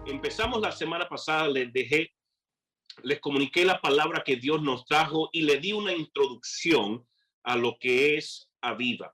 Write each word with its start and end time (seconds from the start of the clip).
Empezamos 0.05 0.59
la 0.59 0.73
semana 0.73 1.07
pasada, 1.07 1.47
les 1.47 1.71
dejé, 1.71 2.11
les 3.03 3.21
comuniqué 3.21 3.63
la 3.63 3.79
palabra 3.79 4.21
que 4.25 4.35
Dios 4.35 4.61
nos 4.61 4.83
trajo 4.83 5.29
y 5.31 5.43
le 5.43 5.59
di 5.59 5.71
una 5.71 5.93
introducción 5.93 7.07
a 7.43 7.55
lo 7.55 7.77
que 7.79 8.17
es 8.17 8.49
Aviva. 8.59 9.13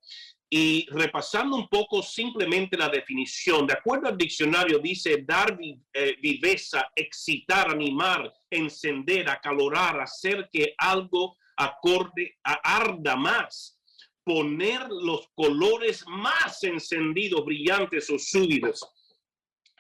Y 0.58 0.88
repasando 0.90 1.58
un 1.58 1.68
poco 1.68 2.02
simplemente 2.02 2.78
la 2.78 2.88
definición, 2.88 3.68
de 3.68 3.74
acuerdo 3.74 4.08
al 4.08 4.18
diccionario, 4.18 4.80
dice 4.80 5.26
dar 5.28 5.60
eh, 5.62 6.16
viveza, 6.22 6.94
excitar, 6.96 7.72
animar, 7.72 8.34
encender, 8.50 9.30
acalorar, 9.30 10.00
hacer 10.00 10.48
que 10.50 10.74
algo 10.78 11.36
acorde 11.58 12.38
arda 12.42 13.18
más, 13.18 13.82
poner 14.24 14.88
los 14.90 15.28
colores 15.36 16.06
más 16.08 16.64
encendidos, 16.64 17.44
brillantes 17.44 18.10
o 18.10 18.18
súbitos, 18.18 18.88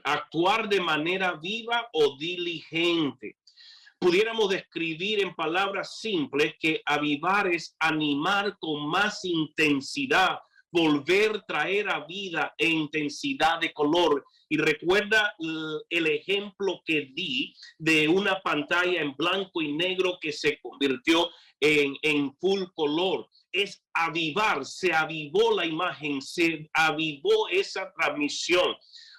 actuar 0.04 0.68
de 0.68 0.82
manera 0.82 1.40
viva 1.42 1.88
o 1.94 2.18
diligente. 2.18 3.38
Pudiéramos 3.98 4.50
describir 4.50 5.24
en 5.24 5.34
palabras 5.36 6.02
simples 6.02 6.56
que 6.60 6.82
avivar 6.86 7.48
es 7.48 7.78
animar 7.80 8.58
con 8.60 8.90
más 8.90 9.24
intensidad, 9.24 10.40
volver, 10.76 11.42
traer 11.48 11.90
a 11.90 12.06
vida 12.06 12.54
e 12.58 12.68
intensidad 12.68 13.60
de 13.60 13.72
color. 13.72 14.26
Y 14.50 14.58
recuerda 14.58 15.34
el 15.90 16.08
ejemplo 16.08 16.82
que 16.86 17.10
di 17.14 17.54
de 17.80 18.08
una 18.08 18.42
pantalla 18.42 19.02
en 19.02 19.16
blanco 19.16 19.62
y 19.62 19.74
negro 19.74 20.20
que 20.22 20.32
se 20.32 20.60
convirtió 20.60 21.30
en, 21.60 21.96
en 22.04 22.36
full 22.36 22.64
color. 22.76 23.28
Es 23.52 23.84
avivar, 23.94 24.66
se 24.66 24.94
avivó 24.94 25.56
la 25.56 25.66
imagen, 25.66 26.22
se 26.22 26.70
avivó 26.74 27.48
esa 27.50 27.92
transmisión. 27.94 28.76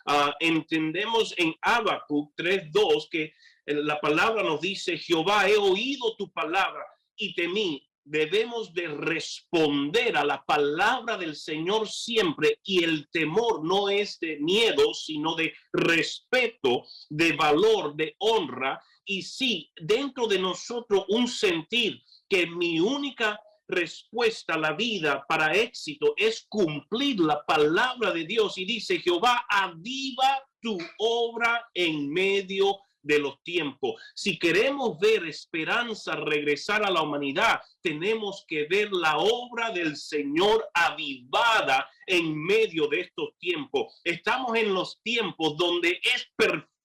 Ah, 0.06 0.36
entendemos 0.38 1.34
en 1.36 1.54
Habacuc 1.62 2.32
3.2 2.36 3.08
que 3.10 3.32
la 3.66 3.98
palabra 3.98 4.42
nos 4.44 4.60
dice, 4.60 4.96
Jehová, 4.96 5.48
he 5.48 5.56
oído 5.56 6.14
tu 6.16 6.30
palabra 6.32 6.84
y 7.16 7.34
temí 7.34 7.85
debemos 8.06 8.72
de 8.72 8.86
responder 8.86 10.16
a 10.16 10.24
la 10.24 10.42
palabra 10.44 11.18
del 11.18 11.34
Señor 11.34 11.88
siempre 11.88 12.60
y 12.64 12.84
el 12.84 13.08
temor 13.10 13.64
no 13.64 13.88
es 13.88 14.18
de 14.20 14.38
miedo, 14.38 14.94
sino 14.94 15.34
de 15.34 15.52
respeto, 15.72 16.84
de 17.10 17.32
valor, 17.32 17.96
de 17.96 18.14
honra. 18.18 18.80
Y 19.04 19.22
sí, 19.22 19.70
dentro 19.76 20.28
de 20.28 20.38
nosotros 20.38 21.04
un 21.08 21.26
sentir 21.26 22.00
que 22.28 22.46
mi 22.46 22.80
única 22.80 23.38
respuesta 23.68 24.54
a 24.54 24.58
la 24.58 24.72
vida 24.72 25.24
para 25.28 25.52
éxito 25.52 26.14
es 26.16 26.46
cumplir 26.48 27.18
la 27.18 27.44
palabra 27.44 28.12
de 28.12 28.24
Dios. 28.24 28.56
Y 28.56 28.64
dice 28.64 29.00
Jehová, 29.00 29.44
aviva 29.48 30.42
tu 30.60 30.78
obra 30.98 31.68
en 31.74 32.08
medio 32.08 32.78
de 33.06 33.18
los 33.18 33.42
tiempos. 33.42 34.00
Si 34.14 34.38
queremos 34.38 34.98
ver 34.98 35.24
esperanza 35.26 36.16
regresar 36.16 36.84
a 36.84 36.90
la 36.90 37.02
humanidad, 37.02 37.60
tenemos 37.80 38.44
que 38.46 38.66
ver 38.68 38.92
la 38.92 39.16
obra 39.18 39.70
del 39.70 39.96
Señor 39.96 40.68
avivada 40.74 41.88
en 42.06 42.36
medio 42.36 42.88
de 42.88 43.00
estos 43.00 43.30
tiempos. 43.38 44.00
Estamos 44.04 44.56
en 44.56 44.74
los 44.74 45.00
tiempos 45.02 45.56
donde 45.56 46.00
es 46.02 46.28
perfecto 46.36 46.75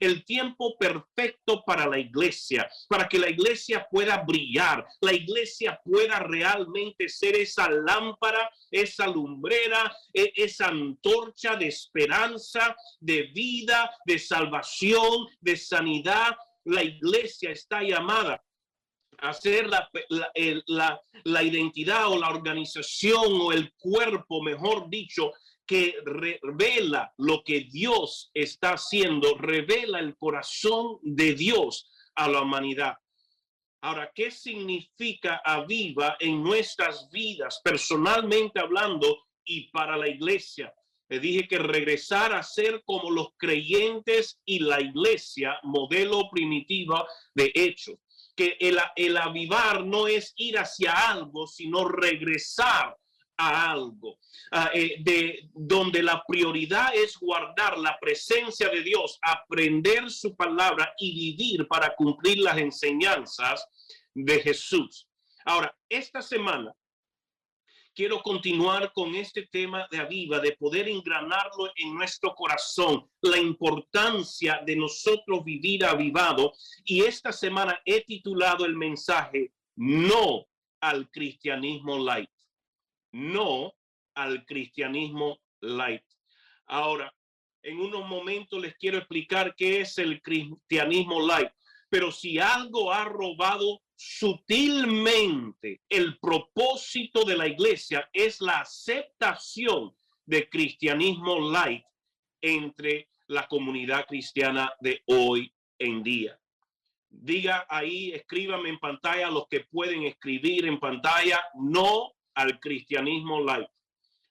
el 0.00 0.24
tiempo 0.24 0.76
perfecto 0.78 1.62
para 1.64 1.86
la 1.86 1.98
iglesia, 1.98 2.68
para 2.88 3.08
que 3.08 3.18
la 3.18 3.30
iglesia 3.30 3.86
pueda 3.90 4.18
brillar, 4.18 4.86
la 5.00 5.12
iglesia 5.12 5.80
pueda 5.84 6.18
realmente 6.20 7.08
ser 7.08 7.36
esa 7.36 7.70
lámpara, 7.70 8.50
esa 8.70 9.06
lumbrera, 9.06 9.94
e, 10.12 10.32
esa 10.36 10.68
antorcha 10.68 11.56
de 11.56 11.68
esperanza, 11.68 12.76
de 13.00 13.24
vida, 13.34 13.90
de 14.04 14.18
salvación, 14.18 15.26
de 15.40 15.56
sanidad. 15.56 16.36
La 16.64 16.82
iglesia 16.82 17.50
está 17.50 17.82
llamada 17.82 18.42
a 19.18 19.32
ser 19.32 19.66
la, 19.68 19.88
la, 20.66 21.00
la, 21.24 21.42
identidad 21.42 22.08
o 22.08 22.18
la 22.18 22.28
organización 22.28 23.40
o 23.40 23.52
el 23.52 23.72
cuerpo, 23.78 24.42
mejor 24.42 24.90
dicho, 24.90 25.32
que 25.66 25.96
revela 26.04 27.12
lo 27.18 27.42
que 27.44 27.60
Dios 27.60 28.30
está 28.32 28.74
haciendo, 28.74 29.36
revela 29.36 29.98
el 29.98 30.16
corazón 30.16 30.98
de 31.02 31.34
Dios 31.34 31.90
a 32.14 32.28
la 32.28 32.42
humanidad. 32.42 32.94
Ahora, 33.82 34.10
¿qué 34.14 34.30
significa 34.30 35.42
aviva 35.44 36.16
en 36.20 36.42
nuestras 36.42 37.08
vidas, 37.10 37.60
personalmente 37.62 38.60
hablando 38.60 39.24
y 39.44 39.68
para 39.70 39.96
la 39.96 40.08
iglesia? 40.08 40.72
Le 41.08 41.20
dije 41.20 41.46
que 41.46 41.58
regresar 41.58 42.32
a 42.32 42.42
ser 42.42 42.82
como 42.84 43.10
los 43.10 43.28
creyentes 43.36 44.40
y 44.44 44.58
la 44.58 44.80
iglesia, 44.80 45.58
modelo 45.62 46.28
primitivo 46.30 47.06
de 47.34 47.52
hechos. 47.54 47.96
Que 48.34 48.56
el 48.96 49.16
avivar 49.16 49.84
no 49.84 50.08
es 50.08 50.32
ir 50.36 50.58
hacia 50.58 51.10
algo, 51.10 51.46
sino 51.46 51.86
regresar 51.86 52.96
a 53.36 53.70
algo, 53.70 54.18
eh, 54.72 54.96
de 55.00 55.48
donde 55.52 56.02
la 56.02 56.22
prioridad 56.26 56.94
es 56.94 57.18
guardar 57.18 57.78
la 57.78 57.98
presencia 58.00 58.68
de 58.68 58.82
Dios, 58.82 59.18
aprender 59.22 60.10
su 60.10 60.34
palabra 60.34 60.94
y 60.98 61.36
vivir 61.36 61.68
para 61.68 61.94
cumplir 61.94 62.38
las 62.38 62.56
enseñanzas 62.58 63.66
de 64.14 64.40
Jesús. 64.40 65.06
Ahora, 65.44 65.74
esta 65.88 66.22
semana 66.22 66.74
quiero 67.94 68.22
continuar 68.22 68.92
con 68.92 69.14
este 69.14 69.46
tema 69.46 69.86
de 69.90 69.98
aviva, 69.98 70.38
de 70.40 70.52
poder 70.52 70.88
engranarlo 70.88 71.70
en 71.76 71.94
nuestro 71.94 72.34
corazón, 72.34 73.08
la 73.22 73.38
importancia 73.38 74.60
de 74.64 74.76
nosotros 74.76 75.44
vivir 75.44 75.84
avivado. 75.84 76.52
Y 76.84 77.02
esta 77.02 77.32
semana 77.32 77.80
he 77.84 78.04
titulado 78.04 78.64
el 78.64 78.76
mensaje, 78.76 79.52
no 79.76 80.46
al 80.80 81.10
cristianismo 81.10 81.98
light 81.98 82.28
no 83.16 83.72
al 84.14 84.44
cristianismo 84.44 85.38
light. 85.60 86.02
Ahora, 86.66 87.12
en 87.62 87.80
unos 87.80 88.06
momentos 88.06 88.60
les 88.60 88.76
quiero 88.76 88.98
explicar 88.98 89.54
qué 89.56 89.80
es 89.80 89.98
el 89.98 90.20
cristianismo 90.22 91.26
light, 91.26 91.50
pero 91.88 92.12
si 92.12 92.38
algo 92.38 92.92
ha 92.92 93.04
robado 93.04 93.80
sutilmente 93.96 95.80
el 95.88 96.18
propósito 96.18 97.24
de 97.24 97.36
la 97.36 97.48
iglesia 97.48 98.08
es 98.12 98.40
la 98.42 98.60
aceptación 98.60 99.96
de 100.26 100.48
cristianismo 100.50 101.50
light 101.50 101.84
entre 102.42 103.08
la 103.28 103.48
comunidad 103.48 104.06
cristiana 104.06 104.72
de 104.80 105.02
hoy 105.06 105.52
en 105.78 106.02
día. 106.02 106.38
Diga 107.08 107.64
ahí, 107.68 108.12
escríbame 108.12 108.68
en 108.68 108.78
pantalla 108.78 109.30
los 109.30 109.48
que 109.48 109.60
pueden 109.60 110.02
escribir 110.02 110.66
en 110.66 110.78
pantalla, 110.78 111.40
no 111.54 112.15
al 112.36 112.60
cristianismo 112.60 113.40
light, 113.42 113.68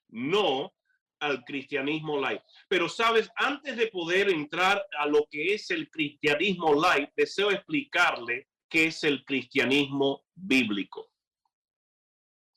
no 0.09 0.73
al 1.19 1.43
cristianismo 1.43 2.19
light. 2.19 2.41
Pero 2.69 2.87
sabes, 2.87 3.29
antes 3.35 3.75
de 3.75 3.87
poder 3.87 4.29
entrar 4.29 4.85
a 4.97 5.05
lo 5.07 5.27
que 5.29 5.53
es 5.53 5.71
el 5.71 5.89
cristianismo 5.89 6.73
light, 6.73 7.09
deseo 7.15 7.51
explicarle 7.51 8.47
qué 8.69 8.85
es 8.85 9.03
el 9.03 9.25
cristianismo 9.25 10.25
bíblico. 10.33 11.11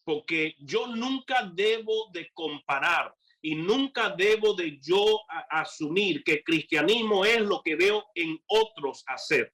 Porque 0.05 0.55
yo 0.59 0.87
nunca 0.87 1.51
debo 1.55 2.11
de 2.13 2.31
comparar 2.33 3.15
y 3.41 3.55
nunca 3.55 4.11
debo 4.11 4.55
de 4.55 4.79
yo 4.81 5.21
asumir 5.51 6.25
que 6.25 6.43
cristianismo 6.43 7.25
es 7.25 7.41
lo 7.41 7.63
que 7.63 7.77
veo 7.77 8.07
en 8.15 8.39
otros 8.47 9.05
hacer. 9.07 9.53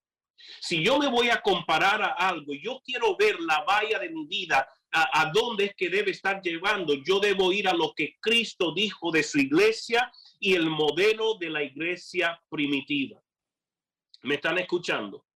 Si 0.60 0.84
yo 0.84 0.98
me 0.98 1.08
voy 1.08 1.30
a 1.30 1.40
comparar 1.40 2.02
a 2.02 2.12
algo, 2.12 2.52
yo 2.54 2.80
quiero 2.84 3.16
ver 3.16 3.40
la 3.40 3.62
valla 3.64 3.98
de 3.98 4.10
mi 4.10 4.26
vida 4.26 4.68
a, 4.94 5.30
dónde 5.34 5.64
es 5.64 5.74
que 5.74 5.90
debe 5.90 6.12
estar 6.12 6.40
llevando. 6.40 6.94
Yo 6.94 7.18
debo 7.18 7.52
ir 7.52 7.66
a 7.68 7.74
lo 7.74 7.92
que 7.94 8.16
Cristo 8.20 8.72
dijo 8.72 9.10
de 9.10 9.24
su 9.24 9.40
iglesia 9.40 10.10
y 10.38 10.54
el 10.54 10.70
modelo 10.70 11.34
de 11.34 11.50
la 11.50 11.62
iglesia 11.62 12.40
primitiva. 12.48 13.20
¿Me 14.22 14.36
están 14.36 14.58
escuchando? 14.58 15.26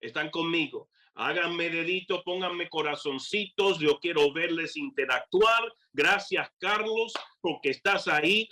¿Están 0.00 0.30
conmigo? 0.30 0.90
Háganme 1.14 1.70
dedito, 1.70 2.22
pónganme 2.24 2.68
corazoncitos. 2.68 3.78
Yo 3.78 3.98
quiero 4.00 4.32
verles 4.32 4.76
interactuar. 4.76 5.72
Gracias, 5.92 6.50
Carlos, 6.58 7.14
porque 7.40 7.70
estás 7.70 8.06
ahí 8.08 8.46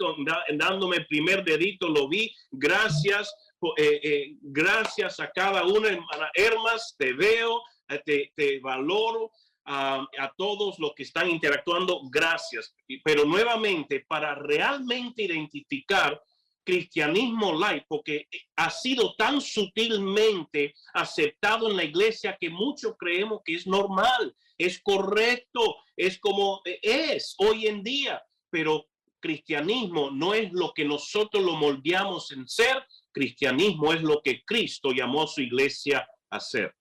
dándome 0.55 0.97
el 0.97 1.07
primer 1.07 1.45
dedito. 1.45 1.89
Lo 1.89 2.09
vi. 2.09 2.35
Gracias. 2.53 3.35
Eh, 3.77 4.01
eh, 4.03 4.37
gracias 4.41 5.21
a 5.21 5.31
cada 5.31 5.65
una, 5.65 5.89
hermanas. 6.35 6.95
Te 6.97 7.13
veo, 7.13 7.61
eh, 7.89 8.01
te, 8.05 8.33
te 8.35 8.61
valoro. 8.61 9.31
A, 9.65 10.07
a 10.19 10.35
todos 10.37 10.79
los 10.79 10.95
que 10.95 11.05
están 11.05 11.31
interactuando, 11.31 12.01
gracias. 12.11 12.75
Pero 13.03 13.25
nuevamente, 13.25 14.05
para 14.07 14.35
realmente 14.35 15.23
identificar 15.23 16.21
cristianismo 16.65 17.53
light, 17.53 17.85
porque 17.89 18.27
ha 18.57 18.71
sido 18.71 19.15
tan 19.17 19.41
sutilmente 19.41 20.75
aceptado 20.95 21.71
en 21.71 21.77
la 21.77 21.85
iglesia 21.85 22.37
que 22.41 22.51
muchos 22.51 22.95
creemos 22.99 23.43
que 23.45 23.55
es 23.55 23.67
normal, 23.67 24.35
es 24.57 24.81
correcto, 24.83 25.77
es 25.97 26.19
como 26.19 26.63
es 26.65 27.35
hoy 27.39 27.67
en 27.67 27.83
día, 27.83 28.23
pero 28.51 28.87
cristianismo 29.21 30.11
no 30.11 30.35
es 30.35 30.53
lo 30.53 30.73
que 30.73 30.85
nosotros 30.85 31.43
lo 31.43 31.53
moldeamos 31.53 32.31
en 32.33 32.49
ser, 32.49 32.85
cristianismo 33.13 33.93
es 33.93 34.03
lo 34.03 34.21
que 34.23 34.43
Cristo 34.45 34.91
llamó 34.93 35.23
a 35.23 35.29
su 35.29 35.43
iglesia 35.43 36.07
a 36.31 36.41
ser. 36.41 36.75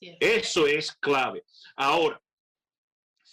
Eso 0.00 0.66
es 0.66 0.92
clave. 0.92 1.44
Ahora, 1.76 2.20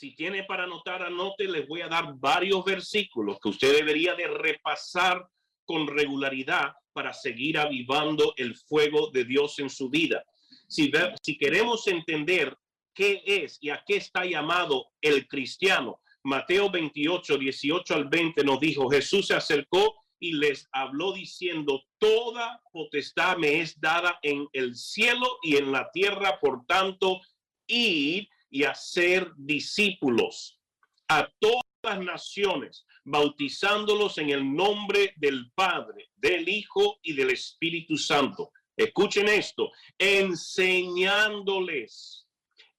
si 0.02 0.16
tiene 0.16 0.46
para 0.46 0.64
anotar, 0.64 1.04
anote, 1.04 1.48
les 1.48 1.68
voy 1.68 1.82
a 1.82 1.88
dar 1.88 2.16
varios 2.16 2.66
versículos 2.66 3.38
que 3.40 3.50
usted 3.50 3.72
debería 3.72 4.16
de 4.16 4.28
repasar 4.28 5.28
con 5.64 5.86
regularidad 5.86 6.74
para 6.92 7.14
seguir 7.14 7.60
avivando 7.60 8.34
el 8.36 8.56
fuego 8.56 9.12
de 9.12 9.26
Dios 9.26 9.60
en 9.60 9.70
su 9.70 9.92
vida. 9.92 10.26
Si, 10.68 10.92
si 11.22 11.38
queremos 11.38 11.86
entender 11.86 12.58
qué 12.96 13.22
es 13.28 13.60
y 13.62 13.70
a 13.70 13.84
qué 13.86 13.98
está 13.98 14.26
llamado 14.26 14.88
el 15.02 15.28
cristiano, 15.28 16.00
Mateo 16.24 16.72
28, 16.72 17.38
18 17.38 17.94
al 17.94 18.10
20 18.10 18.44
nos 18.44 18.60
dijo, 18.60 18.90
Jesús 18.90 19.28
se 19.28 19.36
acercó 19.36 20.04
y 20.20 20.34
les 20.34 20.68
habló 20.72 21.14
diciendo, 21.14 21.84
toda 22.00 22.60
potestad 22.74 23.38
me 23.38 23.62
es 23.62 23.80
dada 23.80 24.18
en 24.24 24.48
el 24.54 24.76
cielo 24.76 25.38
y 25.44 25.58
en 25.58 25.72
la 25.72 25.92
tierra, 25.92 26.40
por 26.40 26.66
tanto, 26.66 27.22
ir 27.68 28.28
y 28.52 28.66
hacer 28.66 29.32
discípulos 29.38 30.60
a 31.08 31.28
todas 31.40 31.64
las 31.84 32.00
naciones, 32.00 32.86
bautizándolos 33.04 34.20
en 34.20 34.30
el 34.30 34.54
nombre 34.54 35.14
del 35.16 35.52
Padre, 35.56 36.12
del 36.16 36.48
Hijo 36.48 37.00
y 37.02 37.14
del 37.14 37.32
Espíritu 37.32 37.98
Santo. 37.98 38.52
Escuchen 38.78 39.28
esto, 39.28 39.72
enseñándoles, 39.98 42.28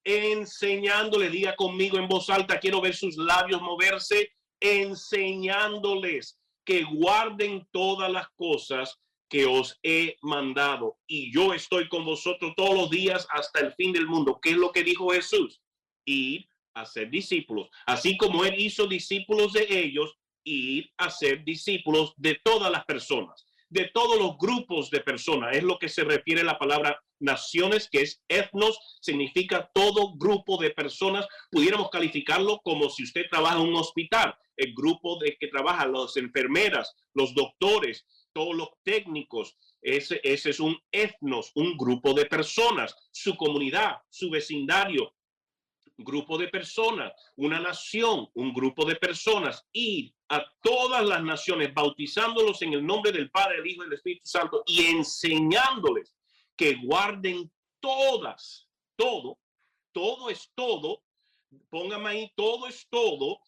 enseñándoles, 0.04 1.32
diga 1.32 1.56
conmigo 1.56 1.98
en 1.98 2.06
voz 2.08 2.30
alta, 2.30 2.60
quiero 2.60 2.80
ver 2.80 2.94
sus 2.94 3.16
labios 3.16 3.60
moverse, 3.60 4.30
enseñándoles 4.60 6.38
que 6.64 6.84
guarden 6.84 7.66
todas 7.72 8.08
las 8.10 8.28
cosas 8.36 8.96
que 9.28 9.46
os 9.46 9.78
he 9.82 10.16
mandado. 10.20 10.98
Y 11.06 11.32
yo 11.32 11.54
estoy 11.54 11.88
con 11.88 12.04
vosotros 12.04 12.52
todos 12.54 12.74
los 12.74 12.90
días 12.90 13.26
hasta 13.30 13.60
el 13.60 13.72
fin 13.72 13.92
del 13.92 14.06
mundo. 14.06 14.38
¿Qué 14.42 14.50
es 14.50 14.56
lo 14.56 14.72
que 14.72 14.84
dijo 14.84 15.08
Jesús? 15.08 15.61
Ir 16.04 16.48
a 16.74 16.84
ser 16.86 17.10
discípulos. 17.10 17.68
Así 17.86 18.16
como 18.16 18.44
él 18.44 18.54
hizo 18.58 18.86
discípulos 18.86 19.52
de 19.52 19.66
ellos, 19.68 20.16
ir 20.44 20.90
a 20.96 21.10
ser 21.10 21.44
discípulos 21.44 22.14
de 22.16 22.40
todas 22.42 22.70
las 22.70 22.84
personas, 22.84 23.46
de 23.68 23.90
todos 23.92 24.18
los 24.18 24.36
grupos 24.38 24.90
de 24.90 25.00
personas. 25.00 25.56
Es 25.56 25.62
lo 25.62 25.78
que 25.78 25.88
se 25.88 26.04
refiere 26.04 26.42
la 26.42 26.58
palabra 26.58 27.00
naciones, 27.22 27.88
que 27.90 28.02
es 28.02 28.22
etnos, 28.28 28.78
significa 29.00 29.70
todo 29.72 30.14
grupo 30.16 30.60
de 30.60 30.70
personas. 30.70 31.26
Pudiéramos 31.50 31.90
calificarlo 31.90 32.60
como 32.62 32.90
si 32.90 33.04
usted 33.04 33.26
trabaja 33.30 33.56
en 33.56 33.68
un 33.68 33.76
hospital, 33.76 34.34
el 34.56 34.74
grupo 34.74 35.18
de 35.18 35.36
que 35.38 35.48
trabaja, 35.48 35.86
las 35.86 36.16
enfermeras, 36.16 36.94
los 37.14 37.34
doctores, 37.34 38.04
todos 38.32 38.54
los 38.54 38.68
técnicos. 38.82 39.56
Ese, 39.80 40.20
ese 40.22 40.50
es 40.50 40.60
un 40.60 40.76
etnos, 40.90 41.52
un 41.54 41.76
grupo 41.76 42.12
de 42.14 42.26
personas, 42.26 42.94
su 43.10 43.36
comunidad, 43.36 43.96
su 44.10 44.30
vecindario, 44.30 45.14
grupo 45.98 46.38
de 46.38 46.48
personas, 46.48 47.12
una 47.36 47.60
nación, 47.60 48.28
un 48.34 48.52
grupo 48.52 48.84
de 48.84 48.96
personas, 48.96 49.66
ir 49.72 50.12
a 50.28 50.44
todas 50.62 51.04
las 51.04 51.22
naciones, 51.22 51.72
bautizándolos 51.74 52.62
en 52.62 52.74
el 52.74 52.86
nombre 52.86 53.12
del 53.12 53.30
Padre, 53.30 53.58
el 53.58 53.66
Hijo 53.66 53.82
y 53.82 53.86
el 53.86 53.92
Espíritu 53.92 54.22
Santo 54.24 54.62
y 54.66 54.86
enseñándoles 54.86 56.14
que 56.56 56.76
guarden 56.82 57.50
todas, 57.80 58.68
todo, 58.96 59.38
todo 59.92 60.30
es 60.30 60.50
todo, 60.54 61.02
póngame 61.70 62.10
ahí, 62.10 62.32
todo 62.36 62.66
es 62.66 62.86
todo, 62.88 63.40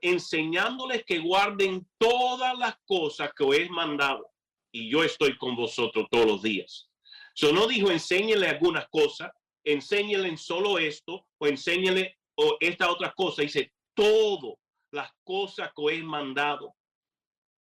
enseñándoles 0.00 1.04
que 1.04 1.18
guarden 1.18 1.86
todas 1.98 2.56
las 2.58 2.76
cosas 2.86 3.30
que 3.36 3.44
os 3.44 3.56
he 3.56 3.68
mandado. 3.68 4.30
Y 4.72 4.90
yo 4.90 5.02
estoy 5.02 5.36
con 5.36 5.56
vosotros 5.56 6.06
todos 6.10 6.26
los 6.26 6.42
días. 6.42 6.88
Eso 7.34 7.52
no 7.52 7.66
dijo 7.66 7.90
enséñele 7.90 8.48
algunas 8.48 8.88
cosas, 8.88 9.30
enséñele 9.64 10.36
solo 10.36 10.78
esto 10.78 11.26
o 11.38 11.46
enséñele 11.46 12.18
o 12.36 12.56
esta 12.60 12.90
otra 12.90 13.12
cosa. 13.12 13.42
Dice, 13.42 13.72
todo 13.94 14.58
las 14.92 15.10
cosas 15.24 15.70
que 15.74 15.94
he 15.94 16.02
mandado 16.02 16.74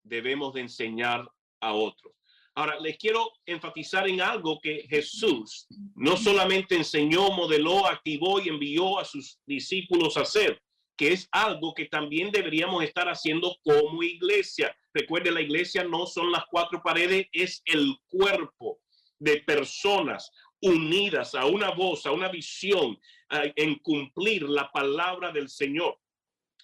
debemos 0.03 0.53
de 0.53 0.61
enseñar 0.61 1.29
a 1.61 1.73
otros. 1.73 2.13
Ahora, 2.55 2.79
les 2.79 2.97
quiero 2.97 3.31
enfatizar 3.45 4.07
en 4.09 4.21
algo 4.21 4.59
que 4.59 4.85
Jesús 4.89 5.67
no 5.95 6.17
solamente 6.17 6.75
enseñó, 6.75 7.29
modeló, 7.31 7.85
activó 7.85 8.41
y 8.41 8.49
envió 8.49 8.99
a 8.99 9.05
sus 9.05 9.39
discípulos 9.45 10.17
a 10.17 10.21
hacer, 10.21 10.61
que 10.97 11.13
es 11.13 11.29
algo 11.31 11.73
que 11.73 11.85
también 11.85 12.31
deberíamos 12.31 12.83
estar 12.83 13.07
haciendo 13.07 13.55
como 13.63 14.03
iglesia. 14.03 14.75
Recuerde, 14.93 15.31
la 15.31 15.41
iglesia 15.41 15.83
no 15.83 16.05
son 16.05 16.31
las 16.31 16.43
cuatro 16.49 16.81
paredes, 16.83 17.27
es 17.31 17.61
el 17.65 17.95
cuerpo 18.09 18.79
de 19.19 19.37
personas 19.43 20.29
unidas 20.61 21.35
a 21.35 21.45
una 21.45 21.71
voz, 21.71 22.05
a 22.05 22.11
una 22.11 22.29
visión, 22.29 22.99
en 23.29 23.75
cumplir 23.75 24.43
la 24.43 24.71
palabra 24.71 25.31
del 25.31 25.49
Señor. 25.49 25.99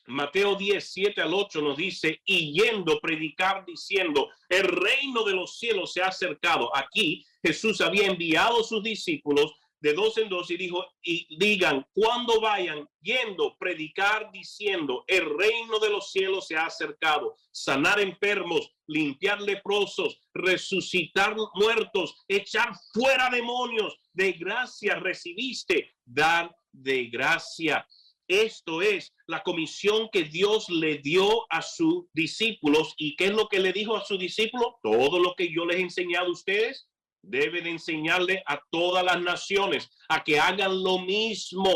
Mateo 0.07 0.55
10, 0.55 0.83
7 0.87 1.21
al 1.21 1.33
8 1.33 1.61
nos 1.61 1.77
dice, 1.77 2.21
y 2.25 2.53
yendo 2.53 2.99
predicar 2.99 3.65
diciendo, 3.65 4.29
el 4.49 4.63
reino 4.63 5.23
de 5.23 5.33
los 5.33 5.57
cielos 5.57 5.93
se 5.93 6.01
ha 6.01 6.07
acercado. 6.07 6.75
Aquí 6.75 7.25
Jesús 7.43 7.81
había 7.81 8.07
enviado 8.07 8.63
sus 8.63 8.83
discípulos 8.83 9.53
de 9.85 9.93
dos 9.93 10.17
en 10.17 10.29
dos 10.29 10.49
y 10.49 10.57
dijo, 10.57 10.83
y 11.03 11.37
digan, 11.37 11.85
cuando 11.93 12.41
vayan 12.41 12.89
yendo, 13.03 13.55
predicar 13.59 14.31
diciendo, 14.31 15.03
el 15.05 15.25
reino 15.37 15.77
de 15.77 15.91
los 15.91 16.11
cielos 16.11 16.47
se 16.47 16.55
ha 16.55 16.65
acercado, 16.65 17.35
sanar 17.51 17.99
enfermos, 17.99 18.73
limpiar 18.87 19.39
leprosos, 19.39 20.19
resucitar 20.33 21.35
muertos, 21.53 22.15
echar 22.27 22.73
fuera 22.93 23.29
demonios, 23.29 23.95
de 24.11 24.31
gracia 24.31 24.95
recibiste, 24.95 25.93
dar 26.03 26.49
de 26.71 27.05
gracia. 27.05 27.87
Esto 28.27 28.81
es 28.81 29.13
la 29.27 29.43
comisión 29.43 30.09
que 30.11 30.23
Dios 30.23 30.67
le 30.67 30.97
dio 30.97 31.45
a 31.51 31.61
sus 31.61 32.05
discípulos. 32.11 32.95
¿Y 32.97 33.15
qué 33.17 33.25
es 33.25 33.33
lo 33.33 33.47
que 33.49 33.59
le 33.59 33.71
dijo 33.71 33.95
a 33.95 34.03
sus 34.03 34.17
discípulos? 34.17 34.73
Todo 34.81 35.19
lo 35.19 35.35
que 35.35 35.53
yo 35.53 35.63
les 35.63 35.77
he 35.77 35.81
enseñado 35.81 36.25
a 36.25 36.31
ustedes, 36.31 36.87
debe 37.27 37.61
de 37.61 37.71
enseñarle 37.71 38.43
a 38.45 38.61
todas 38.69 39.03
las 39.03 39.21
naciones 39.21 39.89
a 40.09 40.23
que 40.23 40.39
hagan 40.39 40.83
lo 40.83 40.99
mismo. 40.99 41.71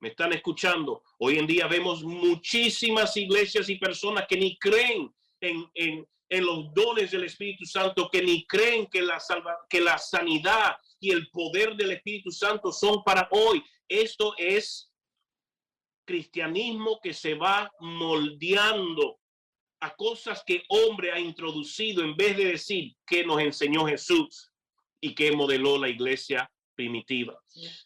¿Me 0.00 0.08
están 0.08 0.32
escuchando? 0.32 1.02
Hoy 1.18 1.38
en 1.38 1.46
día 1.46 1.66
vemos 1.66 2.02
muchísimas 2.02 3.16
iglesias 3.16 3.68
y 3.68 3.76
personas 3.76 4.26
que 4.28 4.36
ni 4.36 4.58
creen 4.58 5.14
en, 5.40 5.70
en, 5.74 6.06
en 6.28 6.46
los 6.46 6.72
dones 6.74 7.10
del 7.10 7.24
Espíritu 7.24 7.64
Santo, 7.64 8.08
que 8.10 8.22
ni 8.22 8.46
creen 8.46 8.86
que 8.86 9.00
la, 9.00 9.18
salva, 9.18 9.56
que 9.68 9.80
la 9.80 9.98
sanidad 9.98 10.76
y 11.00 11.10
el 11.10 11.28
poder 11.30 11.76
del 11.76 11.92
Espíritu 11.92 12.30
Santo 12.30 12.72
son 12.72 13.02
para 13.04 13.28
hoy. 13.30 13.62
Esto 13.88 14.34
es 14.36 14.92
cristianismo 16.06 17.00
que 17.02 17.14
se 17.14 17.34
va 17.34 17.70
moldeando 17.80 19.18
a 19.80 19.94
cosas 19.94 20.42
que 20.46 20.62
hombre 20.68 21.12
ha 21.12 21.18
introducido 21.18 22.02
en 22.02 22.16
vez 22.16 22.36
de 22.36 22.46
decir 22.46 22.94
que 23.06 23.24
nos 23.24 23.40
enseñó 23.40 23.86
Jesús 23.86 24.50
y 25.06 25.14
que 25.14 25.30
modeló 25.30 25.78
la 25.78 25.88
iglesia 25.88 26.50
primitiva. 26.74 27.40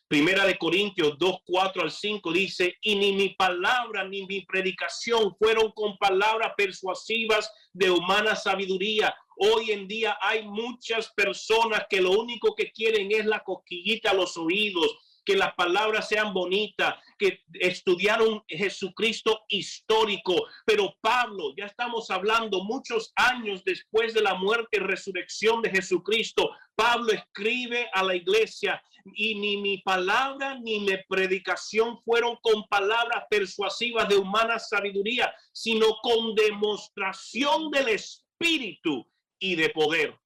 Primera 0.08 0.46
de 0.46 0.56
Corintios 0.56 1.18
2, 1.18 1.36
4 1.44 1.82
al 1.82 1.90
5 1.90 2.32
dice, 2.32 2.76
y 2.80 2.96
ni 2.96 3.12
mi 3.12 3.28
palabra 3.30 4.08
ni 4.08 4.26
mi 4.26 4.40
predicación 4.46 5.36
fueron 5.38 5.70
con 5.72 5.98
palabras 5.98 6.52
persuasivas 6.56 7.52
de 7.72 7.90
humana 7.90 8.34
sabiduría. 8.34 9.14
Hoy 9.36 9.70
en 9.70 9.86
día 9.86 10.16
hay 10.20 10.46
muchas 10.46 11.12
personas 11.14 11.84
que 11.90 12.00
lo 12.00 12.12
único 12.12 12.54
que 12.54 12.72
quieren 12.72 13.12
es 13.12 13.26
la 13.26 13.40
cosquillita 13.44 14.12
a 14.12 14.14
los 14.14 14.36
oídos, 14.38 14.96
que 15.24 15.36
las 15.36 15.54
palabras 15.54 16.08
sean 16.08 16.32
bonitas, 16.32 16.96
que 17.18 17.40
estudiaron 17.54 18.42
Jesucristo 18.48 19.44
histórico. 19.48 20.34
Pero 20.64 20.94
Pablo, 21.00 21.54
ya 21.56 21.66
estamos 21.66 22.10
hablando 22.10 22.64
muchos 22.64 23.12
años 23.16 23.62
después 23.64 24.14
de 24.14 24.22
la 24.22 24.34
muerte 24.34 24.78
y 24.78 24.80
resurrección 24.80 25.62
de 25.62 25.70
Jesucristo. 25.70 26.50
Pablo 26.74 27.12
escribe 27.12 27.88
a 27.92 28.02
la 28.02 28.14
iglesia 28.14 28.82
y 29.14 29.34
ni 29.38 29.56
mi 29.56 29.78
palabra 29.78 30.58
ni 30.58 30.80
mi 30.80 30.96
predicación 31.08 32.00
fueron 32.02 32.36
con 32.42 32.66
palabras 32.68 33.24
persuasivas 33.30 34.08
de 34.08 34.16
humana 34.16 34.58
sabiduría, 34.58 35.34
sino 35.52 35.86
con 36.02 36.34
demostración 36.34 37.70
del 37.70 37.88
Espíritu 37.88 39.06
y 39.38 39.56
de 39.56 39.70
poder. 39.70 40.18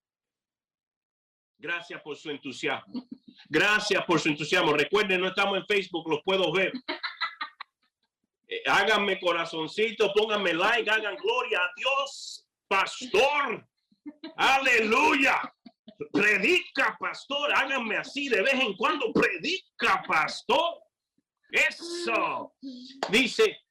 Gracias 1.58 2.02
por 2.02 2.16
su 2.16 2.30
entusiasmo. 2.30 3.06
Gracias 3.48 4.04
por 4.04 4.20
su 4.20 4.28
entusiasmo. 4.28 4.72
Recuerden, 4.72 5.20
no 5.20 5.28
estamos 5.28 5.58
en 5.58 5.66
Facebook, 5.66 6.08
los 6.08 6.20
puedo 6.24 6.52
ver. 6.52 6.72
Eh, 8.46 8.62
háganme 8.66 9.18
corazoncito, 9.18 10.12
pónganme 10.12 10.52
like, 10.52 10.90
hagan 10.90 11.16
gloria 11.16 11.58
a 11.60 11.70
Dios, 11.74 12.46
pastor. 12.68 13.66
Aleluya. 14.36 15.40
Predica, 16.12 16.96
pastor. 17.00 17.54
Háganme 17.54 17.96
así 17.96 18.28
de 18.28 18.42
vez 18.42 18.54
en 18.54 18.76
cuando. 18.76 19.12
Predica, 19.14 20.02
pastor. 20.06 20.82
Eso. 21.50 22.54
Dice, 23.10 23.64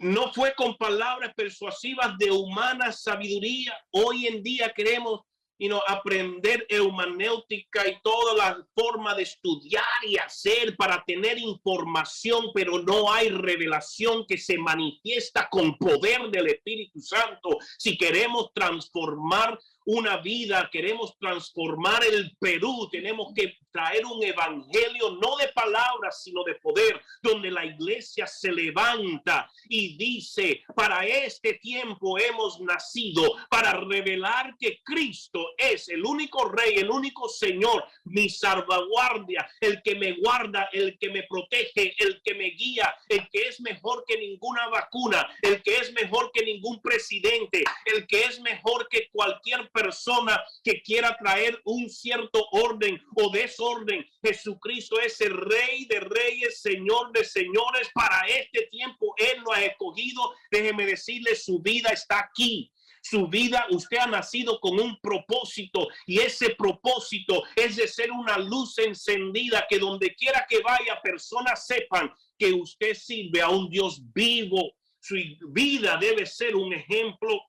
no 0.00 0.32
fue 0.32 0.54
con 0.54 0.76
palabras 0.76 1.32
persuasivas 1.34 2.16
de 2.18 2.30
humana 2.30 2.92
sabiduría. 2.92 3.74
Hoy 3.92 4.26
en 4.26 4.42
día 4.42 4.72
queremos 4.74 5.20
you 5.62 5.78
aprender 5.86 6.66
eumanéutica 6.68 7.88
y 7.88 8.00
toda 8.02 8.34
la 8.34 8.66
forma 8.74 9.14
de 9.14 9.22
estudiar 9.22 9.84
y 10.06 10.16
hacer 10.16 10.76
para 10.76 11.02
tener 11.06 11.38
información, 11.38 12.46
pero 12.54 12.80
no 12.80 13.12
hay 13.12 13.28
revelación 13.28 14.26
que 14.26 14.38
se 14.38 14.58
manifiesta 14.58 15.48
con 15.50 15.76
poder 15.76 16.30
del 16.30 16.48
Espíritu 16.48 17.00
Santo. 17.00 17.58
Si 17.78 17.96
queremos 17.96 18.52
transformar 18.54 19.58
una 19.86 20.18
vida, 20.18 20.68
queremos 20.70 21.16
transformar 21.18 22.04
el 22.04 22.36
Perú, 22.38 22.88
tenemos 22.90 23.32
que 23.34 23.58
traer 23.72 24.04
un 24.04 24.22
evangelio 24.22 25.18
no 25.20 25.36
de 25.36 25.48
palabras, 25.48 26.22
sino 26.22 26.44
de 26.44 26.54
poder, 26.56 27.00
donde 27.22 27.50
la 27.50 27.64
iglesia 27.64 28.26
se 28.26 28.52
levanta 28.52 29.50
y 29.68 29.96
dice, 29.96 30.62
para 30.76 31.06
este 31.06 31.54
tiempo 31.54 32.18
hemos 32.18 32.60
nacido, 32.60 33.36
para 33.48 33.72
revelar 33.72 34.54
que 34.58 34.82
Cristo 34.84 35.48
es 35.56 35.88
el 35.88 36.04
único 36.04 36.48
rey, 36.50 36.74
el 36.76 36.90
único 36.90 37.28
Señor, 37.28 37.84
mi 38.04 38.28
salvaguardia, 38.28 39.48
el 39.60 39.82
que 39.82 39.94
me 39.94 40.12
guarda, 40.12 40.68
el 40.72 40.98
que 40.98 41.10
me 41.10 41.22
protege, 41.24 41.94
el 41.98 42.20
que 42.22 42.34
me 42.34 42.50
guía, 42.50 42.94
el 43.08 43.28
que 43.30 43.48
es 43.48 43.60
mejor 43.60 44.04
que 44.06 44.18
ninguna 44.18 44.68
vacuna, 44.68 45.26
el 45.40 45.62
que 45.62 45.78
es 45.78 45.92
mejor 45.94 46.30
que 46.32 46.44
ningún 46.44 46.80
presidente, 46.82 47.64
el 47.86 48.06
que 48.06 48.24
es 48.24 48.40
mejor 48.40 48.88
que 48.88 49.08
cualquier 49.10 49.70
persona 49.72 50.42
que 50.62 50.82
quiera 50.82 51.16
traer 51.18 51.60
un 51.64 51.88
cierto 51.88 52.46
orden 52.52 53.00
o 53.16 53.30
desorden. 53.30 54.04
Jesucristo 54.22 55.00
es 55.00 55.20
el 55.20 55.36
rey 55.36 55.86
de 55.86 56.00
reyes, 56.00 56.60
señor 56.60 57.12
de 57.12 57.24
señores. 57.24 57.88
Para 57.94 58.26
este 58.28 58.68
tiempo 58.70 59.14
Él 59.16 59.40
lo 59.44 59.52
ha 59.52 59.64
escogido. 59.64 60.34
Déjeme 60.50 60.86
decirle, 60.86 61.34
su 61.36 61.60
vida 61.60 61.90
está 61.90 62.20
aquí 62.20 62.70
su 63.02 63.26
vida, 63.26 63.66
usted 63.70 63.98
ha 63.98 64.06
nacido 64.06 64.60
con 64.60 64.78
un 64.78 64.98
propósito 65.00 65.88
y 66.06 66.20
ese 66.20 66.50
propósito 66.50 67.42
es 67.56 67.76
de 67.76 67.88
ser 67.88 68.12
una 68.12 68.38
luz 68.38 68.78
encendida 68.78 69.66
que 69.68 69.78
donde 69.78 70.14
quiera 70.14 70.46
que 70.48 70.60
vaya 70.60 71.00
personas 71.02 71.66
sepan 71.66 72.12
que 72.38 72.52
usted 72.52 72.94
sirve 72.94 73.42
a 73.42 73.48
un 73.48 73.68
Dios 73.68 74.00
vivo. 74.14 74.72
Su 75.00 75.16
vida 75.48 75.96
debe 75.96 76.24
ser 76.26 76.54
un 76.54 76.72
ejemplo. 76.72 77.40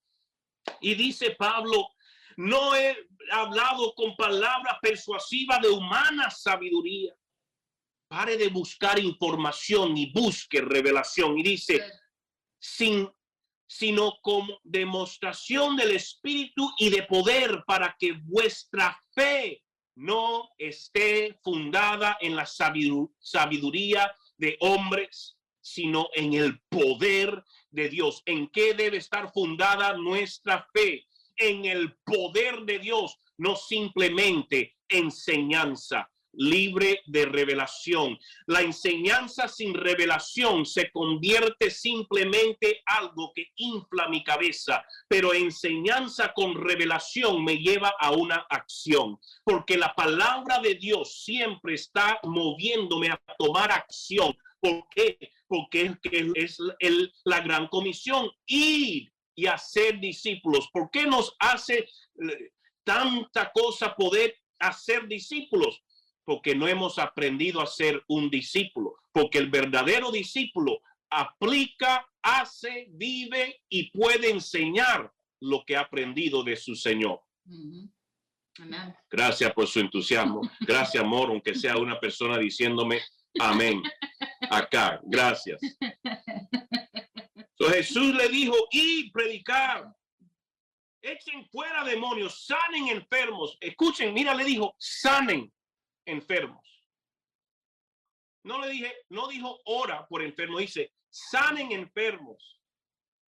Y 0.81 0.95
dice 0.95 1.31
Pablo, 1.31 1.87
no 2.37 2.75
he 2.75 2.95
hablado 3.31 3.93
con 3.95 4.15
palabras 4.15 4.77
persuasivas 4.81 5.61
de 5.61 5.69
humana 5.69 6.29
sabiduría. 6.29 7.13
Pare 8.07 8.37
de 8.37 8.49
buscar 8.49 8.99
información 8.99 9.97
y 9.97 10.11
busque 10.11 10.61
revelación. 10.61 11.37
Y 11.39 11.43
dice, 11.43 11.83
sin, 12.59 13.09
sino 13.67 14.19
como 14.21 14.59
demostración 14.63 15.75
del 15.75 15.91
Espíritu 15.91 16.71
y 16.77 16.89
de 16.89 17.03
poder 17.03 17.63
para 17.65 17.95
que 17.99 18.13
vuestra 18.23 18.97
fe 19.15 19.63
no 19.95 20.49
esté 20.57 21.39
fundada 21.43 22.17
en 22.21 22.35
la 22.35 22.45
sabiduría 22.45 24.13
de 24.37 24.57
hombres, 24.59 25.37
sino 25.61 26.09
en 26.13 26.33
el 26.33 26.61
poder 26.69 27.43
de 27.71 27.89
Dios. 27.89 28.21
¿En 28.25 28.47
qué 28.49 28.73
debe 28.73 28.97
estar 28.97 29.31
fundada 29.31 29.93
nuestra 29.93 30.67
fe? 30.73 31.07
En 31.37 31.65
el 31.65 31.95
poder 32.03 32.61
de 32.61 32.79
Dios, 32.79 33.17
no 33.37 33.55
simplemente 33.55 34.77
enseñanza 34.87 36.09
libre 36.33 37.01
de 37.05 37.25
revelación. 37.25 38.17
La 38.47 38.61
enseñanza 38.61 39.47
sin 39.47 39.73
revelación 39.73 40.65
se 40.65 40.91
convierte 40.91 41.69
simplemente 41.69 42.81
algo 42.85 43.31
que 43.33 43.47
infla 43.55 44.07
mi 44.09 44.23
cabeza, 44.23 44.83
pero 45.07 45.33
enseñanza 45.33 46.33
con 46.33 46.55
revelación 46.55 47.43
me 47.43 47.57
lleva 47.57 47.93
a 47.99 48.11
una 48.11 48.45
acción, 48.49 49.19
porque 49.43 49.77
la 49.77 49.93
palabra 49.93 50.59
de 50.59 50.75
Dios 50.75 51.23
siempre 51.23 51.75
está 51.75 52.19
moviéndome 52.23 53.09
a 53.09 53.21
tomar 53.37 53.71
acción. 53.71 54.35
¿Por 54.59 54.87
qué? 54.89 55.17
Porque 55.47 55.93
es, 56.35 56.57
la 57.25 57.41
gran 57.41 57.67
comisión. 57.67 58.31
Ir 58.47 59.12
y 59.35 59.47
hacer 59.47 59.99
discípulos. 59.99 60.69
¿Por 60.71 60.89
qué 60.91 61.05
nos 61.05 61.35
hace 61.39 61.79
eh, 61.79 62.51
tanta 62.83 63.51
cosa 63.53 63.95
poder 63.95 64.35
hacer 64.59 65.07
discípulos? 65.07 65.83
Porque 66.25 66.55
no 66.55 66.67
hemos 66.67 66.99
aprendido 66.99 67.61
a 67.61 67.67
ser 67.67 68.03
un 68.07 68.29
discípulo. 68.29 68.95
Porque 69.11 69.37
el 69.37 69.49
verdadero 69.49 70.11
discípulo 70.11 70.79
aplica, 71.09 72.07
hace, 72.21 72.87
vive 72.89 73.61
y 73.69 73.91
puede 73.91 74.29
enseñar 74.29 75.11
lo 75.41 75.63
que 75.65 75.75
ha 75.75 75.81
aprendido 75.81 76.43
de 76.43 76.55
su 76.55 76.75
Señor. 76.75 77.21
Gracias 79.09 79.51
por 79.53 79.67
su 79.67 79.79
entusiasmo. 79.79 80.41
Gracias, 80.61 81.03
amor, 81.03 81.29
aunque 81.29 81.55
sea 81.55 81.77
una 81.77 81.99
persona 81.99 82.37
diciéndome 82.37 83.01
amén. 83.39 83.81
Acá, 84.49 84.99
gracias. 85.03 85.59
Jesús 87.69 88.15
le 88.15 88.29
dijo, 88.29 88.55
y 88.71 89.11
predicar, 89.11 89.93
echen 91.01 91.47
fuera 91.49 91.83
demonios, 91.83 92.45
sanen 92.45 92.87
enfermos. 92.87 93.57
Escuchen, 93.59 94.13
mira, 94.13 94.33
le 94.33 94.45
dijo, 94.45 94.75
sanen 94.79 95.51
enfermos. 96.05 96.63
No 98.43 98.59
le 98.59 98.69
dije, 98.69 98.93
no 99.09 99.27
dijo 99.27 99.59
ora 99.65 100.05
por 100.07 100.21
enfermos, 100.21 100.61
dice, 100.61 100.93
sanen 101.09 101.71
enfermos, 101.71 102.59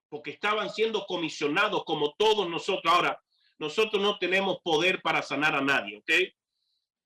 porque 0.10 0.32
estaban 0.32 0.70
siendo 0.70 1.06
comisionados 1.06 1.84
como 1.86 2.13
todos 2.13 2.50
nosotros. 2.50 2.92
Ahora, 2.94 3.22
nosotros 3.60 4.02
no 4.02 4.18
tenemos 4.18 4.58
poder 4.63 5.02
para 5.02 5.22
sanar 5.22 5.56
a 5.56 5.62
nadie, 5.62 5.98
¿ok? 5.98 6.12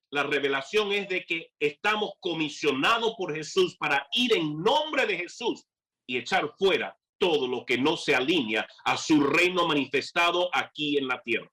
La 0.10 0.24
revelación 0.24 0.94
es 0.94 1.10
de 1.10 1.26
que 1.26 1.52
estamos 1.60 2.12
comisionados 2.22 3.14
por 3.18 3.36
Jesús 3.36 3.76
para 3.78 4.08
ir 4.14 4.34
en 4.34 4.62
nombre 4.62 5.06
de 5.06 5.18
Jesús 5.18 5.66
y 6.06 6.18
echar 6.18 6.54
fuera 6.58 6.98
todo 7.18 7.48
lo 7.48 7.66
que 7.66 7.78
no 7.78 7.98
se 7.98 8.16
alinea 8.16 8.68
a 8.86 8.98
su 8.98 9.22
reino 9.22 9.68
manifestado 9.68 10.50
aquí 10.54 10.98
en 10.98 11.08
la 11.08 11.22
tierra. 11.22 11.52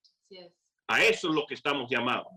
A 0.88 1.02
eso 1.02 1.28
es 1.28 1.34
lo 1.34 1.46
que 1.46 1.54
estamos 1.54 1.90
llamados. 1.90 2.28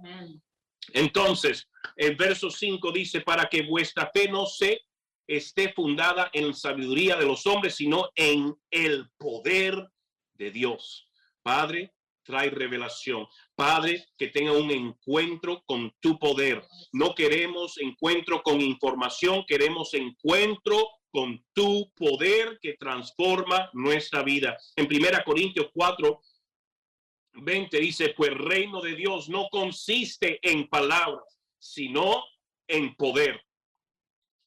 Entonces, 0.93 1.67
el 1.95 2.15
verso 2.15 2.49
5 2.49 2.91
dice, 2.91 3.21
para 3.21 3.47
que 3.49 3.63
vuestra 3.63 4.09
fe 4.13 4.29
no 4.29 4.45
se 4.45 4.81
esté 5.27 5.73
fundada 5.73 6.29
en 6.33 6.53
sabiduría 6.53 7.17
de 7.17 7.25
los 7.25 7.45
hombres, 7.45 7.75
sino 7.75 8.09
en 8.15 8.55
el 8.71 9.09
poder 9.17 9.89
de 10.35 10.51
Dios. 10.51 11.09
Padre, 11.43 11.93
trae 12.23 12.49
revelación. 12.49 13.27
Padre, 13.55 14.05
que 14.17 14.27
tenga 14.27 14.51
un 14.51 14.69
encuentro 14.71 15.63
con 15.65 15.93
tu 15.99 16.19
poder. 16.19 16.63
No 16.91 17.15
queremos 17.15 17.77
encuentro 17.79 18.41
con 18.43 18.61
información, 18.61 19.43
queremos 19.47 19.93
encuentro 19.93 20.87
con 21.11 21.43
tu 21.53 21.91
poder 21.95 22.59
que 22.61 22.73
transforma 22.73 23.69
nuestra 23.73 24.23
vida. 24.23 24.57
En 24.75 24.87
Primera 24.87 25.23
Corintios 25.23 25.69
4, 25.73 26.21
20 27.33 27.79
dice, 27.79 28.13
pues 28.15 28.31
el 28.31 28.39
reino 28.39 28.81
de 28.81 28.95
Dios 28.95 29.29
no 29.29 29.47
consiste 29.49 30.39
en 30.41 30.67
palabras, 30.67 31.39
sino 31.59 32.23
en 32.67 32.95
poder. 32.95 33.41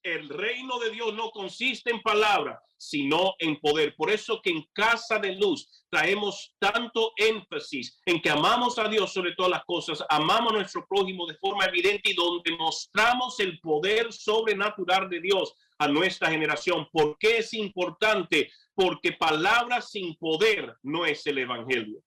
El 0.03 0.29
reino 0.29 0.79
de 0.79 0.91
Dios 0.91 1.15
no 1.15 1.31
consiste 1.31 1.91
en 1.91 2.01
palabras, 2.01 2.59
sino 2.79 3.35
en 3.39 3.61
poder. 3.61 3.95
Por 3.97 4.11
eso 4.11 4.41
que 4.43 4.51
en 4.51 4.65
Casa 4.73 5.19
de 5.19 5.35
Luz 5.35 5.85
traemos 5.91 6.55
tanto 6.59 7.13
énfasis 7.17 8.01
en 8.07 8.21
que 8.23 8.31
amamos 8.31 8.79
a 8.79 8.89
Dios 8.89 9.13
sobre 9.13 9.35
todas 9.35 9.51
las 9.51 9.65
cosas, 9.65 10.03
amamos 10.09 10.53
a 10.53 10.57
nuestro 10.57 10.87
prójimo 10.89 11.27
de 11.27 11.37
forma 11.37 11.67
evidente 11.67 12.11
y 12.11 12.15
donde 12.15 12.57
mostramos 12.57 13.39
el 13.41 13.61
poder 13.61 14.11
sobrenatural 14.13 15.11
de 15.11 15.21
Dios 15.21 15.55
a 15.79 15.89
nuestra 15.89 16.31
generación. 16.31 16.89
¿Por 16.91 17.19
qué 17.19 17.39
es 17.39 17.53
importante? 17.53 18.51
Porque 18.75 19.13
palabras 19.13 19.91
sin 19.91 20.15
poder 20.17 20.75
no 20.83 21.05
es 21.05 21.27
el 21.27 21.39
Evangelio. 21.39 22.03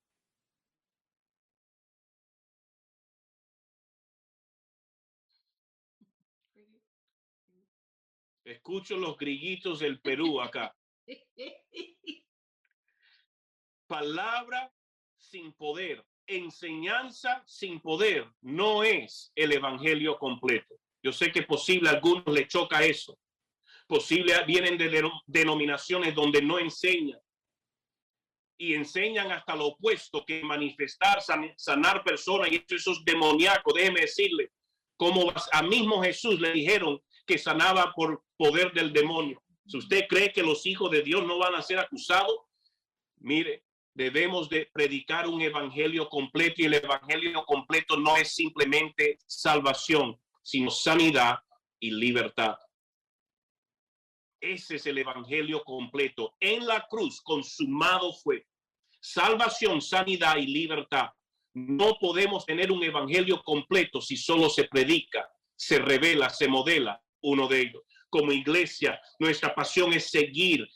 Escucho 8.44 8.98
los 8.98 9.18
grillitos 9.18 9.80
del 9.80 10.00
Perú 10.02 10.42
acá. 10.42 10.76
Palabra 13.88 14.74
sin 15.18 15.54
poder 15.54 16.06
enseñanza 16.28 17.44
sin 17.46 17.80
poder 17.80 18.30
no 18.42 18.84
es 18.84 19.32
el 19.36 19.52
evangelio 19.52 20.18
completo. 20.18 20.76
Yo 21.02 21.12
sé 21.12 21.32
que 21.32 21.44
posible 21.44 21.90
a 21.90 21.94
algunos 21.94 22.26
le 22.28 22.48
choca 22.48 22.84
eso. 22.84 23.18
Posible 23.88 24.34
vienen 24.46 24.78
de 24.78 25.12
denominaciones 25.28 26.16
donde 26.16 26.42
no 26.42 26.60
enseñan 26.60 27.20
y 28.58 28.76
enseñan 28.76 29.32
hasta 29.32 29.56
lo 29.56 29.68
opuesto 29.68 30.24
que 30.26 30.42
manifestar, 30.44 31.22
sanar 31.58 32.04
personas 32.04 32.50
y 32.52 32.64
eso, 32.70 32.92
es 32.92 33.04
demoníaco. 33.04 33.74
Déjeme 33.74 34.02
decirle, 34.02 34.52
como 34.96 35.34
a 35.52 35.64
mismo 35.64 36.02
Jesús 36.02 36.40
le 36.40 36.54
dijeron 36.54 37.02
que 37.26 37.38
sanaba 37.38 37.94
por 37.94 38.24
poder 38.38 38.74
del 38.74 38.92
demonio. 38.92 39.42
Si 39.66 39.78
usted 39.78 40.08
cree 40.10 40.32
que 40.32 40.44
los 40.44 40.66
hijos 40.66 40.92
de 40.92 41.02
Dios 41.02 41.26
no 41.26 41.38
van 41.38 41.56
a 41.56 41.62
ser 41.62 41.80
acusados, 41.80 42.38
mire, 43.18 43.64
debemos 43.94 44.50
de 44.50 44.70
predicar 44.74 45.28
un 45.28 45.42
evangelio 45.42 46.10
completo 46.10 46.56
y 46.62 46.66
el 46.66 46.74
evangelio 46.74 47.46
completo 47.46 47.98
no 47.98 48.18
es 48.18 48.34
simplemente 48.34 49.20
salvación, 49.26 50.20
sino 50.42 50.70
sanidad 50.70 51.40
y 51.80 51.92
libertad. 51.92 52.58
Ese 54.42 54.76
es 54.76 54.86
el 54.88 54.98
evangelio 54.98 55.64
completo. 55.64 56.36
En 56.42 56.66
la 56.66 56.86
cruz 56.90 57.22
consumado 57.22 58.12
fue 58.12 58.46
salvación, 59.00 59.82
sanidad 59.82 60.36
y 60.38 60.48
libertad. 60.48 61.12
No 61.54 61.98
podemos 62.00 62.46
tener 62.46 62.72
un 62.72 62.84
evangelio 62.84 63.42
completo 63.44 64.02
si 64.02 64.18
solo 64.18 64.50
se 64.50 64.66
predica, 64.66 65.30
se 65.56 65.80
revela, 65.80 66.30
se 66.30 66.50
modela 66.50 67.03
uno 67.24 67.48
de 67.48 67.62
ellos. 67.62 67.82
Como 68.10 68.32
iglesia, 68.32 69.02
nuestra 69.18 69.56
pasión 69.56 69.92
es 69.94 70.12
seguir 70.12 70.68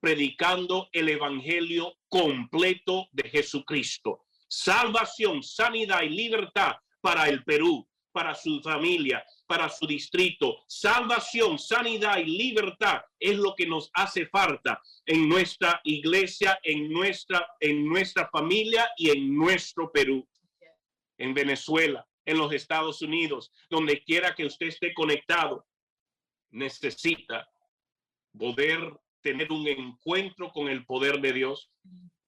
predicando 0.00 0.88
el 0.92 1.08
evangelio 1.08 1.94
completo 2.08 3.08
de 3.12 3.28
Jesucristo. 3.28 4.24
Salvación, 4.48 5.42
sanidad 5.42 6.02
y 6.02 6.08
libertad 6.08 6.72
para 7.00 7.28
el 7.28 7.44
Perú, 7.44 7.86
para 8.12 8.34
su 8.34 8.60
familia, 8.62 9.24
para 9.46 9.68
su 9.68 9.86
distrito. 9.86 10.64
Salvación, 10.66 11.58
sanidad 11.58 12.18
y 12.18 12.24
libertad 12.24 13.02
es 13.18 13.36
lo 13.36 13.54
que 13.54 13.66
nos 13.66 13.90
hace 13.94 14.26
falta 14.26 14.80
en 15.06 15.28
nuestra 15.28 15.80
iglesia, 15.84 16.58
en 16.62 16.90
nuestra, 16.90 17.46
en 17.60 17.86
nuestra 17.86 18.28
familia 18.30 18.90
y 18.96 19.10
en 19.10 19.34
nuestro 19.34 19.90
Perú, 19.92 20.26
en 21.18 21.34
Venezuela, 21.34 22.06
en 22.24 22.38
los 22.38 22.52
Estados 22.52 23.02
Unidos, 23.02 23.50
donde 23.68 24.02
quiera 24.02 24.34
que 24.34 24.46
usted 24.46 24.66
esté 24.66 24.92
conectado, 24.94 25.66
necesita 26.50 27.48
poder 28.36 28.80
tener 29.22 29.52
un 29.52 29.66
encuentro 29.66 30.50
con 30.50 30.68
el 30.68 30.84
poder 30.84 31.20
de 31.20 31.32
Dios 31.32 31.70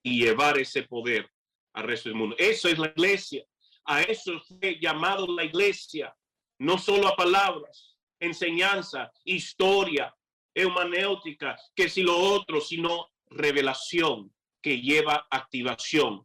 y 0.02 0.25
llevar 0.25 0.59
ese 0.59 0.83
poder 0.83 1.31
al 1.73 1.85
resto 1.85 2.09
del 2.09 2.19
mundo. 2.19 2.37
Eso 2.38 2.69
es 2.69 2.79
la 2.79 2.88
iglesia. 2.88 3.45
A 3.85 4.02
eso 4.02 4.41
fue 4.41 4.79
llamado 4.81 5.26
la 5.26 5.45
iglesia, 5.45 6.14
no 6.59 6.79
solo 6.79 7.09
a 7.09 7.17
palabras, 7.17 7.97
enseñanza, 8.21 9.11
historia, 9.25 10.14
eumanéutica, 10.55 11.57
que 11.75 11.88
si 11.88 12.02
lo 12.02 12.17
otro, 12.17 12.61
sino 12.61 13.09
revelación 13.26 14.33
que 14.61 14.81
lleva 14.81 15.26
activación, 15.31 16.25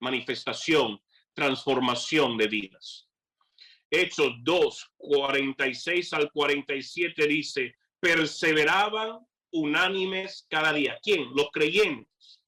manifestación, 0.00 1.00
transformación 1.34 2.38
de 2.38 2.46
vidas. 2.46 3.05
Hechos 3.96 4.34
2, 4.42 4.92
46 4.98 6.12
al 6.12 6.30
47 6.30 7.26
dice, 7.26 7.74
perseveraban 7.98 9.18
unánimes 9.52 10.46
cada 10.50 10.72
día. 10.72 10.98
¿Quién? 11.02 11.28
Los 11.34 11.48
creyentes, 11.50 12.42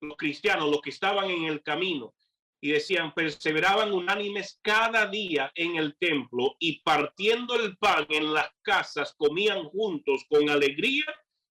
los 0.00 0.16
cristianos, 0.16 0.70
los 0.70 0.80
que 0.80 0.90
estaban 0.90 1.30
en 1.30 1.44
el 1.44 1.62
camino. 1.62 2.14
Y 2.62 2.70
decían, 2.70 3.12
perseveraban 3.12 3.92
unánimes 3.92 4.58
cada 4.62 5.06
día 5.06 5.52
en 5.54 5.76
el 5.76 5.96
templo 5.98 6.56
y 6.58 6.80
partiendo 6.80 7.54
el 7.54 7.76
pan 7.76 8.06
en 8.08 8.32
las 8.32 8.48
casas, 8.62 9.14
comían 9.18 9.64
juntos 9.64 10.24
con 10.30 10.48
alegría 10.48 11.04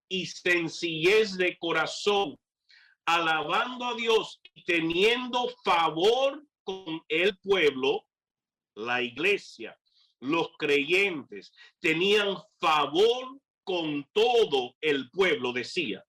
y 0.09 0.25
sencillez 0.25 1.37
de 1.37 1.55
corazón, 1.59 2.37
alabando 3.05 3.85
a 3.85 3.93
Dios 3.93 4.41
y 4.55 4.63
teniendo 4.63 5.47
favor 5.63 6.43
con 6.63 7.01
el 7.07 7.37
pueblo, 7.37 8.07
la 8.75 9.01
iglesia, 9.01 9.77
los 10.19 10.49
creyentes, 10.57 11.53
tenían 11.79 12.37
favor 12.59 13.39
con 13.63 14.07
todo 14.13 14.75
el 14.81 15.09
pueblo, 15.11 15.51
decía. 15.51 16.03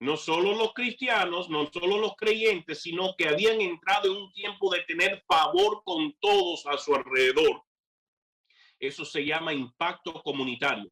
No 0.00 0.16
solo 0.16 0.54
los 0.54 0.74
cristianos, 0.74 1.48
no 1.48 1.70
solo 1.72 1.98
los 1.98 2.14
creyentes, 2.16 2.82
sino 2.82 3.14
que 3.16 3.28
habían 3.28 3.60
entrado 3.60 4.10
en 4.10 4.22
un 4.22 4.32
tiempo 4.32 4.74
de 4.74 4.82
tener 4.82 5.22
favor 5.26 5.82
con 5.84 6.12
todos 6.20 6.66
a 6.66 6.76
su 6.76 6.94
alrededor. 6.94 7.62
Eso 8.78 9.04
se 9.04 9.24
llama 9.24 9.54
impacto 9.54 10.22
comunitario. 10.22 10.90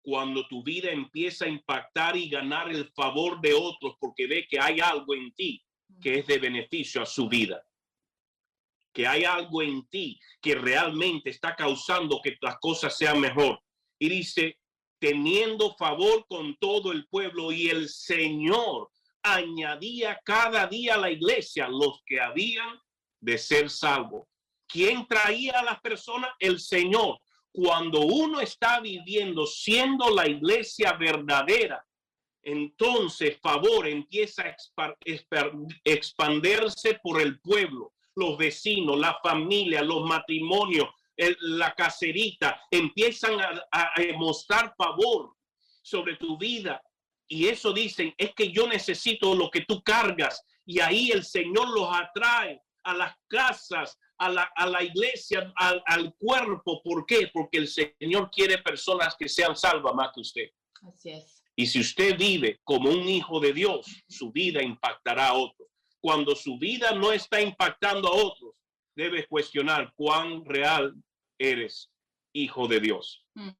Cuando 0.00 0.46
tu 0.46 0.62
vida 0.62 0.90
empieza 0.90 1.44
a 1.44 1.48
impactar 1.48 2.16
y 2.16 2.30
ganar 2.30 2.70
el 2.70 2.90
favor 2.92 3.40
de 3.40 3.52
otros 3.52 3.96
porque 4.00 4.26
ve 4.26 4.46
que 4.48 4.58
hay 4.58 4.80
algo 4.80 5.14
en 5.14 5.32
ti 5.34 5.62
que 6.00 6.20
es 6.20 6.26
de 6.26 6.38
beneficio 6.38 7.02
a 7.02 7.06
su 7.06 7.28
vida. 7.28 7.62
Que 8.98 9.06
hay 9.06 9.22
algo 9.22 9.62
en 9.62 9.86
ti 9.86 10.18
que 10.42 10.56
realmente 10.56 11.30
está 11.30 11.54
causando 11.54 12.20
que 12.20 12.36
las 12.40 12.58
cosas 12.58 12.98
sean 12.98 13.20
mejor. 13.20 13.60
Y 13.96 14.08
dice, 14.08 14.58
teniendo 14.98 15.76
favor 15.76 16.26
con 16.28 16.56
todo 16.56 16.90
el 16.90 17.06
pueblo 17.06 17.52
y 17.52 17.68
el 17.68 17.88
Señor 17.88 18.90
añadía 19.22 20.20
cada 20.24 20.66
día 20.66 20.96
a 20.96 20.98
la 20.98 21.12
iglesia 21.12 21.68
los 21.68 22.02
que 22.04 22.20
habían 22.20 22.76
de 23.20 23.38
ser 23.38 23.70
salvos. 23.70 24.26
¿Quién 24.66 25.06
traía 25.06 25.60
a 25.60 25.62
las 25.62 25.80
personas? 25.80 26.32
El 26.40 26.58
Señor. 26.58 27.20
Cuando 27.52 28.00
uno 28.00 28.40
está 28.40 28.80
viviendo 28.80 29.46
siendo 29.46 30.10
la 30.10 30.26
iglesia 30.26 30.94
verdadera, 30.94 31.86
entonces 32.42 33.38
favor 33.40 33.86
empieza 33.86 34.42
a 34.42 34.96
expandirse 35.84 36.98
por 37.00 37.20
el 37.20 37.38
pueblo, 37.38 37.92
los 38.18 38.36
vecinos, 38.36 38.98
la 38.98 39.18
familia, 39.22 39.82
los 39.82 40.04
matrimonios, 40.04 40.88
la 41.40 41.72
caserita, 41.74 42.60
empiezan 42.70 43.40
a, 43.40 43.92
mostrar 44.16 44.74
favor 44.76 45.34
sobre 45.82 46.16
tu 46.16 46.36
vida. 46.36 46.82
Y 47.28 47.46
eso 47.46 47.72
dicen, 47.72 48.14
es 48.18 48.34
que 48.34 48.50
yo 48.50 48.66
necesito 48.66 49.34
lo 49.34 49.50
que 49.50 49.62
tú 49.62 49.82
cargas. 49.82 50.44
Y 50.64 50.80
ahí 50.80 51.10
el 51.10 51.24
Señor 51.24 51.68
los 51.70 51.88
atrae 51.92 52.60
a 52.84 52.94
las 52.94 53.14
casas, 53.28 53.98
a 54.18 54.28
la, 54.30 54.50
a 54.56 54.66
la 54.66 54.82
iglesia, 54.82 55.52
al, 55.56 55.82
al, 55.86 56.14
cuerpo. 56.14 56.82
¿Por 56.82 57.06
qué? 57.06 57.30
Porque 57.32 57.58
el 57.58 57.68
Señor 57.68 58.30
quiere 58.30 58.58
personas 58.58 59.14
que 59.16 59.28
sean 59.28 59.56
salvas 59.56 59.94
más 59.94 60.10
que 60.14 60.20
usted. 60.20 60.48
Así 60.88 61.10
es. 61.10 61.42
Y 61.54 61.66
si 61.66 61.80
usted 61.80 62.16
vive 62.16 62.60
como 62.62 62.88
un 62.88 63.08
hijo 63.08 63.40
de 63.40 63.52
Dios, 63.52 63.86
su 64.08 64.30
vida 64.30 64.62
impactará 64.62 65.28
a 65.28 65.34
otros. 65.34 65.57
Cuando 66.00 66.36
su 66.36 66.58
vida 66.58 66.92
no 66.92 67.12
está 67.12 67.40
impactando 67.40 68.08
a 68.08 68.14
otros, 68.14 68.56
debe 68.94 69.26
cuestionar 69.26 69.92
cuán 69.94 70.44
real 70.44 70.94
eres 71.38 71.90
hijo 72.32 72.68
de 72.68 72.80
Dios. 72.80 73.24
Mm. 73.34 73.50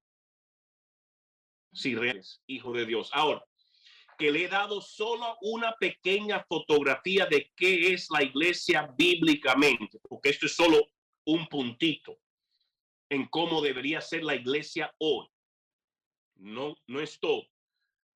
Si 1.72 1.92
eres 1.92 2.42
hijo 2.46 2.72
de 2.72 2.86
Dios. 2.86 3.10
Ahora, 3.12 3.44
que 4.18 4.32
le 4.32 4.44
he 4.44 4.48
dado 4.48 4.80
solo 4.80 5.38
una 5.42 5.74
pequeña 5.76 6.44
fotografía 6.48 7.26
de 7.26 7.52
qué 7.54 7.92
es 7.92 8.10
la 8.10 8.22
iglesia 8.22 8.92
bíblicamente, 8.98 10.00
porque 10.08 10.30
esto 10.30 10.46
es 10.46 10.56
solo 10.56 10.88
un 11.24 11.46
puntito 11.46 12.18
en 13.10 13.26
cómo 13.28 13.62
debería 13.62 14.00
ser 14.00 14.24
la 14.24 14.34
iglesia 14.34 14.92
hoy. 14.98 15.26
No, 16.34 16.76
no 16.88 17.00
es 17.00 17.18
todo, 17.20 17.46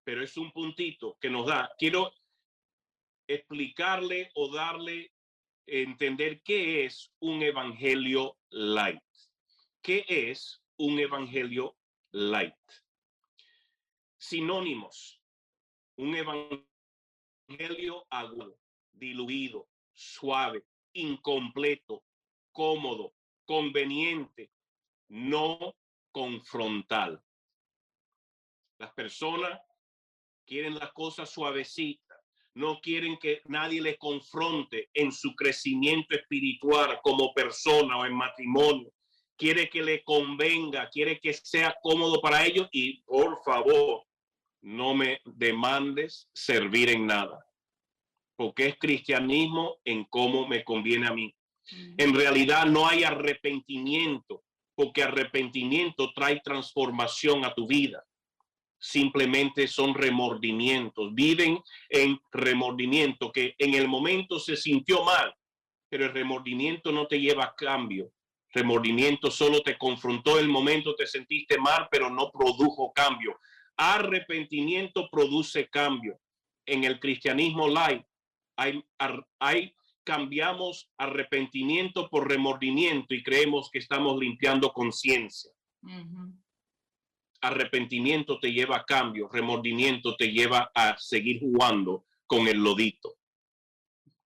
pero 0.05 0.25
es 0.25 0.37
un 0.37 0.51
puntito 0.51 1.17
que 1.21 1.31
nos 1.31 1.47
da. 1.47 1.71
Quiero 1.79 2.13
explicarle 3.35 4.31
o 4.35 4.53
darle 4.53 5.13
entender 5.67 6.43
qué 6.43 6.85
es 6.85 7.13
un 7.21 7.43
evangelio 7.43 8.39
light. 8.51 9.03
¿Qué 9.81 10.05
es 10.09 10.63
un 10.77 10.99
evangelio 10.99 11.77
light? 12.13 12.55
Sinónimos. 14.19 15.21
Un 15.97 16.17
evangelio 16.17 18.07
agudo, 18.09 18.59
diluido, 18.93 19.69
suave, 19.93 20.65
incompleto, 20.95 22.03
cómodo, 22.51 23.15
conveniente, 23.45 24.51
no 25.09 25.77
confrontal. 26.11 27.23
Las 28.79 28.93
personas 28.95 29.61
quieren 30.45 30.75
las 30.75 30.93
cosas 30.93 31.31
suavecitas, 31.31 32.12
no 32.55 32.81
quieren 32.81 33.17
que 33.19 33.43
nadie 33.47 33.81
les 33.81 33.99
confronte 33.99 34.89
en 34.95 35.13
su 35.13 35.35
crecimiento 35.35 36.15
espiritual 36.15 37.01
como 37.03 37.33
persona 37.33 37.99
o 37.99 38.05
en 38.05 38.15
matrimonio 38.15 38.93
quiere 39.43 39.69
que 39.69 39.83
le 39.83 40.05
convenga, 40.05 40.89
quiere 40.89 41.19
que 41.19 41.33
sea 41.33 41.75
cómodo 41.83 42.21
para 42.21 42.47
ellos 42.47 42.69
y 42.71 43.03
por 43.03 43.43
favor, 43.45 44.05
no 44.61 44.95
me 44.95 45.21
demandes 45.25 46.29
servir 46.33 46.91
en 46.91 47.07
nada. 47.07 47.45
porque 48.37 48.67
es 48.67 48.77
cristianismo 48.79 49.77
en 49.85 50.05
cómo 50.05 50.49
me 50.49 50.65
conviene 50.65 51.07
a 51.07 51.13
mí. 51.13 51.33
En 51.97 52.13
realidad 52.15 52.67
no 52.67 52.89
hay 52.89 53.05
arrepentimiento, 53.05 54.43
porque 54.75 55.03
arrepentimiento 55.03 56.13
trae 56.13 56.41
transformación 56.43 57.45
a 57.45 57.55
tu 57.55 57.69
vida. 57.69 58.03
Simplemente 58.85 59.69
son 59.69 59.95
remordimientos. 59.95 61.15
Viven 61.15 61.63
en 61.89 62.19
remordimiento, 62.33 63.31
que 63.31 63.55
en 63.59 63.75
el 63.75 63.87
momento 63.87 64.41
se 64.41 64.57
sintió 64.57 65.05
mal, 65.05 65.33
pero 65.89 66.07
el 66.07 66.13
remordimiento 66.13 66.91
no 66.91 67.07
te 67.07 67.21
lleva 67.21 67.45
a 67.45 67.55
cambio. 67.55 68.13
Remordimiento 68.51 69.31
solo 69.31 69.63
te 69.63 69.79
confrontó 69.79 70.41
el 70.41 70.49
momento, 70.49 70.97
te 70.97 71.07
sentiste 71.07 71.59
mal, 71.59 71.87
pero 71.93 72.11
no 72.11 72.33
produjo 72.33 72.93
cambio. 72.93 73.39
Arrepentimiento 73.77 75.09
produce 75.13 75.69
cambio. 75.69 76.19
En 76.67 76.83
el 76.83 76.99
cristianismo 76.99 77.69
light 77.69 78.05
hay, 78.57 78.85
hay 79.39 79.75
cambiamos 80.05 80.91
arrepentimiento 80.99 82.11
por 82.11 82.29
remordimiento 82.29 83.15
y 83.15 83.23
creemos 83.23 83.71
que 83.71 83.79
estamos 83.79 84.19
limpiando 84.19 84.73
conciencia. 84.73 85.53
Arrepentimiento 87.43 88.39
te 88.41 88.53
lleva 88.53 88.77
a 88.77 88.85
cambio, 88.85 89.29
remordimiento 89.29 90.17
te 90.17 90.33
lleva 90.33 90.71
a 90.75 90.97
seguir 90.99 91.41
jugando 91.41 92.07
con 92.27 92.49
el 92.49 92.59
lodito. 92.59 93.19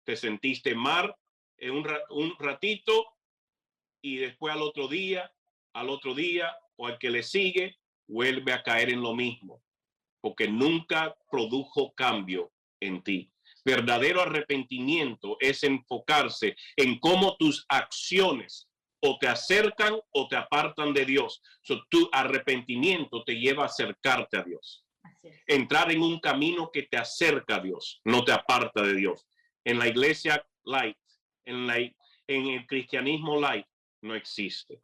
Te 0.05 0.17
sentiste 0.17 0.75
mal 0.75 1.15
en 1.57 1.71
un, 1.71 1.87
un 2.11 2.35
ratito 2.39 3.07
y 4.03 4.17
después 4.17 4.53
al 4.53 4.63
otro 4.63 4.89
día, 4.89 5.33
al 5.73 5.89
otro 5.89 6.15
día 6.15 6.55
o 6.77 6.87
al 6.87 6.99
que 6.99 7.11
le 7.11 7.23
sigue, 7.23 7.79
vuelve 8.07 8.53
a 8.53 8.63
caer 8.63 8.91
en 8.91 9.01
lo 9.01 9.15
mismo, 9.15 9.63
porque 10.21 10.49
nunca 10.49 11.17
produjo 11.31 11.95
cambio 11.95 12.53
en 12.81 13.03
ti. 13.03 13.31
Verdadero 13.65 14.21
arrepentimiento 14.21 15.37
es 15.41 15.63
enfocarse 15.63 16.57
en 16.77 16.99
cómo 16.99 17.37
tus 17.37 17.65
acciones 17.69 18.69
o 19.07 19.19
te 19.19 19.29
acercan 19.29 20.01
o 20.13 20.29
te 20.29 20.37
apartan 20.37 20.95
de 20.95 21.05
Dios. 21.05 21.43
tu 21.91 22.09
arrepentimiento 22.11 23.23
te 23.23 23.35
lleva 23.35 23.65
a 23.65 23.67
acercarte 23.67 24.39
a 24.39 24.43
Dios. 24.43 24.87
Entrar 25.47 25.93
en 25.93 26.01
un 26.01 26.21
camino 26.21 26.71
que 26.73 26.85
te 26.85 26.97
acerca 26.97 27.57
a 27.57 27.61
Dios, 27.61 28.01
no 28.05 28.25
te 28.25 28.33
aparta 28.33 28.83
de 28.83 28.95
Dios. 28.95 29.27
En 29.63 29.79
la 29.79 29.89
iglesia 29.89 30.47
light, 30.65 30.97
en, 31.45 31.67
la, 31.67 31.77
en 31.79 32.47
el 32.47 32.67
cristianismo 32.67 33.39
light, 33.39 33.67
no 34.01 34.15
existe. 34.15 34.81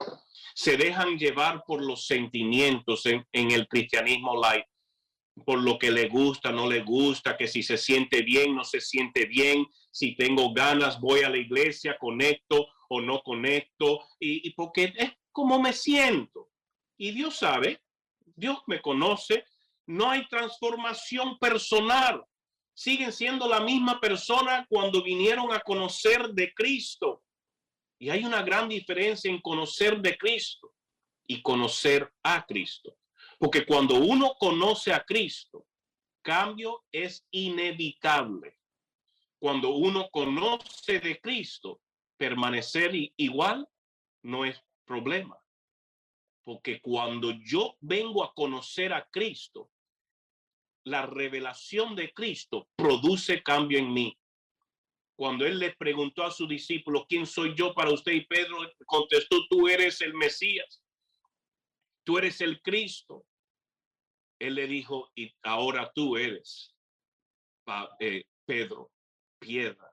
Se 0.55 0.77
dejan 0.77 1.19
llevar 1.19 1.63
por 1.67 1.83
los 1.83 2.07
sentimientos 2.07 3.07
en, 3.07 3.27
en 3.33 3.53
el 3.53 3.69
cristianismo 3.69 4.39
light 4.39 4.67
por 5.47 5.63
lo 5.63 5.79
que 5.79 5.91
le 5.91 6.09
gusta, 6.09 6.53
no 6.53 6.69
le 6.69 6.83
gusta, 6.83 7.39
que 7.39 7.49
si 7.49 7.63
se 7.63 7.79
siente 7.79 8.21
bien, 8.21 8.55
no 8.55 8.65
se 8.65 8.81
siente 8.83 9.25
bien, 9.25 9.67
si 9.91 10.15
tengo 10.15 10.53
ganas, 10.53 11.01
voy 11.01 11.21
a 11.21 11.31
la 11.31 11.39
iglesia, 11.39 11.97
conecto 11.99 12.69
o 12.93 13.01
no 13.01 13.23
conecto, 13.23 14.01
y, 14.19 14.51
porque 14.55 14.93
es 14.97 15.13
como 15.31 15.61
me 15.61 15.73
siento. 15.73 16.51
Y 16.99 17.13
Dios 17.13 17.37
sabe, 17.37 17.81
Dios 18.35 18.59
me 18.67 18.83
conoce, 18.83 19.45
no 19.87 20.11
hay 20.11 20.27
transformación 20.27 21.39
personal. 21.39 22.25
Siguen 22.75 23.13
siendo 23.13 23.47
la 23.47 23.61
misma 23.61 24.01
persona 24.01 24.67
cuando 24.69 25.05
vinieron 25.05 25.53
a 25.53 25.61
conocer 25.61 26.31
de 26.31 26.53
Cristo. 26.53 27.23
Y 27.99 28.11
hay 28.11 28.25
una 28.25 28.43
gran 28.43 28.69
diferencia 28.69 29.31
en 29.31 29.41
conocer 29.41 30.01
de 30.01 30.19
Cristo 30.19 30.75
y 31.29 31.43
conocer 31.43 32.13
a 32.25 32.45
Cristo. 32.45 32.97
Porque 33.39 33.65
cuando 33.65 33.95
uno 33.95 34.35
conoce 34.37 34.93
a 34.93 35.05
Cristo, 35.05 35.65
cambio 36.23 36.83
es 36.91 37.25
inevitable. 37.31 38.59
Cuando 39.39 39.71
uno 39.71 40.09
conoce 40.11 40.99
de 40.99 41.21
Cristo, 41.21 41.81
permanecer 42.21 42.93
igual 43.17 43.67
no 44.23 44.45
es 44.45 44.63
problema. 44.85 45.43
Porque 46.45 46.81
cuando 46.83 47.31
yo 47.31 47.77
vengo 47.81 48.23
a 48.23 48.35
conocer 48.35 48.93
a 48.93 49.09
Cristo, 49.11 49.71
la 50.85 51.07
revelación 51.07 51.97
de 51.97 52.13
Cristo 52.13 52.69
produce 52.77 53.43
cambio 53.43 53.79
en 53.79 53.91
mí. 53.93 54.19
Cuando 55.17 55.47
él 55.47 55.59
le 55.59 55.73
preguntó 55.73 56.25
a 56.25 56.31
su 56.31 56.47
discípulo, 56.47 57.07
¿quién 57.09 57.27
soy 57.27 57.55
yo 57.55 57.73
para 57.73 57.93
usted? 57.93 58.13
Y 58.13 58.27
Pedro 58.27 58.59
contestó, 58.85 59.47
tú 59.49 59.69
eres 59.69 60.03
el 60.03 60.13
Mesías, 60.13 60.83
tú 62.05 62.19
eres 62.19 62.43
el 62.43 62.61
Cristo 62.61 63.25
él 64.41 64.55
le 64.55 64.67
dijo, 64.67 65.11
y 65.15 65.33
ahora 65.43 65.93
tú 65.95 66.17
eres, 66.17 66.75
eh, 68.01 68.25
Pedro, 68.47 68.91
piedra, 69.39 69.90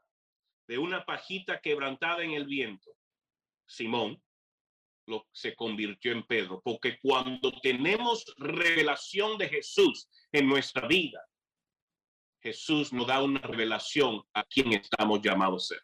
de 0.67 0.77
una 0.77 1.05
pajita 1.05 1.59
quebrantada 1.59 2.23
en 2.23 2.31
el 2.31 2.45
viento. 2.45 2.91
Simón 3.65 4.21
lo, 5.07 5.27
se 5.31 5.55
convirtió 5.55 6.11
en 6.11 6.23
Pedro, 6.23 6.61
porque 6.63 6.99
cuando 6.99 7.51
tenemos 7.61 8.25
revelación 8.37 9.37
de 9.37 9.49
Jesús 9.49 10.09
en 10.31 10.47
nuestra 10.47 10.87
vida, 10.87 11.25
Jesús 12.41 12.93
nos 12.93 13.07
da 13.07 13.23
una 13.23 13.39
revelación 13.39 14.21
a 14.33 14.43
quien 14.43 14.73
estamos 14.73 15.21
llamados 15.21 15.71
a 15.71 15.75
ser. 15.75 15.83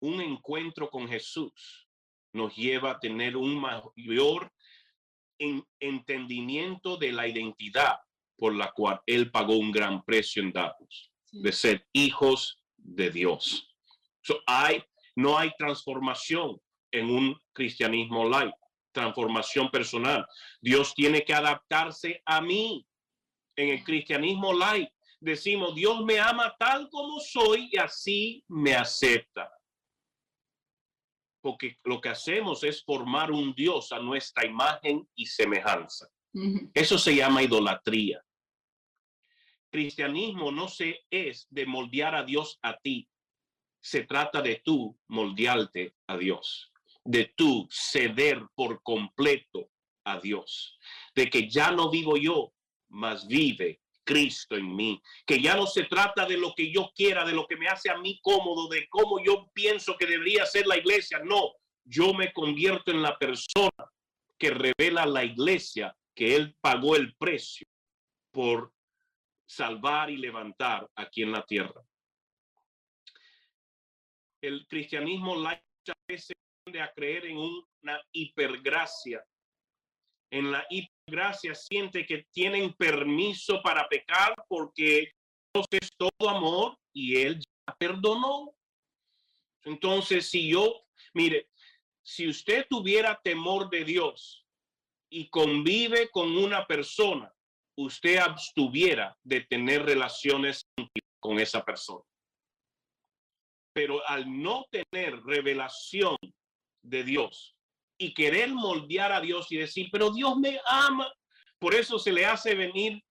Un 0.00 0.20
encuentro 0.20 0.90
con 0.90 1.08
Jesús 1.08 1.88
nos 2.32 2.54
lleva 2.54 2.92
a 2.92 3.00
tener 3.00 3.36
un 3.36 3.58
mayor 3.58 4.52
en 5.38 5.64
entendimiento 5.80 6.96
de 6.96 7.12
la 7.12 7.26
identidad 7.26 7.96
por 8.36 8.54
la 8.54 8.72
cual 8.72 9.00
Él 9.06 9.30
pagó 9.30 9.56
un 9.56 9.72
gran 9.72 10.04
precio 10.04 10.42
en 10.42 10.52
darnos, 10.52 11.12
de 11.42 11.52
ser 11.52 11.86
hijos 11.92 12.60
de 12.76 13.10
Dios. 13.10 13.74
hay, 14.46 14.82
no 15.14 15.38
hay 15.38 15.50
transformación 15.58 16.60
en 16.92 17.10
un 17.10 17.36
cristianismo 17.52 18.28
light, 18.28 18.54
transformación 18.92 19.70
personal. 19.70 20.26
Dios 20.60 20.94
tiene 20.94 21.22
que 21.24 21.34
adaptarse 21.34 22.22
a 22.24 22.40
mí. 22.40 22.86
En 23.56 23.70
el 23.70 23.84
cristianismo 23.84 24.52
light 24.52 24.88
decimos, 25.20 25.74
Dios 25.74 26.04
me 26.04 26.18
ama 26.18 26.54
tal 26.58 26.88
como 26.90 27.20
soy 27.20 27.70
y 27.72 27.78
así 27.78 28.44
me 28.48 28.74
acepta 28.74 29.50
porque 31.46 31.78
lo 31.84 32.00
que 32.00 32.08
hacemos 32.08 32.64
es 32.64 32.82
formar 32.82 33.30
un 33.30 33.54
Dios 33.54 33.92
a 33.92 34.00
nuestra 34.00 34.44
imagen 34.44 35.08
y 35.14 35.26
semejanza. 35.26 36.08
Eso 36.74 36.98
se 36.98 37.14
llama 37.14 37.40
idolatría. 37.40 38.20
Cristianismo 39.70 40.50
no 40.50 40.68
se 40.68 41.04
es 41.10 41.46
de 41.50 41.66
moldear 41.66 42.14
a 42.14 42.24
Dios 42.24 42.58
a 42.62 42.76
ti. 42.78 43.08
Se 43.80 44.04
trata 44.04 44.42
de 44.42 44.62
tú 44.64 44.98
moldearte 45.08 45.94
a 46.06 46.16
Dios, 46.16 46.72
de 47.04 47.32
tú 47.36 47.68
ceder 47.70 48.42
por 48.54 48.82
completo 48.82 49.70
a 50.04 50.18
Dios, 50.18 50.78
de 51.14 51.28
que 51.28 51.48
ya 51.48 51.70
no 51.70 51.90
vivo 51.90 52.16
yo, 52.16 52.52
mas 52.88 53.26
vive 53.26 53.80
Cristo 54.04 54.56
en 54.56 54.74
mí, 54.74 55.02
que 55.26 55.40
ya 55.40 55.56
no 55.56 55.66
se 55.66 55.84
trata 55.84 56.24
de 56.24 56.38
lo 56.38 56.54
que 56.54 56.72
yo 56.72 56.90
quiera, 56.94 57.24
de 57.24 57.32
lo 57.32 57.46
que 57.46 57.56
me 57.56 57.68
hace 57.68 57.90
a 57.90 57.98
mí 57.98 58.20
cómodo, 58.22 58.68
de 58.68 58.88
cómo 58.88 59.22
yo 59.22 59.50
pienso 59.52 59.96
que 59.96 60.06
debería 60.06 60.46
ser 60.46 60.66
la 60.66 60.78
iglesia. 60.78 61.20
No, 61.24 61.52
yo 61.84 62.14
me 62.14 62.32
convierto 62.32 62.92
en 62.92 63.02
la 63.02 63.18
persona 63.18 63.90
que 64.38 64.50
revela 64.50 65.06
la 65.06 65.24
iglesia 65.24 65.94
que 66.14 66.36
Él 66.36 66.56
pagó 66.60 66.96
el 66.96 67.14
precio 67.16 67.66
por 68.30 68.72
salvar 69.46 70.10
y 70.10 70.16
levantar 70.16 70.88
aquí 70.96 71.22
en 71.22 71.32
la 71.32 71.44
tierra. 71.44 71.80
El 74.42 74.66
cristianismo 74.66 75.36
muchas 75.36 75.96
veces 76.08 76.36
tiende 76.64 76.82
a 76.82 76.92
creer 76.92 77.26
en 77.26 77.38
una 77.38 78.00
hipergracia. 78.12 79.24
En 80.30 80.50
la 80.52 80.66
hipergracia 80.70 80.96
gracia 81.08 81.54
siente 81.54 82.04
que 82.04 82.26
tienen 82.32 82.72
permiso 82.74 83.62
para 83.62 83.88
pecar 83.88 84.34
porque 84.48 85.12
Dios 85.54 85.66
es 85.70 85.90
todo 85.96 86.28
amor 86.28 86.76
y 86.92 87.16
Él 87.16 87.38
ya 87.38 87.76
perdonó. 87.76 88.52
Entonces, 89.64 90.28
si 90.28 90.50
yo, 90.50 90.86
mire, 91.14 91.48
si 92.02 92.28
usted 92.28 92.66
tuviera 92.68 93.20
temor 93.22 93.70
de 93.70 93.84
Dios 93.84 94.46
y 95.10 95.28
convive 95.28 96.10
con 96.10 96.36
una 96.36 96.66
persona, 96.66 97.32
usted 97.76 98.18
abstuviera 98.18 99.16
de 99.22 99.42
tener 99.42 99.84
relaciones 99.84 100.66
con 101.20 101.38
esa 101.38 101.64
persona. 101.64 102.04
Pero 103.74 104.06
al 104.08 104.42
no 104.42 104.64
tener 104.70 105.22
revelación 105.22 106.16
de 106.82 107.04
Dios, 107.04 107.56
y 107.98 108.12
querer 108.14 108.52
moldear 108.52 109.12
a 109.12 109.20
Dios 109.20 109.50
y 109.50 109.56
decir, 109.56 109.88
pero 109.90 110.10
Dios 110.10 110.36
me 110.36 110.60
ama. 110.66 111.10
Por 111.58 111.74
eso 111.74 111.98
se 111.98 112.12
le 112.12 112.26
hace 112.26 112.54
venir 112.54 113.02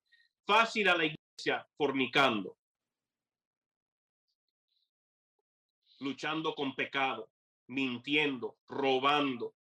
fácil 0.45 0.88
a 0.89 0.95
la 0.95 1.06
iglesia 1.06 1.67
fornicando, 1.78 2.58
luchando 5.99 6.54
con 6.54 6.75
pecado, 6.75 7.30
mintiendo, 7.67 8.58
robando, 8.67 9.56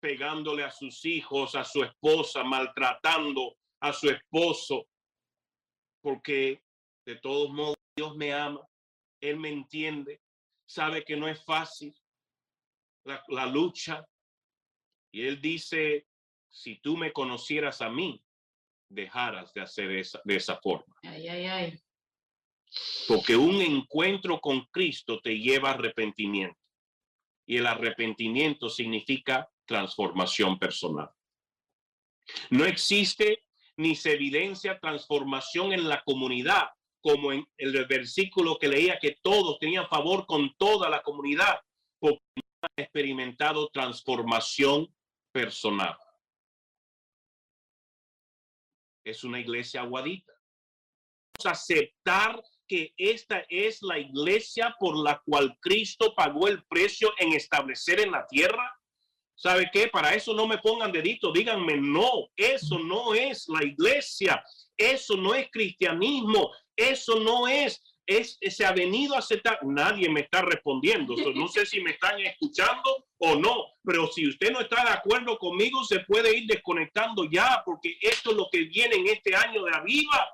pegándole 0.00 0.64
a 0.64 0.72
sus 0.72 1.04
hijos, 1.04 1.54
a 1.54 1.64
su 1.64 1.84
esposa, 1.84 2.42
maltratando 2.42 3.56
a 3.80 3.92
su 3.92 4.10
esposo. 4.10 4.86
porque 6.02 6.62
de 7.04 7.16
todos 7.16 7.50
modos 7.50 7.76
Dios 7.94 8.16
me 8.16 8.32
ama, 8.32 8.66
Él 9.20 9.38
me 9.38 9.50
entiende, 9.50 10.22
sabe 10.66 11.04
que 11.04 11.16
no 11.16 11.28
es 11.28 11.44
fácil 11.44 11.94
la, 13.04 13.46
lucha. 13.46 14.06
Y 15.12 15.26
Él 15.26 15.40
dice, 15.40 16.06
si 16.48 16.80
tú 16.80 16.96
me 16.96 17.12
conocieras 17.12 17.82
a 17.82 17.90
mí, 17.90 18.22
dejaras 18.88 19.52
de 19.52 19.60
hacer 19.60 19.90
esa, 19.90 20.20
de 20.24 20.36
esa 20.36 20.56
forma. 20.60 20.94
Ay, 21.02 21.28
ay, 21.28 21.44
ay. 21.46 21.80
Porque 23.08 23.36
un 23.36 23.60
encuentro 23.60 24.40
con 24.40 24.64
Cristo 24.66 25.20
te 25.20 25.38
lleva 25.38 25.70
a 25.70 25.74
arrepentimiento. 25.74 26.58
Y 27.46 27.56
el 27.56 27.66
arrepentimiento 27.66 28.68
significa 28.70 29.50
transformación 29.66 30.58
personal. 30.58 31.10
No 32.50 32.64
existe 32.64 33.42
ni 33.80 33.96
se 33.96 34.12
evidencia 34.12 34.78
transformación 34.78 35.72
en 35.72 35.88
la 35.88 36.02
comunidad, 36.02 36.68
como 37.00 37.32
en 37.32 37.46
el 37.56 37.86
versículo 37.86 38.58
que 38.58 38.68
leía 38.68 38.98
que 38.98 39.16
todos 39.22 39.58
tenían 39.58 39.88
favor 39.88 40.26
con 40.26 40.54
toda 40.58 40.90
la 40.90 41.02
comunidad, 41.02 41.60
porque 41.98 42.20
han 42.60 42.84
experimentado 42.84 43.70
transformación 43.70 44.94
personal. 45.32 45.96
Es 49.02 49.24
una 49.24 49.40
iglesia 49.40 49.80
aguadita. 49.80 50.34
Vamos 51.38 51.46
a 51.46 51.50
aceptar 51.52 52.42
que 52.68 52.92
esta 52.98 53.46
es 53.48 53.82
la 53.82 53.98
iglesia 53.98 54.76
por 54.78 54.94
la 54.94 55.22
cual 55.24 55.56
Cristo 55.58 56.14
pagó 56.14 56.48
el 56.48 56.62
precio 56.66 57.12
en 57.18 57.32
establecer 57.32 57.98
en 58.00 58.12
la 58.12 58.26
tierra. 58.26 58.78
¿Sabe 59.40 59.70
qué? 59.72 59.88
Para 59.88 60.14
eso 60.14 60.34
no 60.34 60.46
me 60.46 60.58
pongan 60.58 60.92
dedito, 60.92 61.32
díganme, 61.32 61.78
no, 61.78 62.28
eso 62.36 62.78
no 62.78 63.14
es 63.14 63.48
la 63.48 63.64
iglesia, 63.64 64.44
eso 64.76 65.16
no 65.16 65.34
es 65.34 65.50
cristianismo, 65.50 66.50
eso 66.76 67.18
no 67.20 67.48
es, 67.48 67.82
es, 68.06 68.36
se 68.38 68.66
ha 68.66 68.72
venido 68.72 69.14
a 69.14 69.20
aceptar, 69.20 69.58
nadie 69.62 70.10
me 70.10 70.20
está 70.20 70.42
respondiendo, 70.42 71.14
no 71.34 71.48
sé 71.48 71.64
si 71.64 71.80
me 71.80 71.92
están 71.92 72.20
escuchando 72.20 73.06
o 73.16 73.36
no, 73.36 73.64
pero 73.82 74.08
si 74.08 74.28
usted 74.28 74.52
no 74.52 74.60
está 74.60 74.84
de 74.84 74.90
acuerdo 74.90 75.38
conmigo, 75.38 75.84
se 75.84 76.00
puede 76.00 76.36
ir 76.36 76.46
desconectando 76.46 77.24
ya, 77.24 77.62
porque 77.64 77.96
esto 78.02 78.32
es 78.32 78.36
lo 78.36 78.46
que 78.52 78.64
viene 78.64 78.96
en 78.96 79.06
este 79.06 79.34
año 79.34 79.64
de 79.64 79.70
la 79.70 79.80
viva 79.80 80.28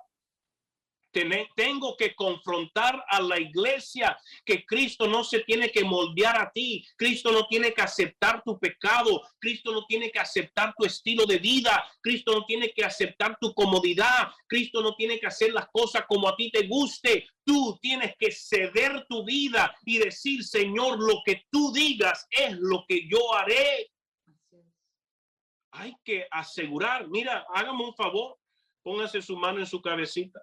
tengo 1.54 1.96
que 1.96 2.14
confrontar 2.14 3.02
a 3.08 3.20
la 3.20 3.40
iglesia 3.40 4.18
que 4.44 4.64
Cristo 4.66 5.06
no 5.06 5.24
se 5.24 5.40
tiene 5.40 5.70
que 5.70 5.84
moldear 5.84 6.36
a 6.40 6.50
ti. 6.50 6.84
Cristo 6.96 7.32
no 7.32 7.46
tiene 7.46 7.72
que 7.72 7.82
aceptar 7.82 8.42
tu 8.44 8.58
pecado. 8.58 9.22
Cristo 9.38 9.72
no 9.72 9.86
tiene 9.86 10.10
que 10.10 10.18
aceptar 10.18 10.74
tu 10.76 10.84
estilo 10.84 11.24
de 11.24 11.38
vida. 11.38 11.84
Cristo 12.00 12.32
no 12.32 12.44
tiene 12.44 12.72
que 12.72 12.84
aceptar 12.84 13.38
tu 13.40 13.54
comodidad. 13.54 14.28
Cristo 14.46 14.82
no 14.82 14.94
tiene 14.94 15.18
que 15.18 15.26
hacer 15.26 15.52
las 15.52 15.68
cosas 15.72 16.04
como 16.06 16.28
a 16.28 16.36
ti 16.36 16.50
te 16.50 16.66
guste. 16.66 17.28
Tú 17.44 17.78
tienes 17.80 18.14
que 18.18 18.30
ceder 18.32 19.06
tu 19.08 19.24
vida 19.24 19.74
y 19.84 19.98
decir, 19.98 20.44
Señor, 20.44 20.98
lo 20.98 21.22
que 21.24 21.44
tú 21.50 21.72
digas 21.72 22.26
es 22.30 22.56
lo 22.58 22.84
que 22.86 23.08
yo 23.08 23.32
haré. 23.34 23.90
Hay 25.70 25.94
que 26.04 26.26
asegurar, 26.30 27.06
mira, 27.08 27.46
hágame 27.54 27.84
un 27.84 27.94
favor, 27.94 28.38
póngase 28.82 29.20
su 29.20 29.36
mano 29.36 29.60
en 29.60 29.66
su 29.66 29.80
cabecita 29.80 30.40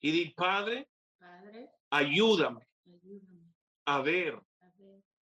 y 0.00 0.10
di, 0.12 0.30
Padre, 0.30 0.88
ayúdame, 1.90 2.66
a, 3.84 4.00
ver 4.00 4.40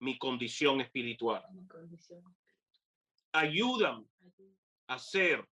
mi 0.00 0.18
condición 0.18 0.80
espiritual. 0.80 1.42
Ayúdame 3.32 4.06
a 4.88 4.98
ser 4.98 5.46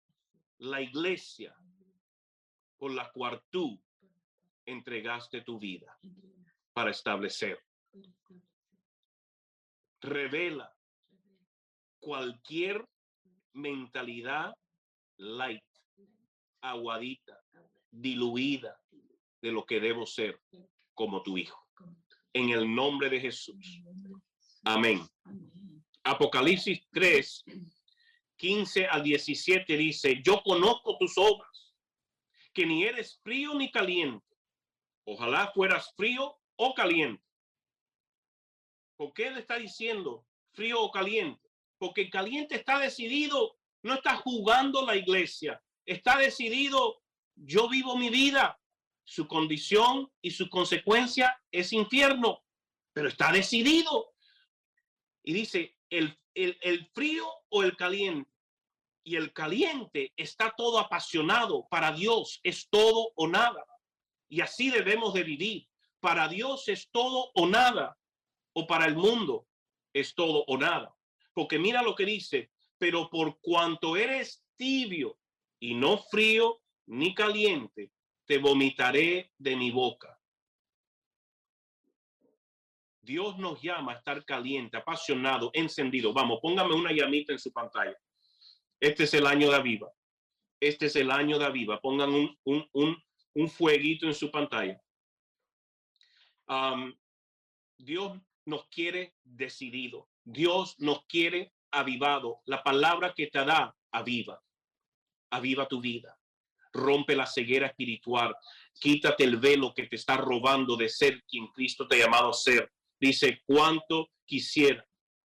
la 0.58 0.80
iglesia 0.80 1.54
por 2.78 2.92
la 2.92 3.10
cual 3.12 3.42
tú 3.50 3.80
entregaste 4.66 5.42
tu 5.42 5.58
vida 5.58 5.96
para 6.72 6.90
establecer. 6.90 7.58
Revela 10.00 10.74
cualquier 12.00 12.84
mentalidad 13.52 14.52
light, 15.18 15.62
aguadita, 16.60 17.40
diluida, 17.90 18.81
de 19.42 19.52
lo 19.52 19.66
que 19.66 19.80
debo 19.80 20.06
ser 20.06 20.40
como 20.94 21.22
tu 21.22 21.36
hijo. 21.36 21.60
En 22.32 22.48
el 22.50 22.72
nombre 22.72 23.10
de 23.10 23.20
Jesús. 23.20 23.82
Amén. 24.64 25.02
Apocalipsis 26.04 26.86
3, 26.92 27.44
15 28.36 28.86
al 28.86 29.02
17 29.02 29.76
dice, 29.76 30.22
yo 30.24 30.42
conozco 30.42 30.96
tus 30.98 31.18
obras, 31.18 31.74
que 32.54 32.64
ni 32.64 32.84
eres 32.84 33.20
frío 33.22 33.54
ni 33.54 33.70
caliente. 33.70 34.24
Ojalá 35.04 35.50
fueras 35.52 35.92
frío 35.96 36.38
o 36.56 36.74
caliente. 36.74 37.22
¿Por 38.96 39.12
qué 39.12 39.30
le 39.30 39.40
está 39.40 39.56
diciendo 39.56 40.24
frío 40.52 40.80
o 40.80 40.90
caliente? 40.90 41.50
Porque 41.78 42.08
caliente 42.08 42.54
está 42.54 42.78
decidido, 42.78 43.56
no 43.82 43.94
está 43.94 44.16
jugando 44.16 44.86
la 44.86 44.94
iglesia, 44.94 45.60
está 45.84 46.16
decidido, 46.18 47.02
yo 47.34 47.68
vivo 47.68 47.96
mi 47.96 48.10
vida, 48.10 48.60
su 49.04 49.26
condición 49.26 50.10
y 50.20 50.30
su 50.30 50.48
consecuencia 50.48 51.40
es 51.50 51.72
infierno, 51.72 52.44
pero 52.92 53.08
está 53.08 53.32
decidido. 53.32 54.14
Y 55.22 55.32
dice, 55.32 55.76
el, 55.90 56.18
el, 56.34 56.86
frío 56.94 57.26
o 57.48 57.62
el 57.62 57.76
caliente. 57.76 58.30
Y 59.04 59.16
el 59.16 59.32
caliente 59.32 60.12
está 60.16 60.54
todo 60.56 60.78
apasionado. 60.78 61.66
Para 61.68 61.92
Dios 61.92 62.40
es 62.42 62.68
todo 62.68 63.12
o 63.16 63.26
nada. 63.26 63.64
Y 64.28 64.40
así 64.40 64.70
debemos 64.70 65.12
de 65.14 65.24
vivir. 65.24 65.68
Para 66.00 66.28
Dios 66.28 66.68
es 66.68 66.88
todo 66.90 67.30
o 67.34 67.46
nada. 67.46 67.98
O 68.54 68.66
para 68.66 68.86
el 68.86 68.96
mundo 68.96 69.46
es 69.92 70.14
todo 70.14 70.44
o 70.46 70.56
nada. 70.56 70.94
Porque 71.34 71.58
mira 71.58 71.82
lo 71.82 71.94
que 71.94 72.04
dice, 72.04 72.50
pero 72.78 73.10
por 73.10 73.40
cuanto 73.40 73.96
eres 73.96 74.44
tibio 74.56 75.18
y 75.58 75.74
no 75.74 75.98
frío 75.98 76.60
ni 76.86 77.14
caliente, 77.14 77.90
te 78.26 78.38
vomitaré 78.38 79.32
de 79.38 79.56
mi 79.56 79.70
boca. 79.70 80.18
Dios 83.00 83.36
nos 83.38 83.60
llama 83.60 83.92
a 83.92 83.96
estar 83.96 84.24
caliente, 84.24 84.76
apasionado, 84.76 85.50
encendido. 85.54 86.12
Vamos, 86.12 86.38
póngame 86.40 86.74
una 86.74 86.92
llamita 86.92 87.32
en 87.32 87.38
su 87.38 87.52
pantalla. 87.52 87.96
Este 88.78 89.04
es 89.04 89.14
el 89.14 89.26
año 89.26 89.50
de 89.50 89.56
Aviva. 89.56 89.92
Este 90.60 90.86
es 90.86 90.94
el 90.96 91.10
año 91.10 91.38
de 91.38 91.44
Aviva. 91.44 91.80
Pongan 91.80 92.10
un, 92.10 92.38
un, 92.44 92.68
un, 92.72 93.02
un 93.34 93.50
fueguito 93.50 94.06
en 94.06 94.14
su 94.14 94.30
pantalla. 94.30 94.80
Dios 97.76 98.20
nos 98.46 98.68
quiere 98.68 99.16
decidido. 99.24 100.08
Dios 100.22 100.78
nos 100.78 101.04
quiere 101.06 101.52
avivado. 101.72 102.40
La 102.44 102.62
palabra 102.62 103.14
que 103.14 103.26
te 103.26 103.44
da, 103.44 103.74
aviva. 103.90 104.40
Aviva 105.30 105.66
tu 105.66 105.80
vida 105.80 106.21
rompe 106.72 107.14
la 107.14 107.26
ceguera 107.26 107.66
espiritual, 107.66 108.34
quítate 108.80 109.24
el 109.24 109.36
velo 109.36 109.74
que 109.74 109.86
te 109.86 109.96
está 109.96 110.16
robando 110.16 110.76
de 110.76 110.88
ser 110.88 111.22
quien 111.24 111.48
Cristo 111.48 111.86
te 111.86 111.96
ha 111.96 112.04
llamado 112.04 112.30
a 112.30 112.34
ser. 112.34 112.72
Dice, 112.98 113.42
cuánto 113.46 114.10
quisiera 114.24 114.86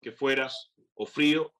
que 0.01 0.12
fueras 0.12 0.70
o 0.94 1.07
frío 1.07 1.53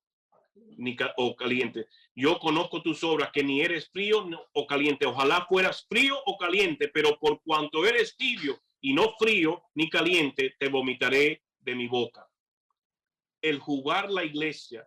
ni 0.77 0.97
o 1.17 1.35
caliente. 1.35 1.87
Yo 2.15 2.39
conozco 2.39 2.83
tus 2.83 3.03
obras, 3.03 3.31
que 3.33 3.43
ni 3.43 3.61
eres 3.61 3.89
frío 3.91 4.29
o 4.53 4.67
caliente. 4.67 5.07
Ojalá 5.07 5.47
fueras 5.49 5.87
frío 5.89 6.17
o 6.27 6.37
caliente, 6.37 6.89
pero 6.89 7.19
por 7.19 7.43
cuanto 7.43 7.87
eres 7.87 8.17
tibio 8.17 8.61
y 8.81 8.93
no 8.93 9.15
frío 9.19 9.65
ni 9.75 9.89
caliente, 9.89 10.55
te 10.59 10.69
vomitaré 10.69 11.43
de 11.59 11.75
mi 11.75 11.89
boca. 11.89 12.29
El 13.41 13.59
jugar 13.59 14.11
la 14.11 14.25
iglesia, 14.25 14.87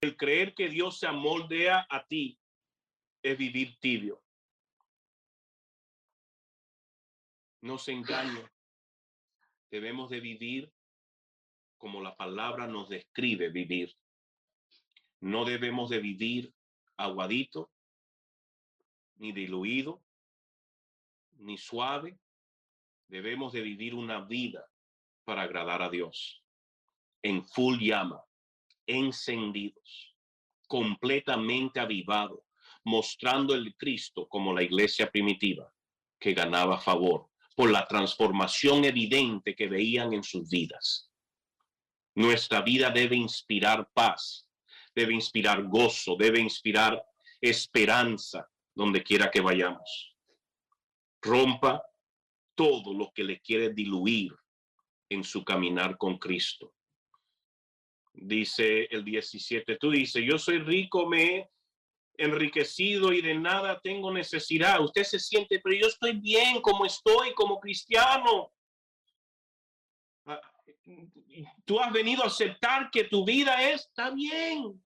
el 0.00 0.16
creer 0.16 0.54
que 0.54 0.68
Dios 0.68 0.98
se 0.98 1.06
amoldea 1.06 1.86
a 1.88 2.06
ti, 2.06 2.39
es 3.22 3.38
vivir 3.38 3.78
tibio. 3.80 4.22
No 7.62 7.78
se 7.78 7.92
engañe. 7.92 8.42
Debemos 9.70 10.10
de 10.10 10.20
vivir 10.20 10.72
como 11.80 12.02
la 12.02 12.14
palabra 12.14 12.66
nos 12.66 12.88
describe 12.88 13.48
vivir. 13.48 13.96
No 15.20 15.44
debemos 15.44 15.88
de 15.88 15.98
vivir 15.98 16.54
aguadito, 16.96 17.70
ni 19.16 19.32
diluido, 19.32 20.02
ni 21.38 21.56
suave. 21.56 22.18
Debemos 23.08 23.52
de 23.52 23.62
vivir 23.62 23.94
una 23.94 24.20
vida 24.20 24.70
para 25.24 25.42
agradar 25.42 25.82
a 25.82 25.88
Dios. 25.88 26.44
En 27.22 27.44
full 27.44 27.78
llama, 27.78 28.22
encendidos, 28.86 30.16
completamente 30.66 31.80
avivado, 31.80 32.44
mostrando 32.84 33.54
el 33.54 33.74
Cristo 33.76 34.26
como 34.28 34.54
la 34.54 34.62
iglesia 34.62 35.10
primitiva 35.10 35.72
que 36.18 36.34
ganaba 36.34 36.78
favor 36.78 37.28
por 37.54 37.70
la 37.70 37.86
transformación 37.86 38.84
evidente 38.84 39.54
que 39.54 39.68
veían 39.68 40.12
en 40.12 40.22
sus 40.22 40.48
vidas. 40.48 41.10
Nuestra 42.14 42.62
vida 42.62 42.90
debe 42.90 43.16
inspirar 43.16 43.88
paz, 43.92 44.48
debe 44.94 45.14
inspirar 45.14 45.64
gozo, 45.64 46.16
debe 46.16 46.40
inspirar 46.40 47.02
esperanza 47.40 48.48
donde 48.74 49.02
quiera 49.02 49.30
que 49.30 49.40
vayamos. 49.40 50.16
Rompa 51.22 51.82
todo 52.54 52.94
lo 52.94 53.10
que 53.12 53.24
le 53.24 53.40
quiere 53.40 53.70
diluir 53.72 54.34
en 55.08 55.24
su 55.24 55.44
caminar 55.44 55.96
con 55.96 56.18
Cristo. 56.18 56.74
Dice 58.12 58.84
el 58.90 59.04
17, 59.04 59.76
tú 59.76 59.90
dices, 59.90 60.22
yo 60.24 60.38
soy 60.38 60.58
rico, 60.58 61.06
me 61.06 61.50
enriquecido 62.16 63.12
y 63.12 63.22
de 63.22 63.34
nada 63.34 63.80
tengo 63.82 64.12
necesidad. 64.12 64.80
Usted 64.82 65.04
se 65.04 65.18
siente, 65.18 65.60
pero 65.60 65.76
yo 65.76 65.86
estoy 65.86 66.18
bien 66.20 66.60
como 66.60 66.84
estoy, 66.84 67.32
como 67.34 67.58
cristiano. 67.58 68.52
Ah, 70.26 70.40
tú 71.64 71.80
has 71.80 71.92
venido 71.92 72.22
a 72.22 72.26
aceptar 72.26 72.90
que 72.90 73.04
tu 73.04 73.24
vida 73.24 73.70
está 73.70 74.10
bien. 74.10 74.82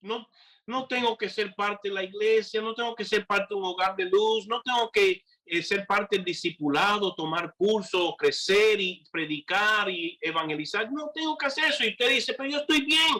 No, 0.00 0.28
no 0.66 0.86
tengo 0.86 1.16
que 1.16 1.28
ser 1.28 1.54
parte 1.54 1.88
de 1.88 1.94
la 1.94 2.04
iglesia, 2.04 2.60
no 2.60 2.74
tengo 2.74 2.94
que 2.94 3.04
ser 3.04 3.26
parte 3.26 3.46
de 3.50 3.54
un 3.54 3.64
hogar 3.64 3.96
de 3.96 4.04
luz, 4.04 4.46
no 4.46 4.60
tengo 4.62 4.90
que 4.92 5.24
eh, 5.46 5.62
ser 5.62 5.86
parte 5.86 6.16
del 6.16 6.24
discipulado, 6.26 7.14
tomar 7.14 7.54
curso, 7.56 8.14
crecer 8.16 8.80
y 8.80 9.02
predicar 9.10 9.88
y 9.88 10.18
evangelizar. 10.20 10.92
No 10.92 11.10
tengo 11.14 11.36
que 11.38 11.46
hacer 11.46 11.64
eso. 11.64 11.84
Y 11.84 11.90
usted 11.90 12.10
dice, 12.10 12.34
pero 12.34 12.50
yo 12.50 12.58
estoy 12.58 12.82
bien. 12.82 13.14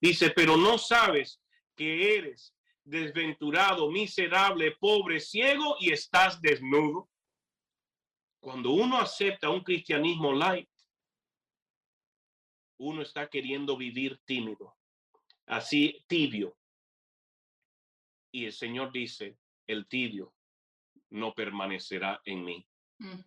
Dice, 0.00 0.30
pero 0.30 0.56
no 0.56 0.78
sabes 0.78 1.40
que 1.76 2.16
eres 2.16 2.54
desventurado, 2.88 3.90
miserable, 3.90 4.72
pobre, 4.72 5.20
ciego 5.20 5.76
y 5.78 5.92
estás 5.92 6.40
desnudo. 6.40 7.10
Cuando 8.40 8.70
uno 8.70 8.98
acepta 8.98 9.50
un 9.50 9.62
cristianismo 9.62 10.32
light, 10.32 10.68
uno 12.78 13.02
está 13.02 13.28
queriendo 13.28 13.76
vivir 13.76 14.20
tímido, 14.24 14.76
así 15.46 16.02
tibio, 16.06 16.56
y 18.32 18.46
el 18.46 18.52
Señor 18.52 18.92
dice, 18.92 19.36
el 19.66 19.86
tibio 19.88 20.32
no 21.10 21.34
permanecerá 21.34 22.20
en 22.24 22.44
mí. 22.44 22.66
Mm. 22.98 23.20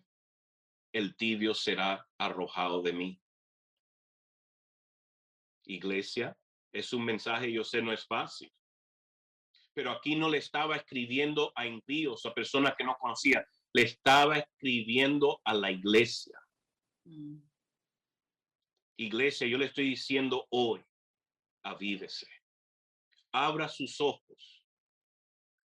El 0.92 1.16
tibio 1.16 1.54
será 1.54 2.06
arrojado 2.18 2.82
de 2.82 2.92
mí. 2.92 3.20
Iglesia, 5.64 6.36
es 6.72 6.92
un 6.92 7.04
mensaje, 7.04 7.52
yo 7.52 7.64
sé, 7.64 7.82
no 7.82 7.92
es 7.92 8.06
fácil. 8.06 8.52
Pero 9.74 9.90
aquí 9.90 10.16
no 10.16 10.28
le 10.28 10.38
estaba 10.38 10.76
escribiendo 10.76 11.52
a 11.54 11.66
impíos, 11.66 12.26
a 12.26 12.34
personas 12.34 12.74
que 12.76 12.84
no 12.84 12.96
conocían, 13.00 13.44
le 13.72 13.82
estaba 13.82 14.38
escribiendo 14.38 15.40
a 15.44 15.54
la 15.54 15.70
iglesia. 15.70 16.38
Mm. 17.04 17.38
Iglesia, 18.98 19.46
yo 19.46 19.58
le 19.58 19.66
estoy 19.66 19.88
diciendo 19.88 20.46
hoy, 20.50 20.84
avívese, 21.62 22.26
abra 23.32 23.68
sus 23.68 24.00
ojos 24.00 24.62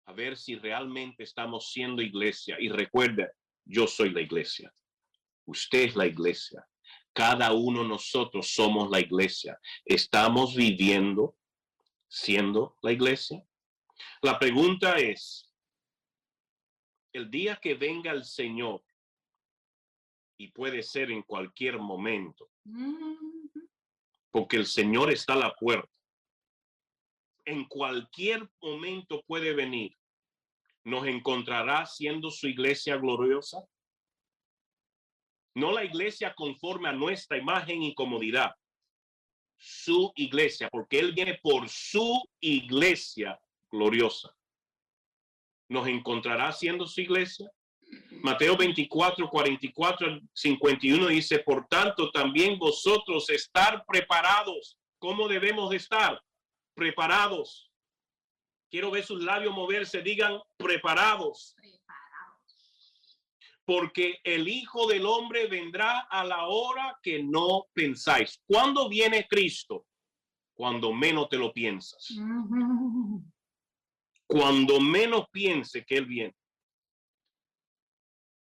a 0.09 0.13
ver 0.13 0.35
si 0.37 0.55
realmente 0.55 1.21
estamos 1.21 1.69
siendo 1.71 2.01
iglesia. 2.01 2.57
Y 2.59 2.69
recuerda, 2.69 3.31
yo 3.63 3.85
soy 3.85 4.09
la 4.09 4.21
iglesia. 4.21 4.73
Usted 5.45 5.89
es 5.89 5.95
la 5.95 6.07
iglesia. 6.07 6.65
Cada 7.13 7.53
uno 7.53 7.83
de 7.83 7.89
nosotros 7.89 8.51
somos 8.51 8.89
la 8.89 8.99
iglesia. 8.99 9.59
¿Estamos 9.85 10.55
viviendo 10.55 11.35
siendo 12.07 12.75
la 12.81 12.91
iglesia? 12.91 13.45
La 14.21 14.37
pregunta 14.37 14.97
es, 14.97 15.51
el 17.13 17.29
día 17.29 17.55
que 17.57 17.75
venga 17.75 18.11
el 18.11 18.23
Señor, 18.23 18.83
y 20.37 20.49
puede 20.51 20.83
ser 20.83 21.11
en 21.11 21.23
cualquier 21.23 21.79
momento, 21.79 22.49
porque 24.31 24.57
el 24.57 24.65
Señor 24.65 25.11
está 25.11 25.33
a 25.33 25.37
la 25.37 25.55
puerta, 25.55 25.91
en 27.45 27.65
cualquier 27.65 28.49
momento 28.61 29.23
puede 29.25 29.53
venir 29.53 29.99
nos 30.89 31.05
encontrará 31.05 31.85
siendo 31.85 32.31
su 32.31 32.47
iglesia 32.47 32.97
gloriosa? 32.97 33.63
No 35.55 35.71
la 35.71 35.83
iglesia 35.83 36.33
conforme 36.35 36.89
a 36.89 36.93
nuestra 36.93 37.37
imagen 37.37 37.83
y 37.83 37.93
comodidad, 37.93 38.55
su 39.57 40.11
iglesia, 40.15 40.69
porque 40.69 40.99
Él 40.99 41.13
viene 41.13 41.39
por 41.41 41.67
su 41.67 42.21
iglesia 42.39 43.39
gloriosa. 43.71 44.35
¿Nos 45.69 45.87
encontrará 45.87 46.51
siendo 46.51 46.87
su 46.87 47.01
iglesia? 47.01 47.49
Mateo 48.21 48.55
24, 48.55 49.29
44, 49.29 50.19
51 50.33 51.07
dice, 51.07 51.39
por 51.39 51.67
tanto, 51.67 52.11
también 52.11 52.59
vosotros 52.59 53.29
estar 53.29 53.83
preparados. 53.87 54.77
¿Cómo 54.99 55.27
debemos 55.27 55.69
de 55.69 55.77
estar? 55.77 56.21
Preparados 56.75 57.69
Quiero 58.69 58.91
ver 58.91 59.03
sus 59.03 59.23
labios 59.23 59.53
moverse, 59.53 60.01
digan 60.01 60.39
preparados. 60.57 61.55
Porque 63.65 64.19
el 64.23 64.47
Hijo 64.47 64.87
del 64.87 65.05
Hombre 65.05 65.47
vendrá 65.47 66.01
a 66.01 66.23
la 66.23 66.47
hora 66.47 66.97
que 67.01 67.23
no 67.23 67.65
pensáis. 67.73 68.39
¿Cuándo 68.45 68.87
viene 68.89 69.27
Cristo? 69.27 69.85
Cuando 70.55 70.93
menos 70.93 71.29
te 71.29 71.37
lo 71.37 71.51
piensas. 71.51 72.09
Cuando 74.29 74.79
menos 74.79 75.25
piense 75.31 75.83
que 75.83 75.97
Él 75.97 76.05
viene. 76.05 76.35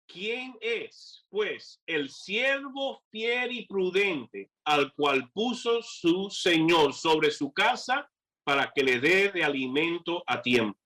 ¿Quién 0.05 0.55
es, 0.61 1.25
pues, 1.29 1.81
el 1.87 2.11
siervo 2.11 3.01
fiel 3.09 3.51
y 3.51 3.65
prudente 3.65 4.51
al 4.63 4.93
cual 4.93 5.31
puso 5.31 5.81
su 5.81 6.29
Señor 6.29 6.93
sobre 6.93 7.31
su 7.31 7.51
casa 7.51 8.07
para 8.43 8.71
que 8.71 8.83
le 8.83 8.99
dé 8.99 9.31
de 9.31 9.43
alimento 9.43 10.23
a 10.27 10.43
tiempo. 10.43 10.79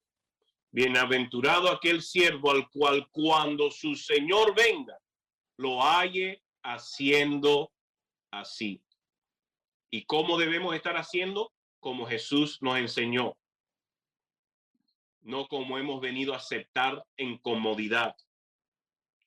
Bienaventurado 0.71 1.69
aquel 1.69 2.01
siervo 2.01 2.51
al 2.51 2.69
cual 2.69 3.09
cuando 3.11 3.69
su 3.69 3.93
Señor 3.93 4.55
venga, 4.55 4.97
lo 5.57 5.81
halle 5.81 6.41
haciendo 6.63 7.73
así. 8.31 8.81
¿Y 9.91 10.05
cómo 10.05 10.37
debemos 10.37 10.73
estar 10.75 10.95
haciendo? 10.95 11.51
Como 11.81 12.05
Jesús 12.05 12.59
nos 12.61 12.77
enseñó. 12.77 13.35
No 15.27 15.45
como 15.49 15.77
hemos 15.77 15.99
venido 15.99 16.33
a 16.33 16.37
aceptar 16.37 17.03
en 17.17 17.37
comodidad, 17.39 18.15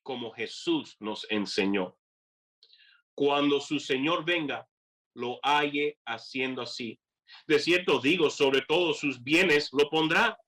como 0.02 0.32
Jesús 0.32 0.96
nos 0.98 1.26
enseñó. 1.28 1.94
Cuando 3.14 3.60
su 3.60 3.78
Señor 3.78 4.24
venga, 4.24 4.66
lo 5.14 5.38
halle 5.42 5.98
haciendo 6.06 6.62
así. 6.62 6.98
De 7.46 7.58
cierto 7.58 8.00
digo, 8.00 8.30
sobre 8.30 8.62
todos 8.62 8.98
sus 8.98 9.22
bienes 9.22 9.68
lo 9.74 9.90
pondrá. 9.90 10.38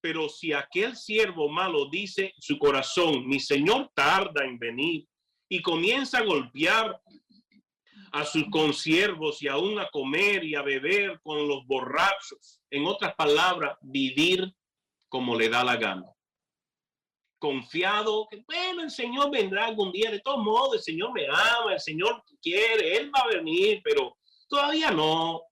Pero 0.00 0.28
si 0.28 0.52
aquel 0.52 0.96
siervo 0.96 1.48
malo 1.48 1.88
dice 1.88 2.34
su 2.40 2.58
corazón, 2.58 3.24
mi 3.28 3.38
señor 3.38 3.92
tarda 3.94 4.44
en 4.44 4.58
venir 4.58 5.06
y 5.48 5.62
comienza 5.62 6.18
a 6.18 6.24
golpear 6.24 7.00
a 8.10 8.24
sus 8.24 8.50
consiervos 8.50 9.40
y 9.42 9.46
aún 9.46 9.78
a 9.78 9.88
comer 9.90 10.42
y 10.42 10.56
a 10.56 10.62
beber 10.62 11.20
con 11.22 11.46
los 11.46 11.64
borrachos, 11.68 12.60
en 12.68 12.84
otras 12.84 13.14
palabras, 13.14 13.78
vivir 13.80 14.52
como 15.08 15.36
le 15.36 15.48
da 15.48 15.64
la 15.64 15.76
gana. 15.76 16.06
Confiado 17.38 18.26
que, 18.30 18.42
bueno, 18.46 18.82
el 18.82 18.90
Señor 18.90 19.30
vendrá 19.30 19.66
algún 19.66 19.92
día, 19.92 20.10
de 20.10 20.20
todos 20.20 20.42
modos, 20.44 20.76
el 20.76 20.82
Señor 20.82 21.12
me 21.12 21.26
ama, 21.26 21.72
el 21.72 21.80
Señor 21.80 22.24
quiere, 22.42 22.96
Él 22.96 23.12
va 23.14 23.20
a 23.20 23.28
venir, 23.28 23.80
pero 23.84 24.16
todavía 24.48 24.90
no. 24.90 25.42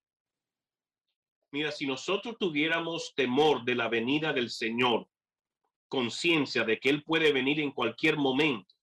Mira, 1.53 1.71
si 1.71 1.87
nosotros 1.87 2.37
tuviéramos 2.39 3.15
temor 3.15 3.65
de 3.65 3.77
la 3.77 3.89
venida 3.89 4.33
del 4.33 4.51
Señor, 4.51 5.09
conciencia 5.89 6.65
de 6.65 6.81
que 6.81 6.91
Él 6.91 7.05
puede 7.05 7.33
venir 7.33 7.61
en 7.61 7.71
cualquier 7.71 8.17
momento, 8.17 8.75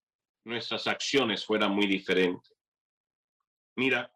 nuestras 0.44 0.86
acciones 0.86 1.44
fueran 1.44 1.74
muy 1.74 1.86
diferentes. 1.86 2.52
Mira, 3.76 4.10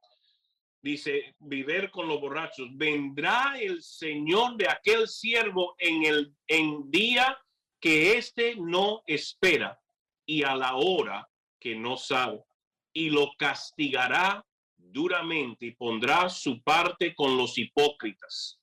dice, 0.81 1.35
vivir 1.39 1.91
con 1.91 2.09
los 2.09 2.21
borrachos, 2.21 2.69
vendrá 2.77 3.59
el 3.61 3.83
Señor 3.83 4.57
de 4.57 4.69
aquel 4.69 5.09
siervo 5.09 5.75
en 5.79 6.05
el 6.05 6.35
en 6.47 6.91
día 6.91 7.39
que 7.81 8.17
éste 8.17 8.57
no 8.57 9.03
espera 9.07 9.81
y 10.27 10.43
a 10.43 10.55
la 10.55 10.77
hora 10.77 11.29
que 11.61 11.75
no 11.75 11.97
sabe, 11.97 12.45
y 12.93 13.11
lo 13.11 13.33
castigará 13.39 14.45
duramente 14.77 15.67
y 15.67 15.75
pondrá 15.75 16.29
su 16.29 16.63
parte 16.63 17.15
con 17.15 17.37
los 17.37 17.59
hipócritas. 17.59 18.61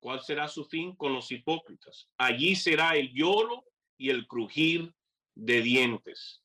¿Cuál 0.00 0.22
será 0.22 0.46
su 0.46 0.64
fin 0.64 0.94
con 0.94 1.12
los 1.12 1.30
hipócritas? 1.32 2.08
Allí 2.16 2.54
será 2.54 2.96
el 2.96 3.12
lloro 3.12 3.64
y 3.98 4.10
el 4.10 4.26
crujir 4.26 4.94
de 5.34 5.62
dientes. 5.62 6.42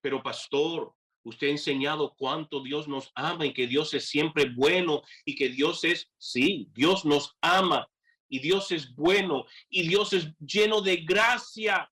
Pero 0.00 0.22
pastor, 0.22 0.94
usted 1.22 1.48
ha 1.48 1.50
enseñado 1.50 2.14
cuánto 2.16 2.62
Dios 2.62 2.88
nos 2.88 3.12
ama 3.14 3.46
y 3.46 3.52
que 3.52 3.66
Dios 3.66 3.92
es 3.94 4.08
siempre 4.08 4.50
bueno 4.54 5.02
y 5.24 5.34
que 5.34 5.48
Dios 5.48 5.84
es, 5.84 6.10
sí, 6.18 6.68
Dios 6.72 7.04
nos 7.04 7.36
ama 7.40 7.90
y 8.28 8.38
Dios 8.38 8.70
es 8.70 8.94
bueno 8.94 9.44
y 9.68 9.88
Dios 9.88 10.12
es 10.12 10.32
lleno 10.38 10.80
de 10.80 10.98
gracia, 10.98 11.90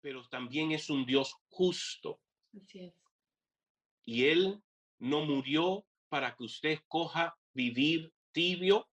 pero 0.00 0.26
también 0.28 0.72
es 0.72 0.88
un 0.90 1.04
Dios 1.04 1.34
justo. 1.48 2.20
Y 4.04 4.24
Él 4.24 4.62
no 4.98 5.24
murió 5.24 5.86
para 6.08 6.34
que 6.36 6.44
usted 6.44 6.80
coja 6.88 7.36
vivir 7.52 8.12
tibio 8.32 8.88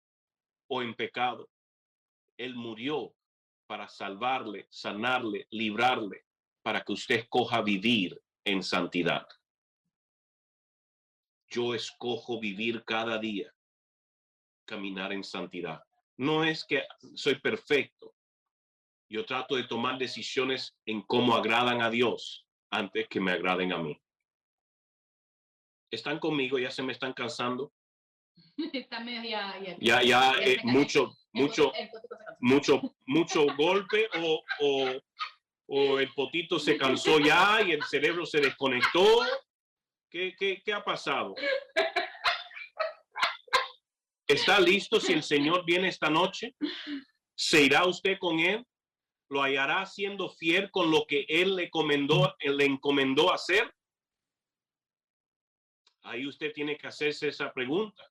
o 0.69 0.83
en 0.83 0.95
pecado. 0.95 1.51
Él 2.37 2.55
murió 2.55 3.15
para 3.67 3.89
salvarle, 3.89 4.67
sanarle, 4.71 5.47
librarle, 5.51 6.25
para 6.63 6.83
que 6.83 6.93
usted 6.93 7.17
escoja 7.17 7.63
vivir 7.63 8.21
en 8.45 8.63
santidad. 8.63 9.27
Yo 11.49 11.75
escojo 11.75 12.41
vivir 12.41 12.85
cada 12.85 13.19
día, 13.19 13.53
caminar 14.67 15.13
en 15.13 15.25
santidad. 15.25 15.83
No 16.17 16.45
es 16.45 16.65
que 16.65 16.83
soy 17.15 17.41
perfecto. 17.41 18.15
Yo 19.09 19.25
trato 19.25 19.57
de 19.57 19.65
tomar 19.65 19.99
decisiones 19.99 20.75
en 20.87 21.03
cómo 21.03 21.35
agradan 21.35 21.83
a 21.83 21.91
Dios 21.91 22.47
antes 22.71 23.09
que 23.09 23.21
me 23.21 23.33
agraden 23.33 23.73
a 23.73 23.79
mí. 23.79 24.01
¿Están 25.91 26.19
conmigo? 26.19 26.59
¿Ya 26.59 26.71
se 26.71 26.83
me 26.83 26.93
están 26.93 27.13
cansando? 27.13 27.73
ya, 29.81 30.03
ya, 30.03 30.33
eh, 30.41 30.59
mucho, 30.65 31.17
mucho, 31.33 31.73
mucho, 32.41 32.81
mucho 33.07 33.47
golpe 33.57 34.09
o, 34.17 34.43
o, 34.61 35.01
o, 35.67 35.99
el 35.99 36.13
potito 36.13 36.59
se 36.59 36.77
cansó 36.77 37.19
ya 37.19 37.63
y 37.63 37.73
el 37.73 37.83
cerebro 37.85 38.27
se 38.27 38.41
desconectó. 38.41 39.23
¿Qué, 40.11 40.35
qué, 40.39 40.63
qué 40.65 40.73
ha 40.73 40.85
pasado? 40.85 41.35
¿Está 44.27 44.61
listo 44.61 45.01
si 45.01 45.13
el 45.13 45.23
Señor 45.23 45.65
viene 45.65 45.89
esta 45.89 46.09
noche? 46.09 46.55
¿Se 47.35 47.63
irá 47.63 47.85
usted 47.87 48.19
con 48.19 48.39
él? 48.39 48.65
¿Lo 49.29 49.43
hallará 49.43 49.85
siendo 49.87 50.31
fiel 50.31 50.71
con 50.71 50.91
lo 50.91 51.07
que 51.07 51.27
él 51.29 51.57
le 51.57 51.65
encomendó, 51.65 52.35
le 52.41 52.65
encomendó 52.65 53.33
hacer? 53.33 53.73
Ahí 56.03 56.27
usted 56.27 56.53
tiene 56.53 56.77
que 56.77 56.87
hacerse 56.87 57.29
esa 57.29 57.53
pregunta 57.53 58.05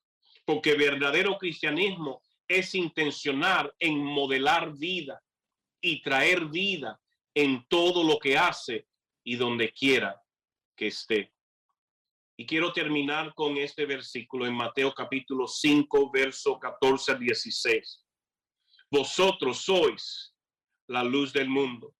porque 0.44 0.74
verdadero 0.74 1.38
cristianismo 1.38 2.22
es 2.46 2.74
intencionar 2.74 3.74
en 3.78 4.04
modelar 4.04 4.74
vida 4.74 5.22
y 5.80 6.02
traer 6.02 6.46
vida 6.46 7.00
en 7.34 7.66
todo 7.68 8.04
lo 8.04 8.18
que 8.18 8.38
hace 8.38 8.86
y 9.24 9.36
donde 9.36 9.72
quiera 9.72 10.22
que 10.76 10.88
esté. 10.88 11.32
Y 12.36 12.46
quiero 12.46 12.72
terminar 12.72 13.32
con 13.34 13.56
este 13.56 13.86
versículo 13.86 14.46
en 14.46 14.54
Mateo 14.54 14.92
capítulo 14.92 15.46
5, 15.46 16.10
verso 16.12 16.58
14 16.58 17.12
a 17.12 17.14
16. 17.14 18.04
Vosotros 18.90 19.58
sois 19.64 20.34
la 20.88 21.02
luz 21.02 21.32
del 21.32 21.48
mundo. 21.48 21.94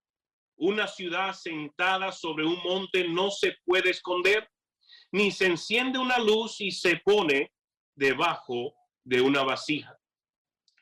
Una 0.56 0.86
ciudad 0.86 1.32
sentada 1.32 2.12
sobre 2.12 2.44
un 2.44 2.60
monte 2.62 3.08
no 3.08 3.30
se 3.30 3.56
puede 3.64 3.90
esconder, 3.90 4.48
ni 5.12 5.30
se 5.30 5.46
enciende 5.46 5.98
una 5.98 6.18
luz 6.18 6.60
y 6.60 6.70
se 6.70 6.96
pone 7.04 7.52
debajo 7.94 8.74
de 9.04 9.20
una 9.20 9.42
vasija, 9.42 9.96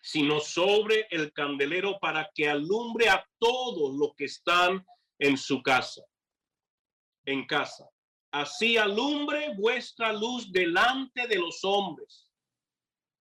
sino 0.03 0.41
sobre 0.41 1.07
el 1.11 1.33
candelero 1.33 1.99
para 2.01 2.29
que 2.35 2.49
alumbre 2.49 3.09
a 3.09 3.25
todos 3.39 3.95
los 3.95 4.15
que 4.17 4.25
están 4.25 4.85
en 5.19 5.39
su 5.39 5.63
casa, 5.63 6.03
en 7.25 7.47
casa. 7.47 7.89
Así 8.33 8.77
alumbre 8.77 9.55
vuestra 9.57 10.13
luz 10.13 10.51
delante 10.51 11.27
de 11.29 11.37
los 11.37 11.65
hombres. 11.65 12.29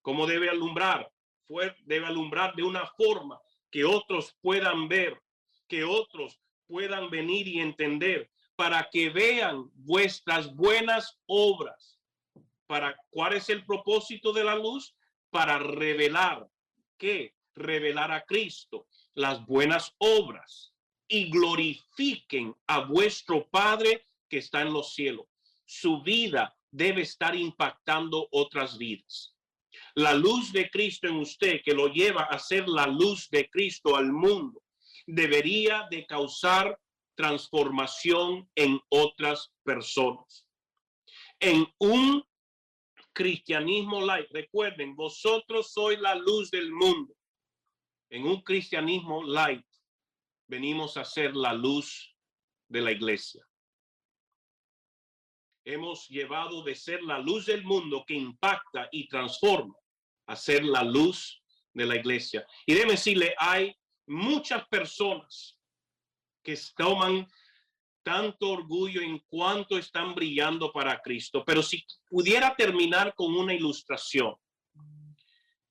como 0.01 0.25
debe 0.25 0.49
alumbrar? 0.49 1.09
debe 1.86 2.05
alumbrar 2.05 2.55
de 2.55 2.63
una 2.63 2.88
forma 2.97 3.39
que 3.69 3.84
otros 3.84 4.36
puedan 4.41 4.88
ver, 4.88 5.21
que 5.67 5.84
otros 5.84 6.39
puedan 6.65 7.09
venir 7.09 7.47
y 7.47 7.59
entender, 7.59 8.32
para 8.55 8.89
que 8.89 9.09
vean 9.09 9.69
vuestras 9.73 10.55
buenas 10.55 11.19
obras 11.27 11.99
para 12.67 12.95
cuál 13.09 13.34
es 13.34 13.49
el 13.49 13.65
propósito 13.65 14.32
de 14.32 14.45
la 14.45 14.55
luz 14.55 14.95
para 15.29 15.59
revelar 15.59 16.47
que 17.01 17.33
revelar 17.55 18.11
a 18.11 18.23
Cristo 18.25 18.87
las 19.15 19.43
buenas 19.47 19.95
obras 19.97 20.71
y 21.07 21.31
glorifiquen 21.31 22.55
a 22.67 22.81
vuestro 22.81 23.49
Padre 23.49 24.05
que 24.29 24.37
está 24.37 24.61
en 24.61 24.71
los 24.71 24.93
cielos. 24.93 25.25
Su 25.65 26.03
vida 26.03 26.55
debe 26.69 27.01
estar 27.01 27.35
impactando 27.35 28.27
otras 28.31 28.77
vidas. 28.77 29.35
La 29.95 30.13
luz 30.13 30.53
de 30.53 30.69
Cristo 30.69 31.07
en 31.07 31.15
usted 31.15 31.61
que 31.65 31.73
lo 31.73 31.87
lleva 31.87 32.25
a 32.25 32.37
ser 32.37 32.69
la 32.69 32.85
luz 32.85 33.27
de 33.31 33.49
Cristo 33.49 33.95
al 33.95 34.11
mundo 34.11 34.61
debería 35.07 35.87
de 35.89 36.05
causar 36.05 36.79
transformación 37.15 38.47
en 38.53 38.79
otras 38.89 39.51
personas. 39.63 40.45
En 41.39 41.65
un 41.79 42.23
cristianismo 43.14 44.01
light. 44.01 44.28
Recuerden, 44.32 44.95
vosotros 44.95 45.74
sois 45.74 45.99
la 45.99 46.16
luz 46.16 46.49
del 46.51 46.72
mundo. 46.72 47.14
En 48.09 48.26
un 48.26 48.41
cristianismo 48.41 49.24
light 49.24 49.66
venimos 50.47 50.97
a 50.97 51.05
ser 51.05 51.36
la 51.36 51.53
luz 51.53 52.16
de 52.68 52.82
la 52.82 52.91
iglesia. 52.91 53.45
Hemos 55.64 56.07
llevado 56.07 56.64
de 56.64 56.76
ser 56.76 57.03
la 57.03 57.20
luz 57.20 57.45
del 57.45 57.64
mundo 57.64 58.03
que 58.05 58.16
impacta 58.16 58.89
y 58.91 59.07
transforma 59.07 59.76
a 60.28 60.36
ser 60.36 60.64
la 60.64 60.84
luz 60.84 61.41
de 61.74 61.86
la 61.86 61.95
iglesia. 61.95 62.45
Y 62.66 62.74
déjeme 62.74 62.93
decirle, 62.93 63.36
hay 63.38 63.76
muchas 64.07 64.68
personas 64.68 65.57
que 66.43 66.57
toman 66.76 67.28
tanto 68.03 68.49
orgullo 68.49 69.01
en 69.01 69.19
cuanto 69.27 69.77
están 69.77 70.15
brillando 70.15 70.71
para 70.71 71.01
Cristo. 71.01 71.43
Pero 71.45 71.61
si 71.61 71.83
pudiera 72.09 72.55
terminar 72.55 73.13
con 73.15 73.35
una 73.35 73.53
ilustración, 73.53 74.35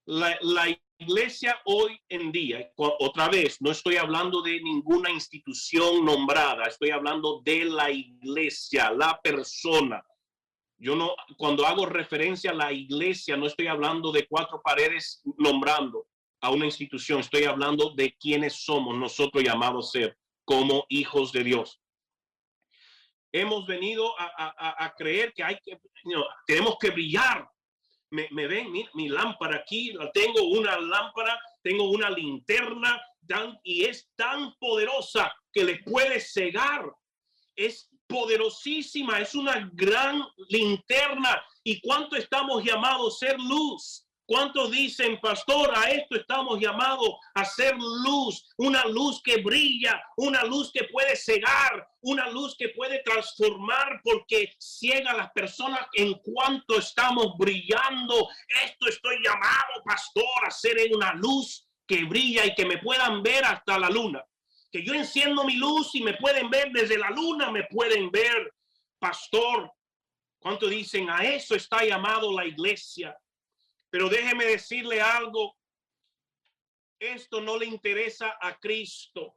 la, 0.06 0.68
iglesia 0.98 1.58
hoy 1.64 1.98
en 2.08 2.30
día, 2.30 2.70
otra 2.76 3.28
vez, 3.28 3.56
no 3.60 3.70
estoy 3.70 3.96
hablando 3.96 4.42
de 4.42 4.60
ninguna 4.60 5.10
institución 5.10 6.04
nombrada, 6.04 6.64
estoy 6.64 6.90
hablando 6.90 7.40
de 7.42 7.64
la 7.64 7.90
iglesia, 7.90 8.90
la 8.90 9.18
persona. 9.22 10.04
Yo 10.76 10.96
no, 10.96 11.14
cuando 11.38 11.66
hago 11.66 11.86
referencia 11.86 12.50
a 12.50 12.54
la 12.54 12.72
iglesia, 12.72 13.36
no 13.36 13.46
estoy 13.46 13.66
hablando 13.66 14.12
de 14.12 14.26
cuatro 14.26 14.60
paredes 14.62 15.22
nombrando 15.38 16.06
a 16.42 16.50
una 16.50 16.66
institución, 16.66 17.20
estoy 17.20 17.44
hablando 17.44 17.94
de 17.94 18.14
quienes 18.18 18.64
somos 18.64 18.96
nosotros 18.96 19.42
llamados 19.42 19.92
ser 19.92 20.18
como 20.44 20.84
hijos 20.88 21.32
de 21.32 21.44
Dios 21.44 21.80
hemos 23.32 23.66
venido 23.66 24.14
a, 24.18 24.92
creer 24.96 25.32
que 25.32 25.42
hay 25.42 25.58
que, 25.64 25.78
tenemos 26.46 26.76
que 26.80 26.90
brillar. 26.90 27.48
Me, 28.10 28.28
ven, 28.48 28.72
mi, 28.72 28.88
mi, 28.94 29.08
lámpara 29.08 29.58
aquí, 29.58 29.94
tengo 30.12 30.42
una 30.42 30.78
lámpara, 30.80 31.40
tengo 31.62 31.90
una 31.90 32.10
linterna 32.10 33.00
tan, 33.28 33.56
y 33.62 33.84
es 33.84 34.10
tan 34.16 34.52
poderosa 34.58 35.32
que 35.52 35.64
le 35.64 35.78
puede 35.84 36.20
cegar. 36.20 36.92
Es 37.54 37.88
poderosísima, 38.08 39.20
es 39.20 39.34
una 39.34 39.70
gran 39.74 40.24
linterna. 40.48 41.40
¿Y 41.62 41.80
cuánto 41.80 42.16
estamos 42.16 42.64
llamados 42.64 43.22
a 43.22 43.26
ser 43.26 43.38
luz? 43.38 44.06
¿Cuántos 44.30 44.70
dicen, 44.70 45.18
pastor, 45.20 45.76
a 45.76 45.90
esto 45.90 46.14
estamos 46.14 46.60
llamados 46.60 47.16
a 47.34 47.44
ser 47.44 47.74
luz, 47.76 48.46
una 48.58 48.84
luz 48.84 49.20
que 49.24 49.42
brilla, 49.42 50.00
una 50.18 50.44
luz 50.44 50.70
que 50.72 50.84
puede 50.84 51.16
cegar, 51.16 51.88
una 52.02 52.28
luz 52.28 52.54
que 52.56 52.68
puede 52.68 53.02
transformar 53.02 54.00
porque 54.04 54.54
ciega 54.56 55.10
a 55.10 55.16
las 55.16 55.32
personas 55.32 55.80
en 55.94 56.14
cuanto 56.22 56.78
estamos 56.78 57.34
brillando? 57.38 58.28
Esto 58.64 58.88
estoy 58.88 59.16
llamado, 59.20 59.82
pastor, 59.84 60.46
a 60.46 60.50
ser 60.52 60.76
una 60.94 61.12
luz 61.14 61.66
que 61.84 62.04
brilla 62.04 62.46
y 62.46 62.54
que 62.54 62.66
me 62.66 62.78
puedan 62.78 63.24
ver 63.24 63.44
hasta 63.44 63.80
la 63.80 63.90
luna. 63.90 64.24
Que 64.70 64.84
yo 64.84 64.94
enciendo 64.94 65.42
mi 65.42 65.56
luz 65.56 65.92
y 65.96 66.04
me 66.04 66.14
pueden 66.14 66.48
ver 66.50 66.70
desde 66.70 66.96
la 66.98 67.10
luna, 67.10 67.50
me 67.50 67.64
pueden 67.64 68.12
ver, 68.12 68.54
pastor. 69.00 69.72
¿Cuánto 70.38 70.68
dicen 70.68 71.10
a 71.10 71.24
eso 71.24 71.56
está 71.56 71.84
llamado 71.84 72.32
la 72.32 72.46
iglesia? 72.46 73.18
Pero 73.91 74.09
déjeme 74.09 74.45
decirle 74.45 75.01
algo. 75.01 75.57
Esto 76.99 77.41
no 77.41 77.59
le 77.59 77.66
interesa 77.66 78.38
a 78.41 78.59
Cristo. 78.59 79.36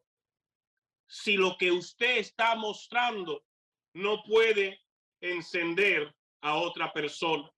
Si 1.07 1.37
lo 1.37 1.57
que 1.57 1.71
usted 1.71 2.17
está 2.17 2.55
mostrando 2.55 3.45
no 3.93 4.23
puede 4.23 4.81
encender 5.21 6.13
a 6.41 6.55
otra 6.55 6.91
persona. 6.91 7.49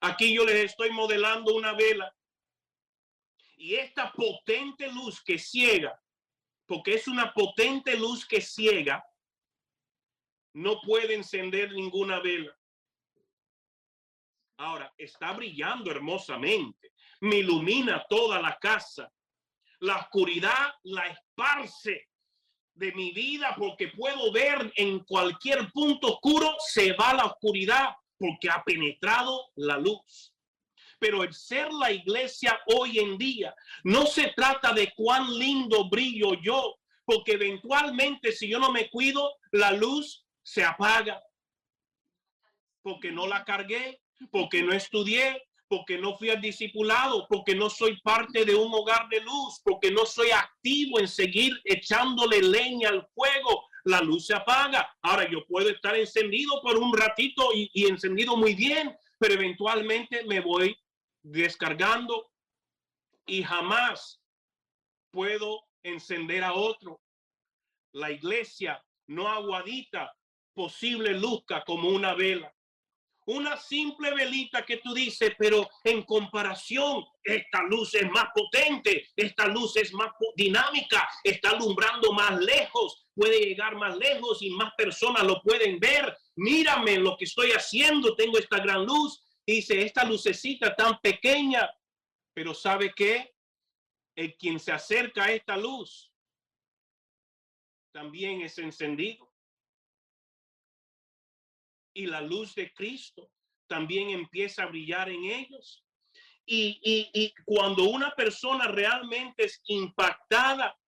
Aquí 0.00 0.34
yo 0.34 0.44
les 0.44 0.64
estoy 0.64 0.90
modelando 0.90 1.54
una 1.54 1.72
vela. 1.72 2.14
Y 3.56 3.74
esta 3.74 4.12
potente 4.12 4.90
luz 4.92 5.22
que 5.22 5.38
ciega, 5.38 6.00
porque 6.66 6.94
es 6.94 7.08
una 7.08 7.32
potente 7.32 7.96
luz 7.96 8.26
que 8.26 8.40
ciega, 8.40 9.04
no 10.52 10.80
puede 10.80 11.14
encender 11.14 11.72
ninguna 11.72 12.20
vela. 12.20 12.55
Ahora, 14.58 14.92
está 14.96 15.32
brillando 15.32 15.90
hermosamente, 15.90 16.92
me 17.20 17.36
ilumina 17.36 18.04
toda 18.08 18.40
la 18.40 18.56
casa. 18.58 19.12
La 19.80 19.96
oscuridad 19.96 20.72
la 20.84 21.06
esparce 21.08 22.08
de 22.74 22.92
mi 22.92 23.12
vida 23.12 23.54
porque 23.58 23.88
puedo 23.88 24.32
ver 24.32 24.72
en 24.76 25.00
cualquier 25.00 25.70
punto 25.72 26.14
oscuro, 26.14 26.54
se 26.58 26.92
va 26.94 27.14
la 27.14 27.24
oscuridad 27.24 27.94
porque 28.18 28.48
ha 28.48 28.62
penetrado 28.64 29.50
la 29.56 29.76
luz. 29.76 30.32
Pero 30.98 31.22
el 31.22 31.34
ser 31.34 31.70
la 31.72 31.92
iglesia 31.92 32.58
hoy 32.66 32.98
en 32.98 33.18
día 33.18 33.54
no 33.84 34.06
se 34.06 34.28
trata 34.28 34.72
de 34.72 34.92
cuán 34.94 35.38
lindo 35.38 35.88
brillo 35.90 36.34
yo, 36.40 36.76
porque 37.04 37.32
eventualmente 37.32 38.32
si 38.32 38.48
yo 38.48 38.58
no 38.58 38.72
me 38.72 38.88
cuido, 38.88 39.36
la 39.52 39.72
luz 39.72 40.26
se 40.42 40.64
apaga. 40.64 41.22
Porque 42.82 43.12
no 43.12 43.26
la 43.26 43.44
cargué, 43.44 44.00
porque 44.30 44.62
no 44.62 44.72
estudié, 44.72 45.42
porque 45.68 45.98
no 45.98 46.16
fui 46.16 46.30
al 46.30 46.40
discipulado, 46.40 47.26
porque 47.28 47.54
no 47.54 47.68
soy 47.68 48.00
parte 48.00 48.44
de 48.44 48.54
un 48.54 48.72
hogar 48.72 49.08
de 49.08 49.20
luz, 49.20 49.60
porque 49.64 49.90
no 49.90 50.06
soy 50.06 50.30
activo 50.30 51.00
en 51.00 51.08
seguir 51.08 51.52
echándole 51.64 52.40
leña 52.40 52.90
al 52.90 53.06
fuego, 53.14 53.68
la 53.84 54.00
luz 54.00 54.26
se 54.26 54.34
apaga. 54.34 54.88
Ahora 55.02 55.28
yo 55.30 55.44
puedo 55.46 55.68
estar 55.68 55.96
encendido 55.96 56.60
por 56.62 56.76
un 56.78 56.96
ratito 56.96 57.50
y, 57.54 57.70
y 57.72 57.86
encendido 57.86 58.36
muy 58.36 58.54
bien, 58.54 58.96
pero 59.18 59.34
eventualmente 59.34 60.24
me 60.24 60.40
voy 60.40 60.76
descargando 61.22 62.30
y 63.26 63.42
jamás 63.42 64.20
puedo 65.10 65.64
encender 65.82 66.44
a 66.44 66.52
otro. 66.52 67.00
La 67.92 68.10
iglesia 68.10 68.82
no 69.08 69.28
aguadita 69.28 70.12
posible 70.54 71.12
luzca 71.12 71.62
como 71.64 71.88
una 71.88 72.14
vela 72.14 72.55
una 73.26 73.56
simple 73.56 74.14
velita 74.14 74.64
que 74.64 74.78
tú 74.78 74.94
dices, 74.94 75.32
pero 75.38 75.68
en 75.84 76.02
comparación, 76.04 77.04
esta 77.22 77.62
luz 77.64 77.94
es 77.94 78.08
más 78.10 78.26
potente, 78.34 79.08
esta 79.16 79.48
luz 79.48 79.76
es 79.76 79.92
más 79.92 80.12
dinámica, 80.36 81.08
está 81.24 81.50
alumbrando 81.50 82.12
más 82.12 82.40
lejos, 82.40 83.08
puede 83.14 83.40
llegar 83.40 83.74
más 83.74 83.96
lejos 83.96 84.42
y 84.42 84.50
más 84.50 84.72
personas 84.76 85.24
lo 85.24 85.42
pueden 85.42 85.80
ver. 85.80 86.16
Mírame 86.36 86.98
lo 86.98 87.16
que 87.16 87.24
estoy 87.24 87.50
haciendo, 87.50 88.14
tengo 88.14 88.38
esta 88.38 88.58
gran 88.58 88.84
luz. 88.84 89.20
Dice, 89.44 89.82
esta 89.82 90.04
lucecita 90.04 90.74
tan 90.74 91.00
pequeña, 91.00 91.68
pero 92.32 92.54
¿sabe 92.54 92.92
qué? 92.94 93.34
El 94.14 94.36
quien 94.36 94.60
se 94.60 94.72
acerca 94.72 95.24
a 95.24 95.32
esta 95.32 95.56
luz 95.56 96.12
también 97.92 98.42
es 98.42 98.58
encendido 98.58 99.25
y 101.96 102.06
la 102.06 102.20
luz 102.20 102.54
de 102.54 102.72
Cristo 102.74 103.30
también 103.66 104.10
empieza 104.10 104.62
a 104.62 104.66
brillar 104.66 105.08
en 105.08 105.24
ellos. 105.24 105.82
Y, 106.44 106.78
y, 107.12 107.34
cuando 107.44 107.84
una 107.84 108.12
persona 108.14 108.68
realmente 108.68 109.46
es 109.46 109.60
impactada 109.66 110.78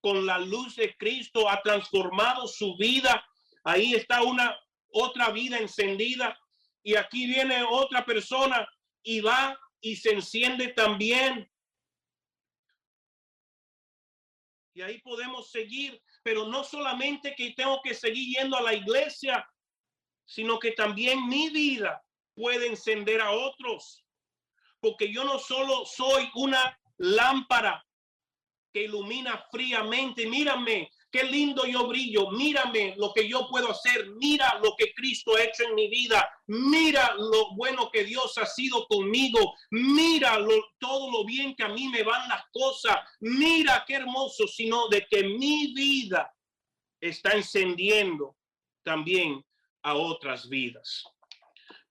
con 0.00 0.26
la 0.26 0.38
luz 0.38 0.74
de 0.74 0.96
Cristo, 0.96 1.48
ha 1.48 1.62
transformado 1.62 2.48
su 2.48 2.76
vida, 2.76 3.24
ahí 3.62 3.94
está 3.94 4.22
una 4.22 4.58
otra 4.88 5.30
vida 5.30 5.58
encendida 5.58 6.36
y 6.82 6.96
aquí 6.96 7.26
viene 7.26 7.62
otra 7.62 8.04
persona 8.04 8.66
y 9.04 9.20
va 9.20 9.56
y 9.80 9.96
se 9.96 10.10
enciende 10.10 10.68
también. 10.68 11.48
Y 14.74 14.82
ahí 14.82 15.00
podemos 15.02 15.50
seguir, 15.50 16.02
pero 16.24 16.48
no 16.48 16.64
solamente 16.64 17.34
que 17.36 17.52
tengo 17.52 17.80
que 17.84 17.94
seguir 17.94 18.36
yendo 18.36 18.56
a 18.56 18.62
la 18.62 18.74
iglesia, 18.74 19.46
sino 20.24 20.58
que 20.58 20.72
también 20.72 21.28
mi 21.28 21.50
vida 21.50 22.02
puede 22.34 22.66
encender 22.66 23.20
a 23.20 23.30
otros. 23.30 24.04
Porque 24.80 25.12
yo 25.12 25.24
no 25.24 25.38
solo 25.38 25.84
soy 25.86 26.30
una 26.34 26.78
lámpara 26.98 27.84
que 28.72 28.84
ilumina 28.84 29.46
fríamente, 29.52 30.26
mírame, 30.26 30.90
qué 31.14 31.22
lindo 31.22 31.64
yo 31.64 31.86
brillo, 31.86 32.32
mírame 32.32 32.96
lo 32.96 33.12
que 33.12 33.28
yo 33.28 33.46
puedo 33.48 33.70
hacer, 33.70 34.10
mira 34.16 34.58
lo 34.60 34.74
que 34.76 34.92
Cristo 34.94 35.36
ha 35.36 35.44
hecho 35.44 35.62
en 35.62 35.76
mi 35.76 35.86
vida, 35.86 36.28
mira 36.48 37.14
lo 37.16 37.54
bueno 37.54 37.88
que 37.92 38.02
Dios 38.02 38.36
ha 38.36 38.46
sido 38.46 38.84
conmigo, 38.88 39.54
mira 39.70 40.44
todo 40.80 41.12
lo 41.12 41.24
bien 41.24 41.54
que 41.54 41.62
a 41.62 41.68
mí 41.68 41.88
me 41.88 42.02
van 42.02 42.28
las 42.28 42.42
cosas, 42.52 42.96
mira 43.20 43.84
qué 43.86 43.94
hermoso, 43.94 44.48
sino 44.48 44.88
de 44.88 45.06
que 45.08 45.22
mi 45.22 45.72
vida 45.72 46.34
está 47.00 47.30
encendiendo 47.34 48.36
también 48.82 49.44
a 49.84 49.94
otras 49.94 50.48
vidas. 50.48 51.04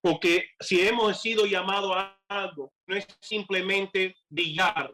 Porque 0.01 0.49
si 0.59 0.85
hemos 0.85 1.21
sido 1.21 1.45
llamados 1.45 1.95
a 1.95 2.19
algo, 2.27 2.73
no 2.87 2.97
es 2.97 3.07
simplemente 3.21 4.17
brillar, 4.27 4.93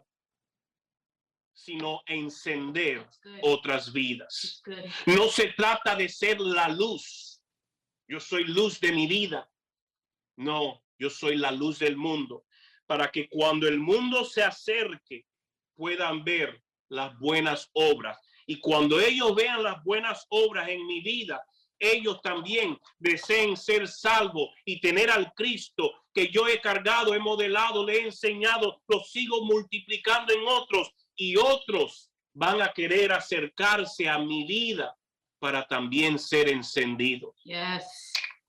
sino 1.54 2.02
encender 2.06 3.10
otras 3.42 3.92
vidas. 3.92 4.62
No 5.08 5.28
se 5.30 5.48
trata 5.54 5.96
de 5.96 6.08
ser 6.08 6.40
la 6.40 6.68
luz. 6.70 7.42
Yo 8.08 8.20
soy 8.20 8.44
luz 8.44 8.80
de 8.80 8.92
mi 8.92 9.08
vida. 9.08 9.50
No, 10.38 10.84
yo 10.98 11.10
soy 11.10 11.38
la 11.38 11.52
luz 11.52 11.80
del 11.80 11.98
mundo. 11.98 12.46
Para 12.86 13.10
que 13.10 13.28
cuando 13.30 13.68
el 13.68 13.80
mundo 13.80 14.26
se 14.26 14.44
acerque, 14.44 15.26
puedan 15.76 16.24
ver 16.24 16.62
las 16.90 17.18
buenas 17.20 17.70
obras. 17.74 18.18
Y 18.46 18.60
cuando 18.60 19.00
ellos 19.00 19.36
vean 19.36 19.64
las 19.64 19.84
buenas 19.84 20.26
obras 20.30 20.70
en 20.70 20.86
mi 20.86 21.02
vida, 21.02 21.44
ellos 21.80 22.22
también 22.22 22.78
deseen 22.98 23.56
ser 23.56 23.88
salvos 23.88 24.50
y 24.66 24.80
tener 24.82 25.10
al 25.10 25.34
Cristo 25.34 25.92
que 26.14 26.30
yo 26.30 26.48
he 26.48 26.60
cargado, 26.60 27.16
he 27.16 27.20
modelado, 27.20 27.86
le 27.86 27.98
he 27.98 28.02
enseñado, 28.06 28.82
lo 28.88 29.00
sigo 29.02 29.46
multiplicando 29.46 30.34
en 30.34 30.46
otros 30.48 30.92
y 31.16 31.38
otros 31.38 32.12
van 32.34 32.62
a 32.62 32.72
querer 32.74 33.12
acercarse 33.12 34.08
a 34.08 34.20
mi 34.20 34.46
vida 34.46 34.96
para 35.40 35.66
también 35.66 36.20
ser 36.20 36.50
encendidos. 36.50 37.36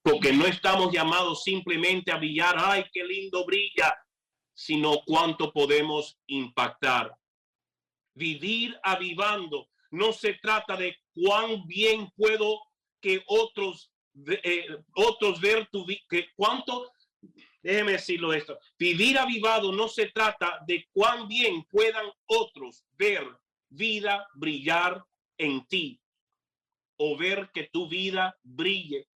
Porque 0.03 0.33
no 0.33 0.47
estamos 0.47 0.93
llamados 0.93 1.45
simplemente 1.45 2.11
a 2.11 2.17
brillar, 2.17 2.57
ay, 2.59 2.85
qué 2.93 3.05
lindo 3.05 3.45
brilla, 3.45 3.95
sino 4.55 5.03
cuánto 5.07 5.53
podemos 5.53 6.19
impactar. 6.27 7.15
Vivir 8.15 8.79
avivando 8.83 9.69
no 9.91 10.13
se 10.13 10.35
trata 10.35 10.77
de 10.77 10.97
cuán 11.15 11.67
bien 11.67 12.11
puedo 12.17 12.61
que 13.01 13.23
otros, 13.27 13.93
eh, 14.43 14.67
otros 14.95 15.41
ver 15.41 15.69
tu 15.71 15.87
que 16.09 16.29
cuánto, 16.37 16.93
déjeme 17.63 17.93
decirlo 17.93 18.33
esto, 18.33 18.59
vivir 18.79 19.19
avivado 19.19 19.73
no 19.73 19.89
se 19.89 20.07
trata 20.07 20.61
de 20.67 20.87
cuán 20.93 21.29
bien 21.29 21.65
puedan 21.65 22.07
otros 22.27 22.85
ver 22.93 23.27
vida 23.69 24.27
brillar 24.35 25.05
en 25.39 25.65
ti 25.67 26.01
o 26.97 27.17
ver 27.17 27.51
que 27.55 27.69
tu 27.73 27.89
vida 27.89 28.37
brille. 28.43 29.07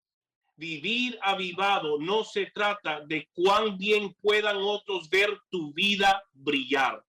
Vivir 0.57 1.18
avivado 1.20 1.99
no 1.99 2.24
se 2.24 2.47
trata 2.47 3.01
de 3.01 3.28
cuán 3.35 3.76
bien 3.76 4.14
puedan 4.22 4.57
otros 4.59 5.11
ver 5.11 5.37
tu 5.51 5.72
vida 5.74 6.22
brillar, 6.32 7.05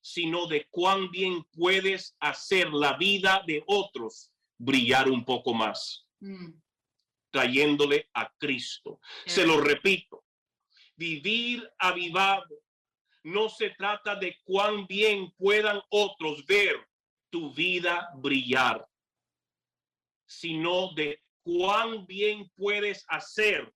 sino 0.00 0.46
de 0.46 0.66
cuán 0.70 1.10
bien 1.10 1.42
puedes 1.52 2.14
hacer 2.20 2.70
la 2.72 2.96
vida 2.98 3.42
de 3.46 3.64
otros 3.66 4.30
brillar 4.58 5.08
un 5.08 5.24
poco 5.24 5.54
más. 5.54 6.06
Mm. 6.20 6.60
trayéndole 7.30 8.10
a 8.14 8.30
Cristo. 8.38 9.00
Se 9.24 9.46
lo 9.46 9.60
repito, 9.60 10.24
vivir 10.96 11.66
avivado 11.78 12.60
no 13.22 13.48
se 13.48 13.70
trata 13.70 14.16
de 14.16 14.38
cuán 14.44 14.86
bien 14.86 15.30
puedan 15.36 15.80
otros 15.90 16.44
ver 16.46 16.76
tu 17.30 17.52
vida 17.54 18.10
brillar, 18.16 18.86
sino 20.26 20.92
de 20.94 21.22
cuán 21.42 22.06
bien 22.06 22.50
puedes 22.56 23.04
hacer 23.08 23.72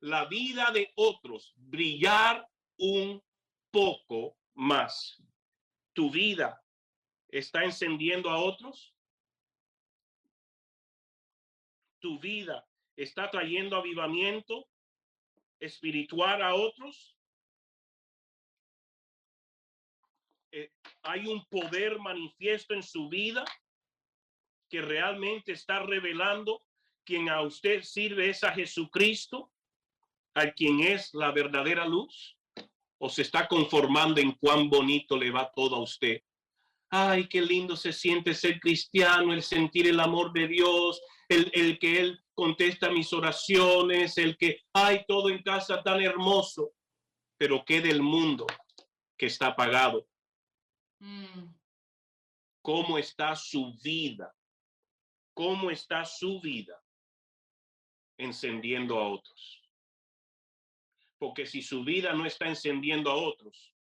la 0.00 0.24
vida 0.24 0.70
de 0.72 0.90
otros 0.96 1.52
brillar 1.56 2.46
un 2.78 3.22
poco 3.70 4.36
más. 4.54 5.22
Tu 5.92 6.10
vida 6.10 6.60
está 7.28 7.64
encendiendo 7.64 8.30
a 8.30 8.38
otros 8.38 8.94
tu 12.00 12.18
vida 12.18 12.66
está 12.96 13.30
trayendo 13.30 13.76
avivamiento 13.76 14.66
espiritual 15.60 16.42
a 16.42 16.54
otros? 16.54 17.16
Eh, 20.52 20.72
¿Hay 21.02 21.26
un 21.26 21.44
poder 21.46 21.98
manifiesto 21.98 22.74
en 22.74 22.82
su 22.82 23.08
vida 23.08 23.44
que 24.68 24.80
realmente 24.80 25.52
está 25.52 25.80
revelando 25.80 26.62
quien 27.04 27.28
a 27.28 27.42
usted 27.42 27.82
sirve 27.82 28.30
es 28.30 28.42
a 28.44 28.52
Jesucristo, 28.52 29.50
a 30.34 30.50
quien 30.50 30.80
es 30.80 31.14
la 31.14 31.30
verdadera 31.30 31.86
luz? 31.86 32.36
¿O 32.98 33.08
se 33.08 33.22
está 33.22 33.48
conformando 33.48 34.20
en 34.20 34.32
cuán 34.32 34.68
bonito 34.68 35.16
le 35.16 35.30
va 35.30 35.50
todo 35.50 35.76
a 35.76 35.82
usted? 35.82 36.22
Ay, 36.90 37.28
qué 37.28 37.40
lindo 37.40 37.76
se 37.76 37.92
siente 37.92 38.34
ser 38.34 38.58
cristiano, 38.58 39.32
el 39.32 39.42
sentir 39.42 39.86
el 39.86 40.00
amor 40.00 40.32
de 40.32 40.48
Dios, 40.48 41.00
el, 41.30 41.78
que 41.78 42.00
Él 42.00 42.24
contesta 42.34 42.90
mis 42.90 43.12
oraciones, 43.12 44.18
el 44.18 44.36
que 44.36 44.62
hay 44.72 45.04
todo 45.06 45.30
en 45.30 45.42
casa 45.42 45.82
tan 45.82 46.00
hermoso, 46.00 46.72
pero 47.38 47.64
¿qué 47.64 47.80
del 47.80 48.02
mundo 48.02 48.46
que 49.16 49.26
está 49.26 49.48
apagado? 49.48 50.06
Mm. 50.98 51.54
¿Cómo 52.62 52.98
está 52.98 53.34
su 53.36 53.72
vida? 53.82 54.34
¿Cómo 55.32 55.70
está 55.70 56.04
su 56.04 56.40
vida 56.40 56.82
encendiendo 58.18 58.98
a 58.98 59.08
otros? 59.08 59.62
Porque 61.16 61.46
si 61.46 61.62
su 61.62 61.84
vida 61.84 62.12
no 62.12 62.26
está 62.26 62.48
encendiendo 62.48 63.10
a 63.10 63.14
otros, 63.14 63.72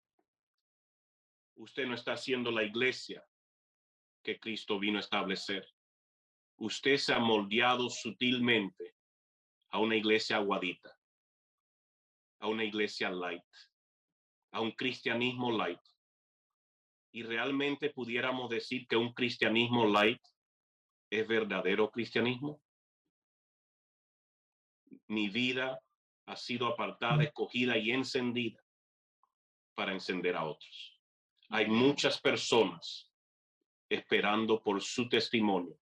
usted 1.56 1.86
no 1.86 1.94
está 1.94 2.12
haciendo 2.12 2.50
la 2.50 2.62
iglesia 2.62 3.24
que 4.22 4.38
Cristo 4.38 4.78
vino 4.78 4.98
a 4.98 5.00
establecer. 5.00 5.66
Usted 6.60 6.96
se 6.96 7.14
ha 7.14 7.20
moldeado 7.20 7.88
sutilmente 7.88 8.96
a 9.70 9.78
una 9.78 9.94
iglesia 9.94 10.36
aguadita, 10.36 10.90
a 12.40 12.48
una 12.48 12.64
iglesia 12.64 13.10
light, 13.10 13.44
a 14.50 14.60
un 14.60 14.72
cristianismo 14.72 15.52
light. 15.52 15.80
Y 17.12 17.22
realmente 17.22 17.90
pudiéramos 17.90 18.50
decir 18.50 18.88
que 18.88 18.96
un 18.96 19.12
cristianismo 19.12 19.86
light 19.86 20.20
es 21.10 21.28
verdadero 21.28 21.90
cristianismo. 21.92 22.60
Mi 25.06 25.28
vida 25.28 25.78
ha 26.26 26.36
sido 26.36 26.66
apartada, 26.66 27.22
escogida 27.22 27.78
y 27.78 27.92
encendida 27.92 28.60
para 29.74 29.92
encender 29.92 30.34
a 30.36 30.44
otros. 30.44 31.00
Hay 31.50 31.66
muchas 31.66 32.20
personas 32.20 33.12
esperando 33.88 34.60
por 34.60 34.82
su 34.82 35.08
testimonio 35.08 35.78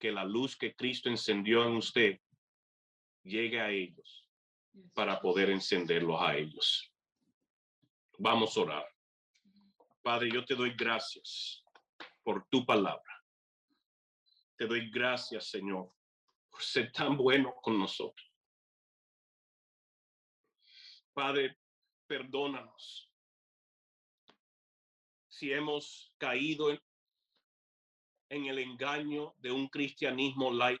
que 0.00 0.10
la 0.10 0.24
luz 0.24 0.56
que 0.56 0.74
Cristo 0.74 1.08
encendió 1.10 1.64
en 1.64 1.76
usted 1.76 2.18
llegue 3.22 3.60
a 3.60 3.70
ellos 3.70 4.26
para 4.94 5.20
poder 5.20 5.50
encenderlos 5.50 6.20
a 6.20 6.36
ellos. 6.36 6.90
Vamos 8.18 8.56
a 8.56 8.60
orar. 8.60 8.86
Padre, 10.02 10.30
yo 10.32 10.44
te 10.44 10.54
doy 10.54 10.74
gracias 10.74 11.62
por 12.22 12.46
tu 12.48 12.64
palabra. 12.64 13.24
Te 14.56 14.66
doy 14.66 14.90
gracias, 14.90 15.50
Señor, 15.50 15.92
por 16.50 16.62
ser 16.62 16.90
tan 16.92 17.16
bueno 17.16 17.54
con 17.62 17.78
nosotros. 17.78 18.26
Padre, 21.12 21.58
perdónanos 22.06 23.10
si 25.28 25.52
hemos 25.52 26.14
caído 26.18 26.70
en, 26.70 26.80
en 28.30 28.46
el 28.46 28.58
engaño 28.60 29.34
de 29.38 29.50
un 29.50 29.68
cristianismo 29.68 30.52
light. 30.52 30.80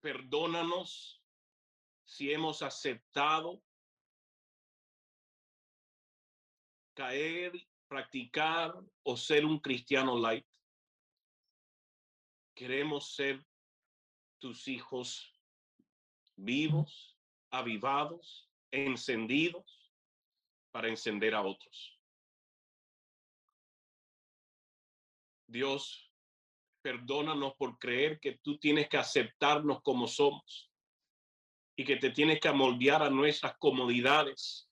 Perdónanos 0.00 1.22
si 2.04 2.32
hemos 2.32 2.62
aceptado 2.62 3.62
caer, 6.94 7.52
practicar 7.86 8.74
o 9.04 9.16
ser 9.16 9.44
un 9.44 9.60
cristiano 9.60 10.18
light. 10.18 10.46
Queremos 12.54 13.14
ser 13.14 13.44
tus 14.38 14.66
hijos 14.66 15.32
vivos, 16.34 17.16
avivados, 17.50 18.50
encendidos 18.72 19.92
para 20.72 20.88
encender 20.88 21.34
a 21.34 21.42
otros. 21.42 21.99
Dios, 25.50 26.10
perdónanos 26.80 27.54
por 27.56 27.78
creer 27.78 28.20
que 28.20 28.38
tú 28.42 28.58
tienes 28.58 28.88
que 28.88 28.96
aceptarnos 28.96 29.82
como 29.82 30.06
somos 30.06 30.70
y 31.76 31.84
que 31.84 31.96
te 31.96 32.10
tienes 32.10 32.40
que 32.40 32.48
amoldear 32.48 33.02
a 33.02 33.10
nuestras 33.10 33.56
comodidades 33.58 34.70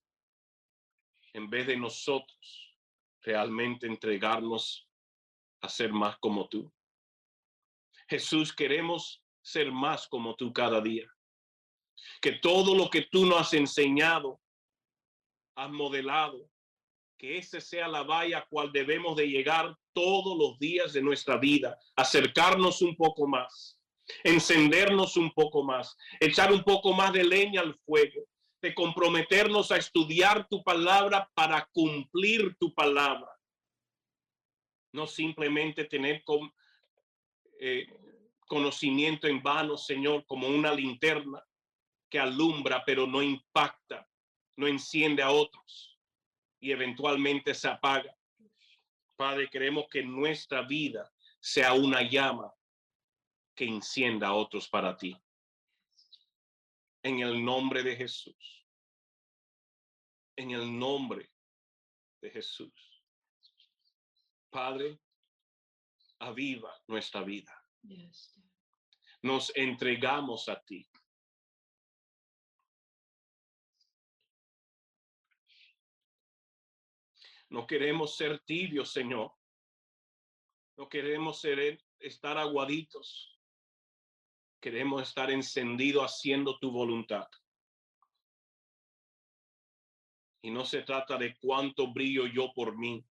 en 1.32 1.50
vez 1.50 1.66
de 1.66 1.76
nosotros 1.76 2.76
realmente 3.22 3.86
entregarnos 3.86 4.88
a 5.60 5.68
ser 5.68 5.92
más 5.92 6.16
como 6.18 6.48
tú. 6.48 6.72
Jesús, 8.08 8.54
queremos 8.54 9.22
ser 9.42 9.72
más 9.72 10.06
como 10.06 10.36
tú 10.36 10.52
cada 10.52 10.80
día. 10.80 11.12
Que 12.22 12.32
todo 12.32 12.76
lo 12.76 12.88
que 12.88 13.02
tú 13.10 13.26
nos 13.26 13.40
has 13.40 13.54
enseñado, 13.54 14.40
has 15.56 15.70
modelado, 15.70 16.48
que 17.18 17.36
ese 17.36 17.60
sea 17.60 17.88
la 17.88 18.04
valla 18.04 18.46
cual 18.48 18.70
debemos 18.72 19.16
de 19.16 19.26
llegar 19.26 19.76
todos 19.92 20.38
los 20.38 20.58
días 20.58 20.92
de 20.92 21.02
nuestra 21.02 21.36
vida, 21.36 21.76
acercarnos 21.96 22.80
un 22.80 22.94
poco 22.94 23.26
más, 23.26 23.80
encendernos 24.22 25.16
un 25.16 25.32
poco 25.32 25.64
más, 25.64 25.96
echar 26.20 26.52
un 26.52 26.62
poco 26.62 26.92
más 26.92 27.12
de 27.12 27.24
leña 27.24 27.60
al 27.60 27.74
fuego, 27.84 28.22
de 28.62 28.72
comprometernos 28.72 29.72
a 29.72 29.76
estudiar 29.76 30.46
tu 30.48 30.62
palabra 30.62 31.28
para 31.34 31.68
cumplir 31.72 32.56
tu 32.58 32.72
palabra. 32.72 33.28
No 34.92 35.06
simplemente 35.06 35.84
tener 35.84 36.22
con, 36.24 36.52
eh, 37.60 37.86
conocimiento 38.46 39.26
en 39.26 39.42
vano, 39.42 39.76
Señor, 39.76 40.24
como 40.26 40.48
una 40.48 40.72
linterna 40.72 41.44
que 42.08 42.18
alumbra 42.18 42.82
pero 42.86 43.06
no 43.06 43.22
impacta, 43.22 44.08
no 44.56 44.66
enciende 44.66 45.22
a 45.22 45.30
otros 45.30 45.97
y 46.60 46.72
eventualmente 46.72 47.54
se 47.54 47.68
apaga. 47.68 48.14
Padre, 49.16 49.48
queremos 49.50 49.86
que 49.90 50.02
nuestra 50.02 50.62
vida 50.62 51.10
sea 51.40 51.72
una 51.72 52.02
llama 52.02 52.52
que 53.54 53.64
encienda 53.64 54.28
a 54.28 54.34
otros 54.34 54.68
para 54.68 54.96
ti. 54.96 55.16
En 57.02 57.20
el 57.20 57.44
nombre 57.44 57.82
de 57.82 57.96
Jesús. 57.96 58.66
En 60.36 60.52
el 60.52 60.78
nombre 60.78 61.32
de 62.20 62.30
Jesús. 62.30 62.72
Padre, 64.50 65.00
aviva 66.20 66.72
nuestra 66.86 67.22
vida. 67.22 67.52
Nos 69.22 69.52
entregamos 69.56 70.48
a 70.48 70.60
ti. 70.62 70.88
No 77.50 77.66
queremos 77.66 78.16
ser 78.16 78.40
tibios, 78.40 78.92
Señor. 78.92 79.32
No 80.76 80.88
queremos 80.88 81.40
ser, 81.40 81.82
estar 81.98 82.36
aguaditos. 82.36 83.38
Queremos 84.60 85.02
estar 85.02 85.30
encendidos 85.30 86.04
haciendo 86.04 86.58
tu 86.58 86.70
voluntad. 86.70 87.28
Y 90.42 90.50
no 90.50 90.64
se 90.64 90.82
trata 90.82 91.16
de 91.16 91.36
cuánto 91.38 91.92
brillo 91.92 92.26
yo 92.26 92.52
por 92.54 92.76
mí, 92.76 93.04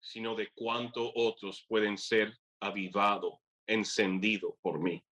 sino 0.00 0.34
de 0.34 0.50
cuánto 0.54 1.12
otros 1.14 1.64
pueden 1.68 1.98
ser 1.98 2.38
avivados, 2.60 3.34
encendidos 3.66 4.54
por 4.62 4.80
mí. 4.80 5.04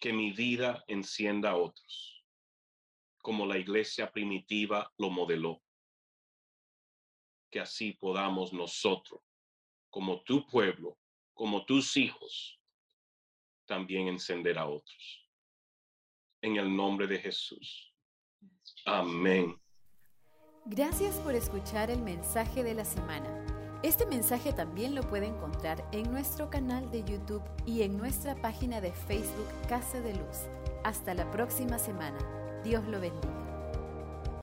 Que 0.00 0.12
mi 0.12 0.32
vida 0.32 0.84
encienda 0.88 1.52
a 1.52 1.56
otros 1.56 2.13
como 3.24 3.46
la 3.46 3.56
iglesia 3.56 4.12
primitiva 4.12 4.92
lo 4.98 5.08
modeló. 5.08 5.62
Que 7.50 7.58
así 7.58 7.92
podamos 7.92 8.52
nosotros, 8.52 9.22
como 9.88 10.22
tu 10.24 10.46
pueblo, 10.46 10.98
como 11.32 11.64
tus 11.64 11.96
hijos, 11.96 12.60
también 13.66 14.08
encender 14.08 14.58
a 14.58 14.66
otros. 14.66 15.26
En 16.42 16.56
el 16.58 16.76
nombre 16.76 17.06
de 17.06 17.18
Jesús. 17.18 17.94
Amén. 18.84 19.58
Gracias 20.66 21.18
por 21.20 21.34
escuchar 21.34 21.90
el 21.90 22.02
mensaje 22.02 22.62
de 22.62 22.74
la 22.74 22.84
semana. 22.84 23.80
Este 23.82 24.04
mensaje 24.04 24.52
también 24.52 24.94
lo 24.94 25.00
puede 25.00 25.28
encontrar 25.28 25.82
en 25.92 26.10
nuestro 26.12 26.50
canal 26.50 26.90
de 26.90 27.02
YouTube 27.04 27.42
y 27.64 27.82
en 27.82 27.96
nuestra 27.96 28.34
página 28.34 28.82
de 28.82 28.92
Facebook 28.92 29.48
Casa 29.66 30.02
de 30.02 30.14
Luz. 30.14 30.40
Hasta 30.84 31.14
la 31.14 31.30
próxima 31.30 31.78
semana. 31.78 32.43
Dios 32.64 32.82
lo 32.88 32.98
bendiga. 32.98 33.43